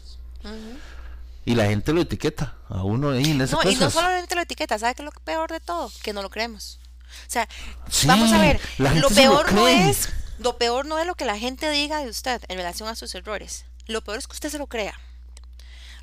Y 1.45 1.55
la 1.55 1.67
gente 1.67 1.93
lo 1.93 2.01
etiqueta 2.01 2.57
a 2.69 2.83
uno 2.83 3.11
ahí 3.11 3.31
en 3.31 3.41
esas 3.41 3.63
No, 3.65 3.71
y 3.71 3.75
no 3.75 3.81
cosas. 3.87 3.93
solamente 3.93 4.35
lo 4.35 4.41
etiqueta, 4.41 4.81
¿sabe 4.81 4.97
qué 4.97 5.03
es 5.03 5.07
lo 5.07 5.13
peor 5.23 5.49
de 5.53 5.61
todo? 5.61 5.93
Que 6.03 6.13
no 6.13 6.23
lo 6.23 6.31
creemos. 6.31 6.81
O 7.29 7.31
sea, 7.31 7.49
Sí, 7.89 8.09
vamos 8.09 8.33
a 8.33 8.41
ver, 8.41 8.61
la 8.79 8.91
gente 8.91 9.09
lo 9.09 9.15
peor 9.15 9.53
no 9.53 9.69
es, 9.69 10.09
lo 10.39 10.59
peor 10.59 10.87
no 10.87 10.99
es 10.99 11.07
lo 11.07 11.15
que 11.15 11.25
la 11.25 11.39
gente 11.39 11.71
diga 11.71 12.03
de 12.03 12.09
usted 12.09 12.43
en 12.49 12.57
relación 12.57 12.89
a 12.89 12.97
sus 12.97 13.15
errores. 13.15 13.65
Lo 13.87 14.03
peor 14.03 14.19
es 14.19 14.27
que 14.27 14.35
usted 14.35 14.51
se 14.51 14.59
lo 14.59 14.67
crea. 14.67 14.99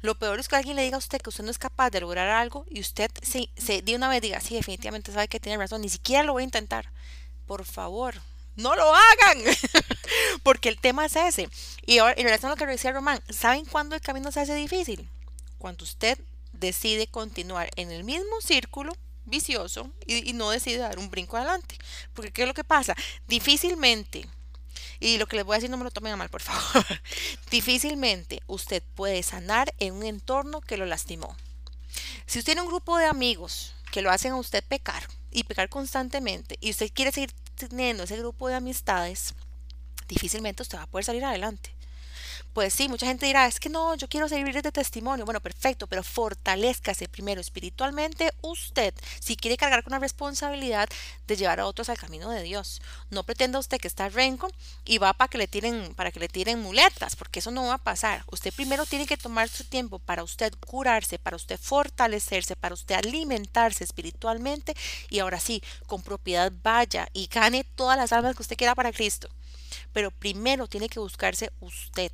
Lo 0.01 0.15
peor 0.15 0.39
es 0.39 0.47
que 0.47 0.55
alguien 0.55 0.75
le 0.75 0.83
diga 0.83 0.95
a 0.95 0.99
usted 0.99 1.21
que 1.21 1.29
usted 1.29 1.43
no 1.43 1.51
es 1.51 1.59
capaz 1.59 1.91
de 1.91 2.01
lograr 2.01 2.29
algo 2.29 2.65
y 2.69 2.79
usted 2.79 3.11
se, 3.21 3.49
se 3.55 3.81
de 3.81 3.95
una 3.95 4.09
vez 4.09 4.21
diga, 4.21 4.39
sí, 4.41 4.55
definitivamente 4.55 5.11
sabe 5.11 5.27
que 5.27 5.39
tiene 5.39 5.57
razón, 5.57 5.81
ni 5.81 5.89
siquiera 5.89 6.23
lo 6.23 6.33
voy 6.33 6.41
a 6.41 6.45
intentar. 6.45 6.91
Por 7.45 7.65
favor, 7.65 8.15
no 8.55 8.75
lo 8.75 8.95
hagan. 8.95 9.43
Porque 10.43 10.69
el 10.69 10.79
tema 10.79 11.05
es 11.05 11.15
ese. 11.15 11.49
Y 11.85 11.99
ahora, 11.99 12.15
en 12.17 12.23
relación 12.23 12.51
a 12.51 12.55
lo 12.55 12.57
que 12.57 12.65
decía 12.65 12.91
Román, 12.91 13.21
¿saben 13.29 13.65
cuándo 13.65 13.95
el 13.95 14.01
camino 14.01 14.31
se 14.31 14.39
hace 14.39 14.55
difícil? 14.55 15.07
Cuando 15.57 15.83
usted 15.83 16.17
decide 16.53 17.07
continuar 17.07 17.69
en 17.75 17.91
el 17.91 18.03
mismo 18.03 18.41
círculo 18.41 18.93
vicioso 19.25 19.91
y, 20.05 20.33
no 20.33 20.49
decide 20.49 20.77
dar 20.77 20.99
un 20.99 21.09
brinco 21.09 21.37
adelante. 21.37 21.77
Porque 22.13 22.31
¿qué 22.31 22.43
es 22.43 22.47
lo 22.47 22.53
que 22.53 22.63
pasa? 22.63 22.95
Difícilmente, 23.27 24.27
y 24.99 25.17
lo 25.17 25.27
que 25.27 25.35
les 25.35 25.45
voy 25.45 25.55
a 25.55 25.57
decir 25.57 25.69
no 25.69 25.77
me 25.77 25.83
lo 25.83 25.91
tomen 25.91 26.13
a 26.13 26.17
mal, 26.17 26.29
por 26.29 26.41
favor, 26.41 26.85
difícilmente 27.51 28.41
usted 28.47 28.83
puede 28.95 29.23
sanar 29.23 29.73
en 29.79 29.93
un 29.95 30.03
entorno 30.03 30.61
que 30.61 30.77
lo 30.77 30.85
lastimó. 30.85 31.35
Si 32.25 32.39
usted 32.39 32.53
tiene 32.53 32.61
un 32.61 32.67
grupo 32.67 32.97
de 32.97 33.05
amigos 33.05 33.73
que 33.91 34.01
lo 34.01 34.11
hacen 34.11 34.33
a 34.33 34.37
usted 34.37 34.63
pecar 34.63 35.03
y 35.31 35.43
pecar 35.43 35.69
constantemente 35.69 36.57
y 36.61 36.71
usted 36.71 36.91
quiere 36.93 37.11
seguir 37.11 37.33
teniendo 37.55 38.03
ese 38.03 38.17
grupo 38.17 38.47
de 38.47 38.55
amistades, 38.55 39.33
difícilmente 40.07 40.63
usted 40.63 40.77
va 40.77 40.83
a 40.83 40.87
poder 40.87 41.05
salir 41.05 41.25
adelante. 41.25 41.75
Pues 42.53 42.73
sí, 42.73 42.89
mucha 42.89 43.05
gente 43.05 43.25
dirá, 43.25 43.47
es 43.47 43.61
que 43.61 43.69
no, 43.69 43.95
yo 43.95 44.09
quiero 44.09 44.27
servir 44.27 44.61
de 44.61 44.73
testimonio. 44.73 45.23
Bueno, 45.23 45.39
perfecto, 45.39 45.87
pero 45.87 46.03
fortalezcase 46.03 47.07
primero 47.07 47.39
espiritualmente 47.39 48.33
usted 48.41 48.93
si 49.21 49.37
quiere 49.37 49.55
cargar 49.55 49.83
con 49.83 49.91
la 49.91 49.99
responsabilidad 49.99 50.89
de 51.27 51.37
llevar 51.37 51.61
a 51.61 51.65
otros 51.65 51.87
al 51.87 51.97
camino 51.97 52.29
de 52.29 52.43
Dios. 52.43 52.81
No 53.09 53.23
pretenda 53.23 53.57
usted 53.57 53.79
que 53.79 53.87
está 53.87 54.09
renco 54.09 54.49
y 54.83 54.97
va 54.97 55.13
para 55.13 55.29
que 55.29 55.37
le 55.37 55.47
tiren, 55.47 55.95
para 55.95 56.11
que 56.11 56.19
le 56.19 56.27
tiren 56.27 56.61
muletas, 56.61 57.15
porque 57.15 57.39
eso 57.39 57.51
no 57.51 57.67
va 57.67 57.75
a 57.75 57.77
pasar. 57.77 58.25
Usted 58.29 58.53
primero 58.53 58.85
tiene 58.85 59.07
que 59.07 59.15
tomar 59.15 59.47
su 59.47 59.63
tiempo 59.63 59.99
para 59.99 60.21
usted 60.21 60.53
curarse, 60.67 61.19
para 61.19 61.37
usted 61.37 61.57
fortalecerse, 61.57 62.57
para 62.57 62.73
usted 62.73 62.95
alimentarse 62.95 63.85
espiritualmente 63.85 64.75
y 65.09 65.19
ahora 65.19 65.39
sí, 65.39 65.63
con 65.87 66.01
propiedad 66.03 66.51
vaya 66.61 67.07
y 67.13 67.27
gane 67.27 67.63
todas 67.63 67.97
las 67.97 68.11
almas 68.11 68.35
que 68.35 68.41
usted 68.41 68.57
quiera 68.57 68.75
para 68.75 68.91
Cristo. 68.91 69.29
Pero 69.93 70.11
primero 70.11 70.67
tiene 70.67 70.89
que 70.89 70.99
buscarse 70.99 71.49
usted. 71.61 72.11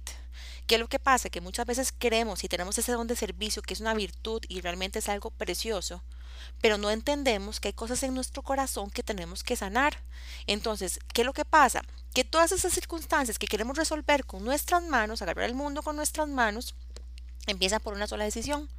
¿Qué 0.68 0.76
es 0.76 0.82
lo 0.82 0.90
que 0.90 1.00
pasa? 1.00 1.30
Que 1.30 1.40
muchas 1.40 1.66
veces 1.66 1.94
creemos 1.98 2.44
y 2.44 2.50
tenemos 2.50 2.78
ese 2.78 2.92
don 2.92 3.08
de 3.08 3.16
servicio 3.16 3.62
que 3.62 3.74
es 3.74 3.80
una 3.80 3.94
virtud 3.94 4.42
y 4.50 4.60
realmente 4.60 5.00
es 5.00 5.08
algo 5.08 5.32
precioso, 5.32 6.04
pero 6.60 6.78
no 6.78 6.92
entendemos 6.92 7.62
que 7.62 7.70
hay 7.70 7.74
cosas 7.74 8.04
en 8.04 8.14
nuestro 8.14 8.44
corazón 8.44 8.92
que 8.92 9.02
tenemos 9.02 9.46
que 9.46 9.56
sanar. 9.56 10.04
Entonces, 10.46 11.00
¿qué 11.14 11.22
es 11.22 11.26
lo 11.26 11.32
que 11.32 11.46
pasa? 11.46 11.84
Que 12.14 12.26
todas 12.26 12.52
esas 12.52 12.74
circunstancias 12.74 13.40
que 13.40 13.48
queremos 13.48 13.78
resolver 13.78 14.26
con 14.26 14.44
nuestras 14.44 14.84
manos, 14.84 15.22
agarrar 15.22 15.46
el 15.46 15.56
mundo 15.56 15.84
con 15.84 15.96
nuestras 15.96 16.28
manos, 16.28 16.76
empiezan 17.46 17.80
por 17.80 17.94
una 17.94 18.08
sola 18.08 18.26
decisión 18.26 18.70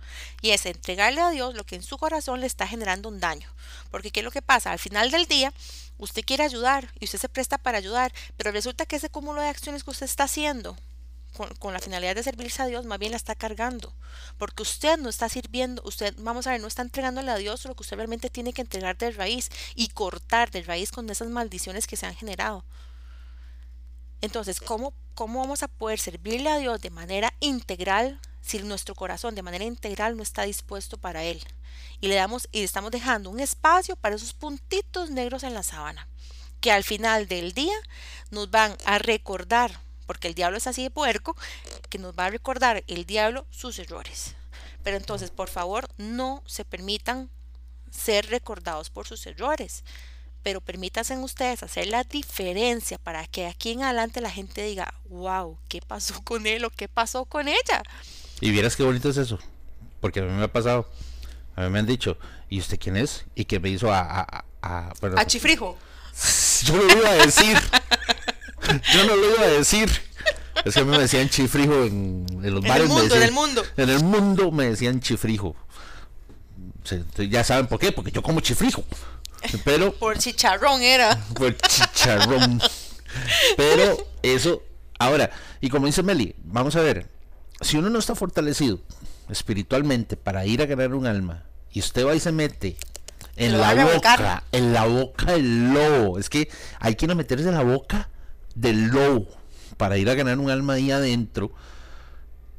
y 0.42 0.50
es 0.50 0.66
entregarle 0.66 1.22
a 1.22 1.30
Dios 1.30 1.54
lo 1.54 1.64
que 1.64 1.76
en 1.76 1.82
su 1.82 1.96
corazón 1.96 2.42
le 2.42 2.46
está 2.46 2.68
generando 2.68 3.08
un 3.08 3.18
daño. 3.18 3.48
Porque 3.90 4.10
¿qué 4.10 4.20
es 4.20 4.24
lo 4.24 4.30
que 4.30 4.42
pasa? 4.42 4.72
Al 4.72 4.78
final 4.78 5.10
del 5.10 5.24
día, 5.24 5.54
usted 5.96 6.22
quiere 6.22 6.44
ayudar 6.44 6.92
y 7.00 7.06
usted 7.06 7.18
se 7.18 7.30
presta 7.30 7.56
para 7.56 7.78
ayudar, 7.78 8.12
pero 8.36 8.52
resulta 8.52 8.84
que 8.84 8.96
ese 8.96 9.08
cúmulo 9.08 9.40
de 9.40 9.48
acciones 9.48 9.84
que 9.84 9.90
usted 9.90 10.04
está 10.04 10.24
haciendo 10.24 10.76
con, 11.36 11.72
la 11.72 11.80
finalidad 11.80 12.14
de 12.14 12.22
servirse 12.22 12.62
a 12.62 12.66
Dios, 12.66 12.84
más 12.84 12.98
bien 12.98 13.12
la 13.12 13.16
está 13.16 13.34
cargando. 13.34 13.94
Porque 14.38 14.62
usted 14.62 14.98
no 14.98 15.08
está 15.08 15.28
sirviendo, 15.28 15.82
usted, 15.84 16.14
vamos 16.18 16.46
a 16.46 16.52
ver, 16.52 16.60
no 16.60 16.66
está 16.66 16.82
entregándole 16.82 17.30
a 17.30 17.36
Dios 17.36 17.64
lo 17.64 17.74
que 17.74 17.82
usted 17.82 17.96
realmente 17.96 18.30
tiene 18.30 18.52
que 18.52 18.62
entregar 18.62 18.96
de 18.98 19.10
raíz 19.10 19.50
y 19.74 19.88
cortar 19.88 20.50
de 20.50 20.62
raíz 20.62 20.90
con 20.90 21.08
esas 21.10 21.28
maldiciones 21.28 21.86
que 21.86 21.96
se 21.96 22.06
han 22.06 22.14
generado. 22.14 22.64
Entonces, 24.20 24.60
¿cómo, 24.60 24.94
cómo 25.14 25.40
vamos 25.40 25.62
a 25.62 25.68
poder 25.68 26.00
servirle 26.00 26.50
a 26.50 26.58
Dios 26.58 26.80
de 26.80 26.90
manera 26.90 27.32
integral 27.40 28.20
si 28.40 28.58
nuestro 28.60 28.94
corazón 28.94 29.34
de 29.34 29.42
manera 29.42 29.64
integral 29.64 30.16
no 30.16 30.22
está 30.22 30.42
dispuesto 30.42 30.98
para 30.98 31.22
Él? 31.22 31.40
Y 32.00 32.08
le 32.08 32.16
damos 32.16 32.48
y 32.50 32.58
le 32.58 32.64
estamos 32.64 32.90
dejando 32.90 33.30
un 33.30 33.40
espacio 33.40 33.94
para 33.96 34.16
esos 34.16 34.32
puntitos 34.32 35.10
negros 35.10 35.44
en 35.44 35.54
la 35.54 35.62
sábana, 35.62 36.08
que 36.60 36.72
al 36.72 36.82
final 36.82 37.28
del 37.28 37.52
día 37.52 37.76
nos 38.30 38.50
van 38.50 38.76
a 38.84 38.98
recordar 38.98 39.87
porque 40.08 40.26
el 40.26 40.34
diablo 40.34 40.56
es 40.56 40.66
así 40.66 40.82
de 40.82 40.90
puerco, 40.90 41.36
que 41.90 41.98
nos 41.98 42.14
va 42.14 42.24
a 42.24 42.30
recordar 42.30 42.82
el 42.86 43.04
diablo 43.04 43.46
sus 43.50 43.78
errores. 43.78 44.34
Pero 44.82 44.96
entonces, 44.96 45.30
por 45.30 45.50
favor, 45.50 45.86
no 45.98 46.42
se 46.46 46.64
permitan 46.64 47.28
ser 47.90 48.26
recordados 48.30 48.88
por 48.88 49.06
sus 49.06 49.26
errores, 49.26 49.84
pero 50.42 50.62
permítanse 50.62 51.14
ustedes 51.18 51.62
hacer 51.62 51.88
la 51.88 52.04
diferencia 52.04 52.96
para 52.96 53.26
que 53.26 53.46
aquí 53.46 53.72
en 53.72 53.82
adelante 53.82 54.22
la 54.22 54.30
gente 54.30 54.62
diga, 54.62 54.94
wow, 55.10 55.58
¿qué 55.68 55.82
pasó 55.86 56.22
con 56.24 56.46
él 56.46 56.64
o 56.64 56.70
qué 56.70 56.88
pasó 56.88 57.26
con 57.26 57.46
ella? 57.46 57.82
Y 58.40 58.50
vieras 58.50 58.76
qué 58.76 58.84
bonito 58.84 59.10
es 59.10 59.18
eso, 59.18 59.38
porque 60.00 60.20
a 60.20 60.22
mí 60.22 60.32
me 60.32 60.44
ha 60.44 60.52
pasado, 60.52 60.88
a 61.54 61.64
mí 61.64 61.68
me 61.68 61.80
han 61.80 61.86
dicho, 61.86 62.16
¿y 62.48 62.60
usted 62.60 62.78
quién 62.80 62.96
es? 62.96 63.26
Y 63.34 63.44
que 63.44 63.60
me 63.60 63.68
hizo 63.68 63.92
a... 63.92 64.00
A, 64.00 64.20
a, 64.22 64.44
a, 64.62 64.92
bueno, 65.02 65.18
a 65.18 65.26
chifrijo. 65.26 65.76
Yo 66.64 66.76
lo 66.78 66.98
iba 66.98 67.10
a 67.10 67.14
decir. 67.14 67.58
Yo 68.92 69.04
no 69.06 69.16
lo 69.16 69.34
iba 69.34 69.42
a 69.42 69.48
decir. 69.48 69.90
Es 70.64 70.74
que 70.74 70.84
me 70.84 70.98
decían 70.98 71.28
chifrijo 71.28 71.84
en, 71.84 72.26
en 72.42 72.54
los 72.54 72.64
en 72.64 72.68
bares. 72.68 72.84
El 72.84 72.88
mundo, 72.88 73.02
decían, 73.02 73.22
en 73.22 73.28
el 73.28 73.32
mundo. 73.32 73.62
En 73.76 73.90
el 73.90 74.04
mundo 74.04 74.50
me 74.50 74.68
decían 74.70 75.00
chifrijo. 75.00 75.54
Ya 77.16 77.44
saben 77.44 77.66
por 77.66 77.78
qué, 77.78 77.92
porque 77.92 78.10
yo 78.10 78.22
como 78.22 78.40
chifrijo. 78.40 78.84
Pero. 79.64 79.92
por 79.98 80.18
chicharrón 80.18 80.82
era. 80.82 81.16
Por 81.34 81.56
chicharrón. 81.56 82.60
Pero 83.56 84.08
eso. 84.22 84.62
Ahora, 84.98 85.30
y 85.60 85.68
como 85.68 85.86
dice 85.86 86.02
Meli, 86.02 86.34
vamos 86.44 86.74
a 86.76 86.80
ver. 86.80 87.08
Si 87.60 87.76
uno 87.76 87.90
no 87.90 87.98
está 87.98 88.14
fortalecido 88.14 88.80
espiritualmente 89.28 90.16
para 90.16 90.44
ir 90.46 90.62
a 90.62 90.66
ganar 90.66 90.94
un 90.94 91.06
alma, 91.06 91.44
y 91.72 91.80
usted 91.80 92.06
va 92.06 92.14
y 92.14 92.20
se 92.20 92.32
mete 92.32 92.76
en 93.36 93.58
la 93.60 93.74
boca, 93.74 94.42
en 94.52 94.72
la 94.72 94.86
boca 94.86 95.32
del 95.32 95.72
lobo. 95.72 96.18
Es 96.18 96.28
que 96.28 96.50
hay 96.80 96.94
que 96.94 97.06
a 97.06 97.14
meterse 97.14 97.48
en 97.48 97.54
la 97.54 97.62
boca 97.62 98.08
del 98.60 98.88
lobo 98.88 99.28
para 99.76 99.98
ir 99.98 100.10
a 100.10 100.14
ganar 100.14 100.38
un 100.38 100.50
alma 100.50 100.74
ahí 100.74 100.90
adentro. 100.90 101.52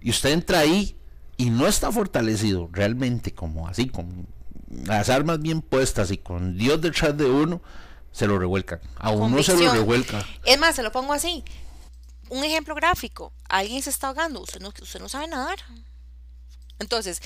Y 0.02 0.10
usted 0.10 0.32
entra 0.32 0.60
ahí 0.60 0.96
y 1.38 1.50
no 1.50 1.68
está 1.68 1.92
fortalecido 1.92 2.70
realmente 2.72 3.34
como 3.34 3.68
así, 3.68 3.88
con 3.88 4.28
las 4.70 5.10
armas 5.10 5.40
bien 5.42 5.62
puestas 5.62 6.12
y 6.12 6.18
con 6.18 6.58
Dios 6.58 6.82
detrás 6.82 7.18
de 7.18 7.26
uno, 7.26 7.62
se 8.12 8.28
lo 8.28 8.40
revuelcan. 8.40 8.80
A 8.98 9.12
uno 9.12 9.42
se 9.44 9.58
lo 9.58 9.72
revuelcan. 9.72 10.24
Es 10.46 10.60
más, 10.60 10.76
se 10.76 10.84
lo 10.84 10.92
pongo 10.92 11.14
así. 11.14 11.44
Un 12.30 12.44
ejemplo 12.44 12.76
gráfico. 12.76 13.34
Alguien 13.48 13.82
se 13.82 13.90
está 13.90 14.08
ahogando. 14.08 14.42
Usted 14.42 14.60
no, 14.60 14.70
usted 14.70 15.00
no 15.00 15.10
sabe 15.10 15.28
nadar. 15.28 15.60
Entonces. 16.80 17.22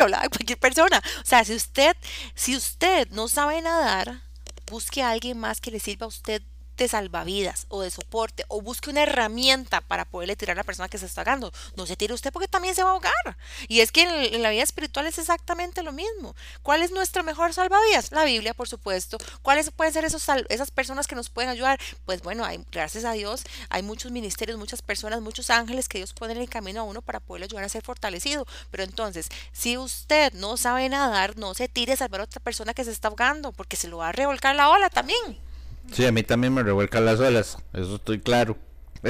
Habla 0.00 0.20
de 0.22 0.28
cualquier 0.28 0.58
persona. 0.58 1.02
O 1.22 1.26
sea, 1.26 1.44
si 1.44 1.54
usted, 1.54 1.96
si 2.34 2.56
usted 2.56 3.08
no 3.10 3.28
sabe 3.28 3.60
nadar, 3.60 4.22
busque 4.66 5.02
a 5.02 5.10
alguien 5.10 5.38
más 5.38 5.60
que 5.60 5.70
le 5.70 5.80
sirva 5.80 6.06
a 6.06 6.08
usted 6.08 6.42
de 6.84 6.88
salvavidas 6.88 7.66
o 7.68 7.82
de 7.82 7.90
soporte 7.90 8.44
o 8.48 8.60
busque 8.60 8.90
una 8.90 9.02
herramienta 9.02 9.80
para 9.80 10.04
poderle 10.04 10.36
tirar 10.36 10.56
a 10.56 10.60
la 10.60 10.64
persona 10.64 10.88
que 10.88 10.98
se 10.98 11.06
está 11.06 11.22
ahogando. 11.22 11.52
No 11.76 11.86
se 11.86 11.96
tire 11.96 12.14
usted 12.14 12.32
porque 12.32 12.48
también 12.48 12.74
se 12.74 12.82
va 12.82 12.90
a 12.90 12.92
ahogar. 12.92 13.36
Y 13.68 13.80
es 13.80 13.92
que 13.92 14.02
en, 14.34 14.42
la 14.42 14.50
vida 14.50 14.62
espiritual 14.62 15.06
es 15.06 15.18
exactamente 15.18 15.82
lo 15.82 15.92
mismo. 15.92 16.34
¿Cuál 16.62 16.82
es 16.82 16.90
nuestra 16.90 17.22
mejor 17.22 17.52
salvavidas? 17.52 18.12
La 18.12 18.24
Biblia, 18.24 18.54
por 18.54 18.68
supuesto. 18.68 19.18
¿Cuáles 19.42 19.70
pueden 19.70 19.92
ser 19.92 20.04
esos, 20.04 20.26
esas 20.48 20.70
personas 20.70 21.06
que 21.06 21.14
nos 21.14 21.30
pueden 21.30 21.50
ayudar? 21.50 21.78
Pues 22.04 22.22
bueno, 22.22 22.44
hay, 22.44 22.64
gracias 22.70 23.04
a 23.04 23.12
Dios 23.12 23.44
hay 23.68 23.82
muchos 23.82 24.10
ministerios, 24.12 24.58
muchas 24.58 24.82
personas, 24.82 25.20
muchos 25.20 25.50
ángeles 25.50 25.88
que 25.88 25.98
Dios 25.98 26.12
pone 26.12 26.32
en 26.32 26.40
el 26.40 26.48
camino 26.48 26.80
a 26.80 26.84
uno 26.84 27.02
para 27.02 27.20
poderle 27.20 27.46
ayudar 27.46 27.64
a 27.64 27.68
ser 27.68 27.82
fortalecido. 27.82 28.46
Pero 28.70 28.84
entonces, 28.84 29.28
si 29.52 29.76
usted 29.76 30.32
no 30.34 30.56
sabe 30.56 30.88
nadar, 30.88 31.36
no 31.36 31.54
se 31.54 31.68
tire 31.68 31.92
a 31.92 31.96
salvar 31.96 32.20
a 32.20 32.24
otra 32.24 32.40
persona 32.40 32.74
que 32.74 32.84
se 32.84 32.90
está 32.90 33.08
ahogando 33.08 33.52
porque 33.52 33.76
se 33.76 33.88
lo 33.88 33.98
va 33.98 34.08
a 34.08 34.12
revolcar 34.12 34.56
la 34.56 34.70
ola 34.70 34.90
también. 34.90 35.49
Sí, 35.92 36.06
a 36.06 36.12
mí 36.12 36.22
también 36.22 36.54
me 36.54 36.62
revuelcan 36.62 37.04
las 37.04 37.18
olas, 37.20 37.58
eso 37.72 37.96
estoy 37.96 38.20
claro. 38.20 38.56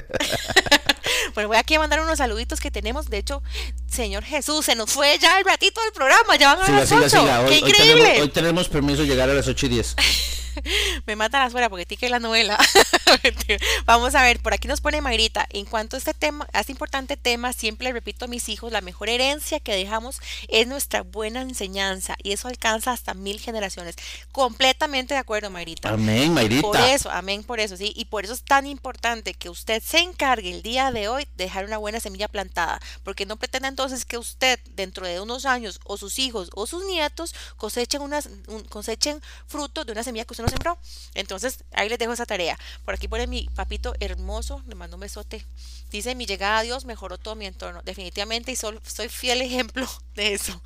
Bueno, 1.35 1.49
voy 1.49 1.59
aquí 1.59 1.75
a 1.75 1.79
mandar 1.79 2.01
unos 2.01 2.19
saluditos 2.19 2.61
que 2.61 2.71
tenemos. 2.71 3.09
De 3.09 3.19
hecho, 3.19 3.43
Señor 3.87 4.25
Jesús, 4.25 4.65
se 4.65 4.75
nos 4.75 4.91
fue 4.91 5.17
ya 5.19 5.39
el 5.39 5.45
ratito 5.45 5.81
del 5.83 5.93
programa. 5.93 6.37
Ya 6.37 6.55
van 6.55 6.63
a 6.63 6.67
Siga, 6.67 6.81
las 6.81 6.89
siga, 6.89 7.01
8. 7.03 7.11
siga. 7.11 7.41
Hoy, 7.43 7.47
¡Qué 7.47 7.53
hoy 7.65 7.71
increíble! 7.71 8.03
tenemos, 8.03 8.23
hoy 8.23 8.29
tenemos 8.31 8.69
permiso 8.69 9.03
de 9.03 9.09
llegar 9.09 9.31
a 9.31 9.35
las 9.35 9.47
8 9.47 9.67
y 9.67 9.69
10. 9.69 9.97
Me 11.07 11.17
mata 11.17 11.39
la 11.39 11.51
suela 11.51 11.69
porque 11.69 11.87
tique 11.87 12.09
la 12.09 12.19
novela. 12.19 12.59
Vamos 13.87 14.15
a 14.15 14.23
ver, 14.23 14.41
por 14.41 14.55
aquí 14.55 14.69
nos 14.69 14.81
pone 14.81 15.01
Mayrita. 15.01 15.47
En 15.51 15.65
cuanto 15.65 15.97
a 15.97 15.99
este 15.99 16.15
tema, 16.15 16.47
a 16.53 16.61
este 16.61 16.73
importante 16.73 17.17
tema, 17.17 17.53
siempre 17.53 17.87
le 17.89 17.93
repito 17.93 18.25
a 18.25 18.29
mis 18.29 18.49
hijos, 18.49 18.73
la 18.73 18.81
mejor 18.81 19.09
herencia 19.09 19.61
que 19.61 19.75
dejamos 19.75 20.21
es 20.49 20.67
nuestra 20.67 21.03
buena 21.03 21.43
enseñanza. 21.43 22.17
Y 22.23 22.33
eso 22.33 22.49
alcanza 22.49 22.93
hasta 22.93 23.15
mil 23.15 23.41
generaciones. 23.41 23.97
Completamente 24.33 25.15
de 25.15 25.21
acuerdo, 25.21 25.51
Mayrita. 25.51 25.91
Amén, 25.91 26.33
Mayrita. 26.33 26.63
Por 26.63 26.77
eso, 26.79 27.11
amén, 27.11 27.43
por 27.45 27.61
eso, 27.61 27.77
sí. 27.77 27.93
Y 27.97 28.07
por 28.07 28.25
eso 28.25 28.33
es 28.35 28.43
tan 28.43 28.67
importante 28.67 29.35
que 29.35 29.49
usted 29.51 29.83
se 29.83 29.99
encargue 29.99 30.51
el 30.53 30.63
día 30.63 30.91
de 30.93 31.09
hoy 31.09 31.25
de 31.37 31.45
dejar 31.45 31.65
una 31.65 31.79
buena 31.79 32.01
semilla 32.01 32.29
plantada. 32.29 32.81
Porque 33.03 33.27
no 33.27 33.37
pretenda 33.37 33.69
entonces 33.69 34.05
que 34.05 34.19
usted, 34.19 34.59
dentro 34.75 35.07
de 35.07 35.21
unos 35.21 35.47
años, 35.47 35.81
o 35.85 35.97
sus 35.97 36.19
hijos, 36.19 36.51
o 36.55 36.67
sus 36.67 36.85
nietos, 36.85 37.35
cosechen, 37.57 38.03
unas, 38.03 38.29
un- 38.47 38.65
cosechen 38.65 39.21
fruto 39.47 39.85
de 39.85 39.93
una 39.93 40.03
semilla 40.05 40.25
que 40.25 40.33
usted 40.33 40.40
no 40.43 40.49
sembró. 40.49 40.79
Entonces, 41.15 41.65
ahí 41.73 41.89
les 41.89 41.99
dejo 41.99 42.13
esa 42.13 42.27
tarea. 42.27 42.59
Por 42.85 42.95
aquí 42.95 43.09
pone 43.09 43.27
mi 43.27 43.49
papito 43.55 43.95
hermoso, 44.01 44.63
le 44.67 44.75
mando 44.75 44.97
un 44.97 45.01
besote. 45.01 45.45
Dice, 45.91 46.15
mi 46.15 46.27
llegada 46.27 46.59
a 46.59 46.63
Dios 46.63 46.85
mejoró 46.85 47.19
todo 47.19 47.35
mi 47.35 47.47
entorno. 47.47 47.83
Definitivamente, 47.83 48.53
y 48.53 48.57
soy 48.57 49.09
fiel 49.09 49.43
ejemplo 49.43 49.89
de 50.15 50.35
eso. 50.35 50.61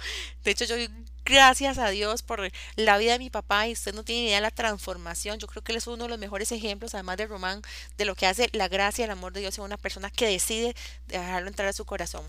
De 0.45 0.51
hecho, 0.51 0.65
yo 0.65 0.77
gracias 1.25 1.79
a 1.79 1.89
Dios 1.89 2.23
por 2.23 2.51
la 2.77 2.99
vida 2.99 3.13
de 3.13 3.19
mi 3.19 3.31
papá 3.31 3.67
y 3.67 3.73
usted 3.73 3.95
no 3.95 4.05
tiene 4.05 4.27
idea 4.27 4.37
de 4.37 4.43
la 4.43 4.51
transformación. 4.51 5.39
Yo 5.39 5.47
creo 5.47 5.63
que 5.63 5.73
él 5.73 5.79
es 5.79 5.87
uno 5.87 6.05
de 6.05 6.11
los 6.11 6.19
mejores 6.19 6.53
ejemplos, 6.53 6.95
además 6.95 7.17
de 7.17 7.27
Román, 7.27 7.63
de 7.97 8.05
lo 8.05 8.15
que 8.15 8.27
hace 8.27 8.51
la 8.53 8.69
gracia 8.69 9.05
el 9.05 9.11
amor 9.11 9.33
de 9.33 9.41
Dios 9.41 9.59
en 9.59 9.65
una 9.65 9.79
persona 9.79 10.11
que 10.11 10.27
decide 10.27 10.75
dejarlo 11.07 11.49
entrar 11.49 11.69
a 11.69 11.73
su 11.73 11.85
corazón. 11.85 12.25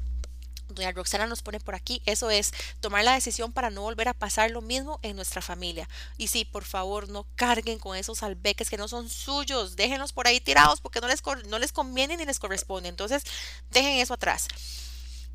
Doña 0.70 0.92
Roxana 0.92 1.28
nos 1.28 1.42
pone 1.42 1.60
por 1.60 1.76
aquí, 1.76 2.02
eso 2.06 2.30
es 2.30 2.52
tomar 2.80 3.04
la 3.04 3.14
decisión 3.14 3.52
para 3.52 3.70
no 3.70 3.82
volver 3.82 4.08
a 4.08 4.14
pasar 4.14 4.52
lo 4.52 4.62
mismo 4.62 5.00
en 5.04 5.16
nuestra 5.16 5.42
familia. 5.42 5.88
Y 6.18 6.28
sí, 6.28 6.46
por 6.46 6.64
favor, 6.64 7.10
no 7.10 7.26
carguen 7.36 7.80
con 7.80 7.96
esos 7.96 8.24
albeques 8.24 8.70
que 8.70 8.78
no 8.78 8.88
son 8.88 9.10
suyos, 9.10 9.76
déjenlos 9.76 10.14
por 10.14 10.28
ahí 10.28 10.40
tirados 10.40 10.82
porque 10.82 11.02
no 11.02 11.08
les, 11.08 11.22
no 11.48 11.60
les 11.60 11.72
conviene 11.72 12.18
ni 12.18 12.26
les 12.26 12.40
corresponde. 12.40 12.90
Entonces, 12.90 13.24
dejen 13.72 14.00
eso 14.00 14.14
atrás. 14.14 14.48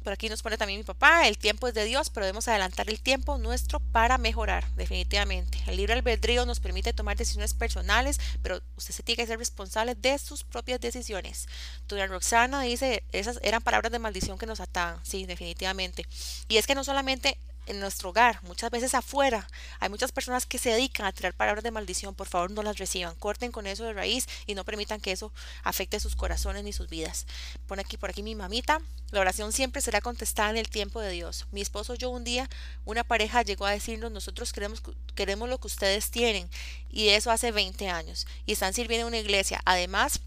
Por 0.03 0.15
aquí 0.15 0.29
nos 0.31 0.41
pone 0.41 0.57
también 0.57 0.81
mi 0.81 0.85
papá, 0.85 1.29
el 1.29 1.37
tiempo 1.37 1.69
es 1.69 1.75
de 1.75 1.85
Dios, 1.85 2.09
pero 2.09 2.25
debemos 2.25 2.49
adelantar 2.49 2.89
el 2.89 3.01
tiempo 3.01 3.37
nuestro 3.37 3.81
para 3.81 4.17
mejorar, 4.17 4.65
definitivamente. 4.75 5.59
El 5.67 5.77
libre 5.77 5.93
albedrío 5.93 6.47
nos 6.47 6.59
permite 6.59 6.95
tomar 6.95 7.19
decisiones 7.19 7.53
personales, 7.53 8.19
pero 8.43 8.63
usted 8.77 8.95
se 8.95 9.03
tiene 9.03 9.23
que 9.23 9.27
ser 9.27 9.39
responsable 9.39 9.95
de 9.95 10.19
sus 10.19 10.43
propias 10.43 10.81
decisiones. 10.81 11.49
Doña 11.87 12.07
Roxana 12.07 12.63
dice, 12.63 13.05
esas 13.13 13.39
eran 13.43 13.63
palabras 13.63 13.93
de 13.93 13.99
maldición 13.99 14.39
que 14.39 14.47
nos 14.47 14.61
ataban, 14.61 14.99
sí, 15.05 15.27
definitivamente. 15.27 16.07
Y 16.49 16.57
es 16.57 16.67
que 16.67 16.75
no 16.75 16.83
solamente 16.83 17.37
en 17.67 17.81
nuestro 17.81 18.11
hogar, 18.11 18.43
muchas 18.43 18.71
veces 18.71 18.95
afuera, 18.95 19.47
hay 19.79 19.89
muchas 19.89 20.13
personas 20.13 20.47
que 20.47 20.59
se 20.59 20.71
dedican 20.71 21.07
a 21.07 21.13
tirar 21.13 21.35
palabras 21.35 21.63
de 21.63 21.71
maldición, 21.71 22.15
por 22.15 22.27
favor 22.27 22.51
no 22.51 22.63
las 22.63 22.79
reciban, 22.79 23.15
corten 23.17 23.53
con 23.53 23.67
eso 23.67 23.85
de 23.85 23.93
raíz 23.93 24.27
y 24.47 24.55
no 24.55 24.65
permitan 24.65 25.01
que 25.01 25.13
eso 25.13 25.33
afecte 25.63 26.01
sus 26.01 26.17
corazones 26.17 26.65
ni 26.65 26.73
sus 26.73 26.89
vidas. 26.89 27.27
Pone 27.67 27.83
aquí 27.83 27.97
por 27.97 28.11
aquí 28.11 28.23
mi 28.23 28.35
mamita, 28.35 28.81
la 29.11 29.21
oración 29.21 29.53
siempre 29.53 29.83
será 29.83 30.01
contestada 30.01 30.51
en 30.51 30.57
el 30.57 30.69
tiempo 30.69 31.01
de 31.01 31.11
Dios. 31.11 31.47
Mi 31.51 31.61
esposo 31.61 31.95
yo 31.95 32.11
un 32.11 32.25
día, 32.25 32.49
una 32.85 33.05
pareja 33.05 33.43
llegó 33.43 33.67
a 33.67 33.73
decirnos, 33.73 34.13
nosotros 34.13 34.53
queremos, 34.53 34.83
queremos 35.15 35.49
lo 35.49 35.59
que 35.59 35.67
ustedes 35.67 36.11
tienen, 36.11 36.49
y 36.91 37.09
eso 37.09 37.31
hace 37.31 37.53
20 37.53 37.89
años, 37.89 38.27
y 38.47 38.53
están 38.53 38.75
sirviendo 38.75 39.07
en 39.07 39.15
una 39.15 39.19
iglesia. 39.19 39.61
Además, 39.65 40.21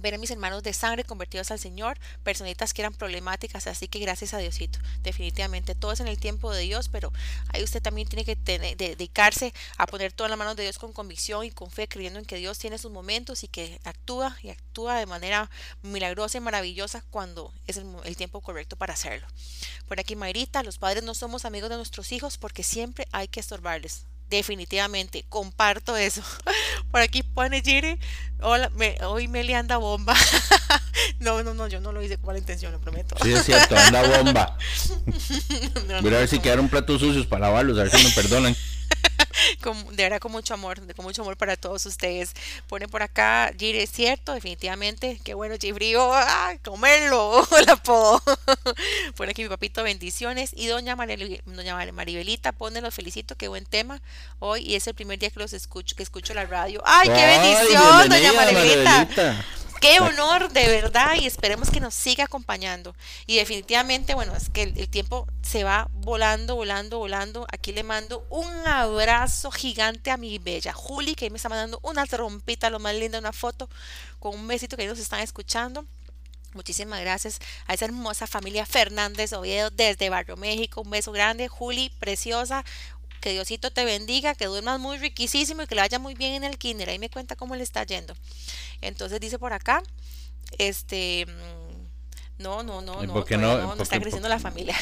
ver 0.00 0.14
a 0.14 0.18
mis 0.18 0.30
hermanos 0.30 0.62
de 0.62 0.72
sangre 0.72 1.04
convertidos 1.04 1.50
al 1.50 1.58
Señor, 1.58 1.98
personitas 2.22 2.72
que 2.74 2.82
eran 2.82 2.94
problemáticas, 2.94 3.66
así 3.66 3.88
que 3.88 3.98
gracias 3.98 4.34
a 4.34 4.38
Diosito, 4.38 4.78
definitivamente 5.02 5.74
todo 5.74 5.92
es 5.92 6.00
en 6.00 6.08
el 6.08 6.18
tiempo 6.18 6.52
de 6.52 6.62
Dios, 6.62 6.88
pero 6.88 7.12
ahí 7.48 7.62
usted 7.62 7.82
también 7.82 8.08
tiene 8.08 8.24
que 8.24 8.36
tener- 8.36 8.76
de- 8.76 8.90
dedicarse 8.90 9.52
a 9.76 9.86
poner 9.86 10.12
todo 10.12 10.26
en 10.26 10.30
las 10.30 10.38
manos 10.38 10.56
de 10.56 10.62
Dios 10.64 10.78
con 10.78 10.92
convicción 10.92 11.44
y 11.44 11.50
con 11.50 11.70
fe, 11.70 11.88
creyendo 11.88 12.18
en 12.18 12.24
que 12.24 12.36
Dios 12.36 12.58
tiene 12.58 12.78
sus 12.78 12.90
momentos 12.90 13.44
y 13.44 13.48
que 13.48 13.80
actúa 13.84 14.36
y 14.42 14.50
actúa 14.50 14.98
de 14.98 15.06
manera 15.06 15.50
milagrosa 15.82 16.38
y 16.38 16.40
maravillosa 16.40 17.04
cuando 17.10 17.52
es 17.66 17.76
el, 17.76 17.86
el 18.04 18.16
tiempo 18.16 18.40
correcto 18.40 18.76
para 18.76 18.94
hacerlo. 18.94 19.26
Por 19.86 20.00
aquí 20.00 20.16
Mayrita, 20.16 20.62
los 20.62 20.78
padres 20.78 21.02
no 21.02 21.14
somos 21.14 21.44
amigos 21.44 21.70
de 21.70 21.76
nuestros 21.76 22.12
hijos 22.12 22.38
porque 22.38 22.62
siempre 22.62 23.06
hay 23.12 23.28
que 23.28 23.40
estorbarles. 23.40 24.06
Definitivamente, 24.30 25.24
comparto 25.28 25.96
eso. 25.96 26.22
Por 26.92 27.00
aquí 27.00 27.22
pone 27.24 27.62
Jiri, 27.62 27.98
hola, 28.40 28.70
me- 28.70 28.96
hoy 29.04 29.26
Meli 29.26 29.54
anda 29.54 29.76
bomba. 29.76 30.14
no, 31.18 31.42
no, 31.42 31.52
no, 31.52 31.66
yo 31.66 31.80
no 31.80 31.90
lo 31.90 32.00
hice 32.00 32.16
con 32.16 32.26
mala 32.28 32.38
intención, 32.38 32.70
lo 32.72 32.80
prometo. 32.80 33.16
Sí, 33.22 33.32
es 33.32 33.44
cierto, 33.44 33.76
anda 33.76 34.02
bomba. 34.02 34.56
No, 35.86 36.00
Voy 36.00 36.08
a 36.08 36.12
no, 36.12 36.18
ver 36.18 36.28
si 36.28 36.38
quedaron 36.38 36.68
platos 36.68 37.00
sucios 37.00 37.26
para 37.26 37.46
lavarlos, 37.48 37.76
a 37.78 37.82
ver 37.82 37.90
si 37.90 38.04
me 38.04 38.10
perdonan. 38.12 38.56
con- 39.62 39.96
de 39.96 40.02
verdad 40.04 40.18
con 40.20 40.32
mucho 40.32 40.54
amor, 40.54 40.80
con 40.94 41.04
mucho 41.04 41.22
amor 41.22 41.36
para 41.36 41.56
todos 41.56 41.86
ustedes. 41.86 42.32
Pone 42.68 42.88
por 42.88 43.02
acá, 43.02 43.52
Jiri, 43.58 43.80
es 43.80 43.90
cierto, 43.90 44.32
definitivamente, 44.34 45.20
qué 45.24 45.34
bueno, 45.34 45.56
Gifrío, 45.60 46.10
¡ah, 46.14 46.54
comerlo, 46.64 47.46
el 47.58 47.68
apodo. 47.70 48.22
pone 49.16 49.30
aquí 49.32 49.42
mi 49.42 49.48
papito, 49.48 49.82
bendiciones. 49.82 50.50
Y 50.54 50.66
doña, 50.66 50.96
Marili- 50.96 51.42
doña 51.44 51.74
Mar- 51.74 51.92
Maribelita, 51.92 52.52
pone, 52.52 52.80
los 52.80 52.94
felicito, 52.94 53.36
qué 53.36 53.48
buen 53.48 53.64
tema 53.66 54.00
hoy. 54.38 54.62
Y 54.62 54.74
es 54.76 54.86
el 54.86 54.94
primer 54.94 55.18
día 55.18 55.30
que 55.30 55.40
los 55.40 55.52
escucho, 55.52 55.96
que 55.96 56.02
escucho 56.02 56.34
la 56.34 56.44
radio. 56.46 56.82
¡Ay, 56.84 57.08
qué 57.08 57.26
bendición, 57.26 58.08
doña 58.08 58.18
bienvenida, 58.18 58.32
Maribelita! 58.32 58.90
Maribelita. 58.90 59.44
Qué 59.80 59.98
honor, 59.98 60.52
de 60.52 60.68
verdad, 60.68 61.14
y 61.18 61.26
esperemos 61.26 61.70
que 61.70 61.80
nos 61.80 61.94
siga 61.94 62.24
acompañando. 62.24 62.94
Y 63.26 63.36
definitivamente, 63.36 64.14
bueno, 64.14 64.36
es 64.36 64.50
que 64.50 64.64
el, 64.64 64.78
el 64.78 64.90
tiempo 64.90 65.26
se 65.40 65.64
va 65.64 65.88
volando, 65.90 66.54
volando, 66.54 66.98
volando. 66.98 67.46
Aquí 67.50 67.72
le 67.72 67.82
mando 67.82 68.26
un 68.28 68.46
abrazo 68.66 69.50
gigante 69.50 70.10
a 70.10 70.18
mi 70.18 70.38
bella 70.38 70.74
Juli, 70.74 71.14
que 71.14 71.24
ahí 71.24 71.30
me 71.30 71.38
está 71.38 71.48
mandando 71.48 71.80
una 71.82 72.04
trompita, 72.04 72.68
lo 72.68 72.78
más 72.78 72.94
linda, 72.94 73.18
una 73.18 73.32
foto 73.32 73.70
con 74.18 74.34
un 74.34 74.46
besito 74.46 74.76
que 74.76 74.86
nos 74.86 74.98
están 74.98 75.20
escuchando. 75.20 75.86
Muchísimas 76.52 77.00
gracias 77.00 77.38
a 77.66 77.74
esa 77.74 77.84
hermosa 77.84 78.26
familia 78.26 78.66
Fernández 78.66 79.32
Oviedo 79.32 79.70
desde 79.70 80.10
Barrio 80.10 80.36
México. 80.36 80.82
Un 80.82 80.90
beso 80.90 81.12
grande, 81.12 81.48
Juli, 81.48 81.90
preciosa. 82.00 82.64
Que 83.20 83.32
Diosito 83.32 83.70
te 83.70 83.84
bendiga, 83.84 84.34
que 84.34 84.46
duermas 84.46 84.80
muy 84.80 84.98
riquísimo 84.98 85.62
y 85.62 85.66
que 85.66 85.74
le 85.74 85.82
vaya 85.82 85.98
muy 85.98 86.14
bien 86.14 86.32
en 86.34 86.44
el 86.44 86.56
kinder. 86.58 86.88
Ahí 86.88 86.98
me 86.98 87.10
cuenta 87.10 87.36
cómo 87.36 87.54
le 87.54 87.62
está 87.62 87.84
yendo. 87.84 88.14
Entonces 88.80 89.20
dice 89.20 89.38
por 89.38 89.52
acá, 89.52 89.82
este, 90.58 91.26
mm, 91.26 92.42
no, 92.42 92.62
no, 92.62 92.80
no, 92.80 93.04
¿Y 93.04 93.06
no, 93.06 93.12
por 93.12 93.26
qué 93.26 93.34
todavía 93.36 93.56
no? 93.56 93.62
no, 93.62 93.68
¿Por 93.68 93.76
no 93.76 93.82
está 93.82 94.00
creciendo 94.00 94.28
la 94.28 94.38
familia. 94.38 94.74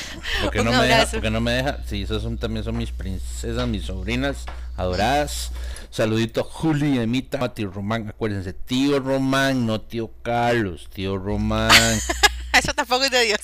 ¿Por 0.42 0.50
qué 0.52 0.60
Un 0.60 0.66
no 0.66 0.70
me 0.72 0.82
deja? 0.86 0.94
abrazo. 0.94 1.10
¿Por 1.12 1.22
qué 1.22 1.30
no 1.30 1.40
me 1.40 1.52
deja? 1.52 1.78
Sí, 1.88 2.02
esas 2.02 2.22
son, 2.22 2.38
también 2.38 2.62
son 2.64 2.76
mis 2.76 2.92
princesas, 2.92 3.66
mis 3.66 3.84
sobrinas 3.86 4.44
adoradas. 4.76 5.50
Saludito 5.90 6.42
a 6.42 6.44
Juli, 6.44 6.98
Emita, 6.98 7.52
tío 7.54 7.70
Román. 7.70 8.08
Acuérdense, 8.08 8.52
tío 8.52 9.00
Román, 9.00 9.66
no 9.66 9.80
tío 9.80 10.12
Carlos, 10.22 10.88
tío 10.94 11.18
Román. 11.18 11.70
Eso 12.62 12.74
tampoco 12.74 13.04
es 13.04 13.10
de 13.10 13.22
Dios. 13.22 13.40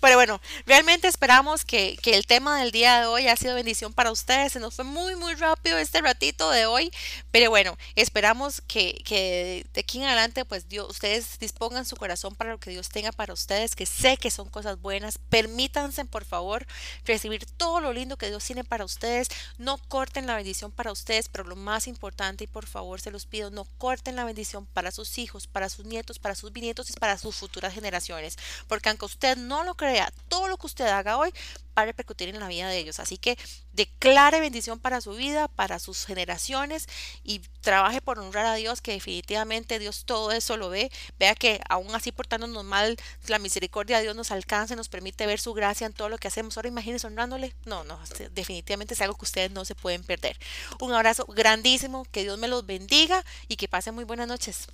Pero 0.00 0.16
bueno, 0.16 0.40
realmente 0.66 1.08
esperamos 1.08 1.64
que, 1.64 1.96
que, 2.02 2.14
el 2.14 2.26
tema 2.26 2.60
del 2.60 2.70
día 2.70 3.00
de 3.00 3.06
hoy 3.06 3.26
ha 3.26 3.36
sido 3.36 3.54
bendición 3.54 3.92
para 3.92 4.12
ustedes. 4.12 4.52
Se 4.52 4.60
nos 4.60 4.74
fue 4.74 4.84
muy, 4.84 5.16
muy 5.16 5.34
rápido 5.34 5.78
este 5.78 6.00
ratito 6.00 6.50
de 6.50 6.66
hoy. 6.66 6.90
Pero 7.30 7.50
bueno, 7.50 7.76
esperamos 7.96 8.60
que, 8.60 9.02
que 9.04 9.66
de 9.72 9.80
aquí 9.80 9.98
en 9.98 10.04
adelante, 10.04 10.44
pues 10.44 10.68
Dios, 10.68 10.88
ustedes 10.88 11.38
dispongan 11.38 11.84
su 11.84 11.96
corazón 11.96 12.34
para 12.34 12.50
lo 12.50 12.58
que 12.58 12.70
Dios 12.70 12.88
tenga 12.90 13.10
para 13.12 13.32
ustedes, 13.32 13.74
que 13.74 13.86
sé 13.86 14.16
que 14.16 14.30
son 14.30 14.48
cosas 14.48 14.80
buenas. 14.80 15.18
Permítanse, 15.30 16.04
por 16.04 16.24
favor, 16.24 16.66
recibir 17.04 17.46
todo 17.46 17.80
lo 17.80 17.92
lindo 17.92 18.16
que 18.16 18.28
Dios 18.28 18.44
tiene 18.44 18.62
para 18.62 18.84
ustedes. 18.84 19.28
No 19.58 19.78
corten 19.88 20.26
la 20.26 20.36
bendición 20.36 20.70
para 20.70 20.92
ustedes, 20.92 21.28
pero 21.28 21.44
lo 21.44 21.56
más 21.56 21.88
importante, 21.88 22.44
y 22.44 22.46
por 22.46 22.66
favor 22.66 23.00
se 23.00 23.10
los 23.10 23.26
pido, 23.26 23.50
no 23.50 23.64
corten 23.78 24.16
la 24.16 24.24
bendición 24.24 24.66
para 24.66 24.92
sus 24.92 25.18
hijos, 25.18 25.46
para 25.46 25.68
sus 25.68 25.86
nietos, 25.86 26.18
para 26.18 26.34
sus 26.34 26.52
bisnietos 26.52 26.90
y 26.90 26.92
para 26.94 27.18
sus 27.18 27.34
futuras 27.34 27.74
generaciones. 27.74 28.36
Porque 28.66 28.88
aunque 28.88 29.06
usted 29.06 29.36
no 29.36 29.64
lo 29.64 29.74
crea, 29.74 30.12
todo 30.28 30.48
lo 30.48 30.56
que 30.56 30.66
usted 30.66 30.86
haga 30.86 31.18
hoy 31.18 31.32
va 31.76 31.82
a 31.82 31.86
repercutir 31.86 32.28
en 32.28 32.40
la 32.40 32.48
vida 32.48 32.68
de 32.68 32.78
ellos. 32.78 33.00
Así 33.00 33.18
que 33.18 33.36
declare 33.72 34.40
bendición 34.40 34.78
para 34.78 35.00
su 35.00 35.12
vida, 35.12 35.48
para 35.48 35.78
sus 35.78 36.06
generaciones 36.06 36.88
y 37.24 37.40
trabaje 37.60 38.00
por 38.00 38.18
honrar 38.18 38.46
a 38.46 38.54
Dios, 38.54 38.80
que 38.80 38.92
definitivamente 38.92 39.78
Dios 39.78 40.04
todo 40.04 40.32
eso 40.32 40.56
lo 40.56 40.70
ve. 40.70 40.90
Vea 41.18 41.34
que 41.34 41.60
aún 41.68 41.94
así 41.94 42.12
portándonos 42.12 42.64
mal, 42.64 42.96
la 43.26 43.38
misericordia 43.38 43.96
de 43.96 44.04
Dios 44.04 44.16
nos 44.16 44.30
alcanza, 44.30 44.76
nos 44.76 44.88
permite 44.88 45.26
ver 45.26 45.40
su 45.40 45.52
gracia 45.52 45.86
en 45.86 45.92
todo 45.92 46.08
lo 46.08 46.18
que 46.18 46.28
hacemos. 46.28 46.56
Ahora 46.56 46.68
imagínense 46.68 47.06
honrándole. 47.06 47.54
No, 47.64 47.84
no, 47.84 47.98
definitivamente 48.32 48.94
es 48.94 49.00
algo 49.00 49.16
que 49.16 49.24
ustedes 49.24 49.50
no 49.50 49.64
se 49.64 49.74
pueden 49.74 50.04
perder. 50.04 50.38
Un 50.80 50.92
abrazo 50.92 51.26
grandísimo, 51.26 52.06
que 52.10 52.22
Dios 52.22 52.38
me 52.38 52.48
los 52.48 52.66
bendiga 52.66 53.24
y 53.48 53.56
que 53.56 53.68
pasen 53.68 53.94
muy 53.94 54.04
buenas 54.04 54.28
noches. 54.28 54.68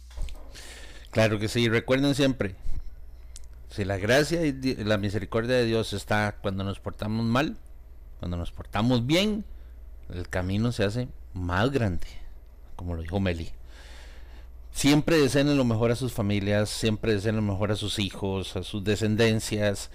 Claro 1.11 1.39
que 1.39 1.49
sí, 1.49 1.69
recuerden 1.69 2.15
siempre, 2.15 2.55
si 3.71 3.85
la 3.85 3.99
gracia 3.99 4.45
y 4.45 4.53
la 4.77 4.99
misericordia 4.99 5.57
de 5.57 5.65
Dios 5.65 5.93
está 5.93 6.37
cuando 6.43 6.65
nos 6.65 6.81
portamos 6.81 7.25
mal, 7.25 7.57
cuando 8.19 8.37
nos 8.37 8.51
portamos 8.51 9.07
bien, 9.07 9.45
el 10.13 10.29
camino 10.29 10.73
se 10.73 10.85
hace 10.85 11.09
más 11.35 11.71
grande, 11.71 12.07
como 12.75 12.95
lo 12.95 13.03
dijo 13.03 13.21
Meli. 13.21 13.51
Siempre 14.73 15.19
deseen 15.19 15.57
lo 15.57 15.65
mejor 15.65 15.93
a 15.93 15.97
sus 15.97 16.13
familias, 16.13 16.69
siempre 16.69 17.15
deseen 17.15 17.37
lo 17.37 17.43
mejor 17.43 17.71
a 17.71 17.77
sus 17.77 17.99
hijos, 17.99 18.57
a 18.57 18.63
sus 18.63 18.83
descendencias. 18.83 19.91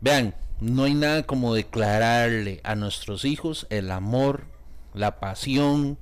Vean, 0.00 0.34
no 0.60 0.84
hay 0.84 0.94
nada 0.94 1.24
como 1.24 1.54
declararle 1.54 2.60
a 2.64 2.74
nuestros 2.74 3.24
hijos 3.24 3.66
el 3.70 3.90
amor, 3.90 4.44
la 4.94 5.20
pasión, 5.20 5.98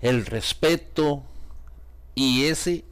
el 0.00 0.26
respeto 0.26 1.22
y 2.14 2.44
ese 2.44 2.84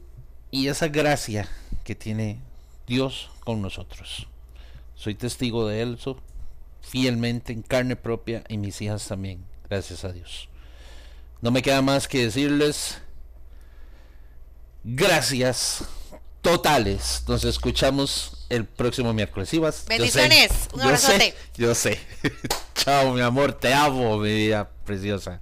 y 0.49 0.69
esa 0.69 0.87
gracia 0.87 1.47
que 1.83 1.93
tiene 1.95 2.39
Dios 2.87 3.29
con 3.43 3.61
nosotros. 3.61 4.27
Soy 4.95 5.13
testigo 5.13 5.67
de 5.67 5.83
eso 5.83 6.19
fielmente 6.81 7.51
en 7.53 7.61
carne 7.61 7.95
propia 7.95 8.43
y 8.47 8.57
mis 8.57 8.81
hijas 8.81 9.07
también, 9.07 9.45
gracias 9.69 10.05
a 10.05 10.11
Dios. 10.11 10.49
No 11.41 11.51
me 11.51 11.61
queda 11.61 11.81
más 11.81 12.07
que 12.07 12.23
decirles 12.23 12.99
gracias 14.83 15.83
totales. 16.41 17.23
Nos 17.27 17.43
escuchamos 17.43 18.45
el 18.49 18.65
próximo 18.65 19.13
miércoles. 19.13 19.51
Bendiciones. 19.87 20.69
Un 20.73 20.81
abrazote. 20.81 21.35
Yo 21.55 21.75
sé. 21.75 21.99
Yo 22.21 22.31
sé. 22.31 22.41
Chao, 22.73 23.13
mi 23.13 23.21
amor. 23.21 23.53
Te 23.53 23.73
amo, 23.73 24.17
mi 24.17 24.33
vida 24.33 24.69
preciosa. 24.85 25.41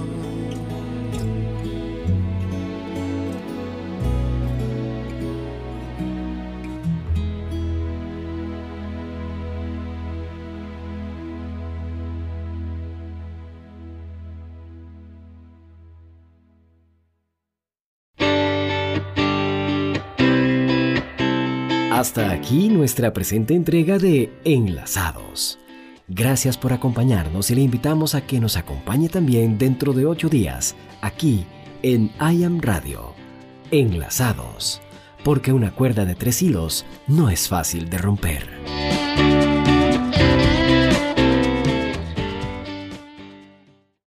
Hasta 22.11 22.31
aquí 22.31 22.67
nuestra 22.67 23.13
presente 23.13 23.53
entrega 23.53 23.97
de 23.97 24.33
Enlazados. 24.43 25.57
Gracias 26.09 26.57
por 26.57 26.73
acompañarnos 26.73 27.49
y 27.51 27.55
le 27.55 27.61
invitamos 27.61 28.15
a 28.15 28.27
que 28.27 28.41
nos 28.41 28.57
acompañe 28.57 29.07
también 29.07 29.57
dentro 29.57 29.93
de 29.93 30.05
ocho 30.05 30.27
días, 30.27 30.75
aquí 30.99 31.45
en 31.83 32.11
I 32.19 32.43
Am 32.43 32.59
Radio. 32.59 33.13
Enlazados, 33.71 34.81
porque 35.23 35.53
una 35.53 35.71
cuerda 35.71 36.03
de 36.03 36.15
tres 36.15 36.41
hilos 36.41 36.85
no 37.07 37.29
es 37.29 37.47
fácil 37.47 37.89
de 37.89 37.99
romper. 37.99 38.90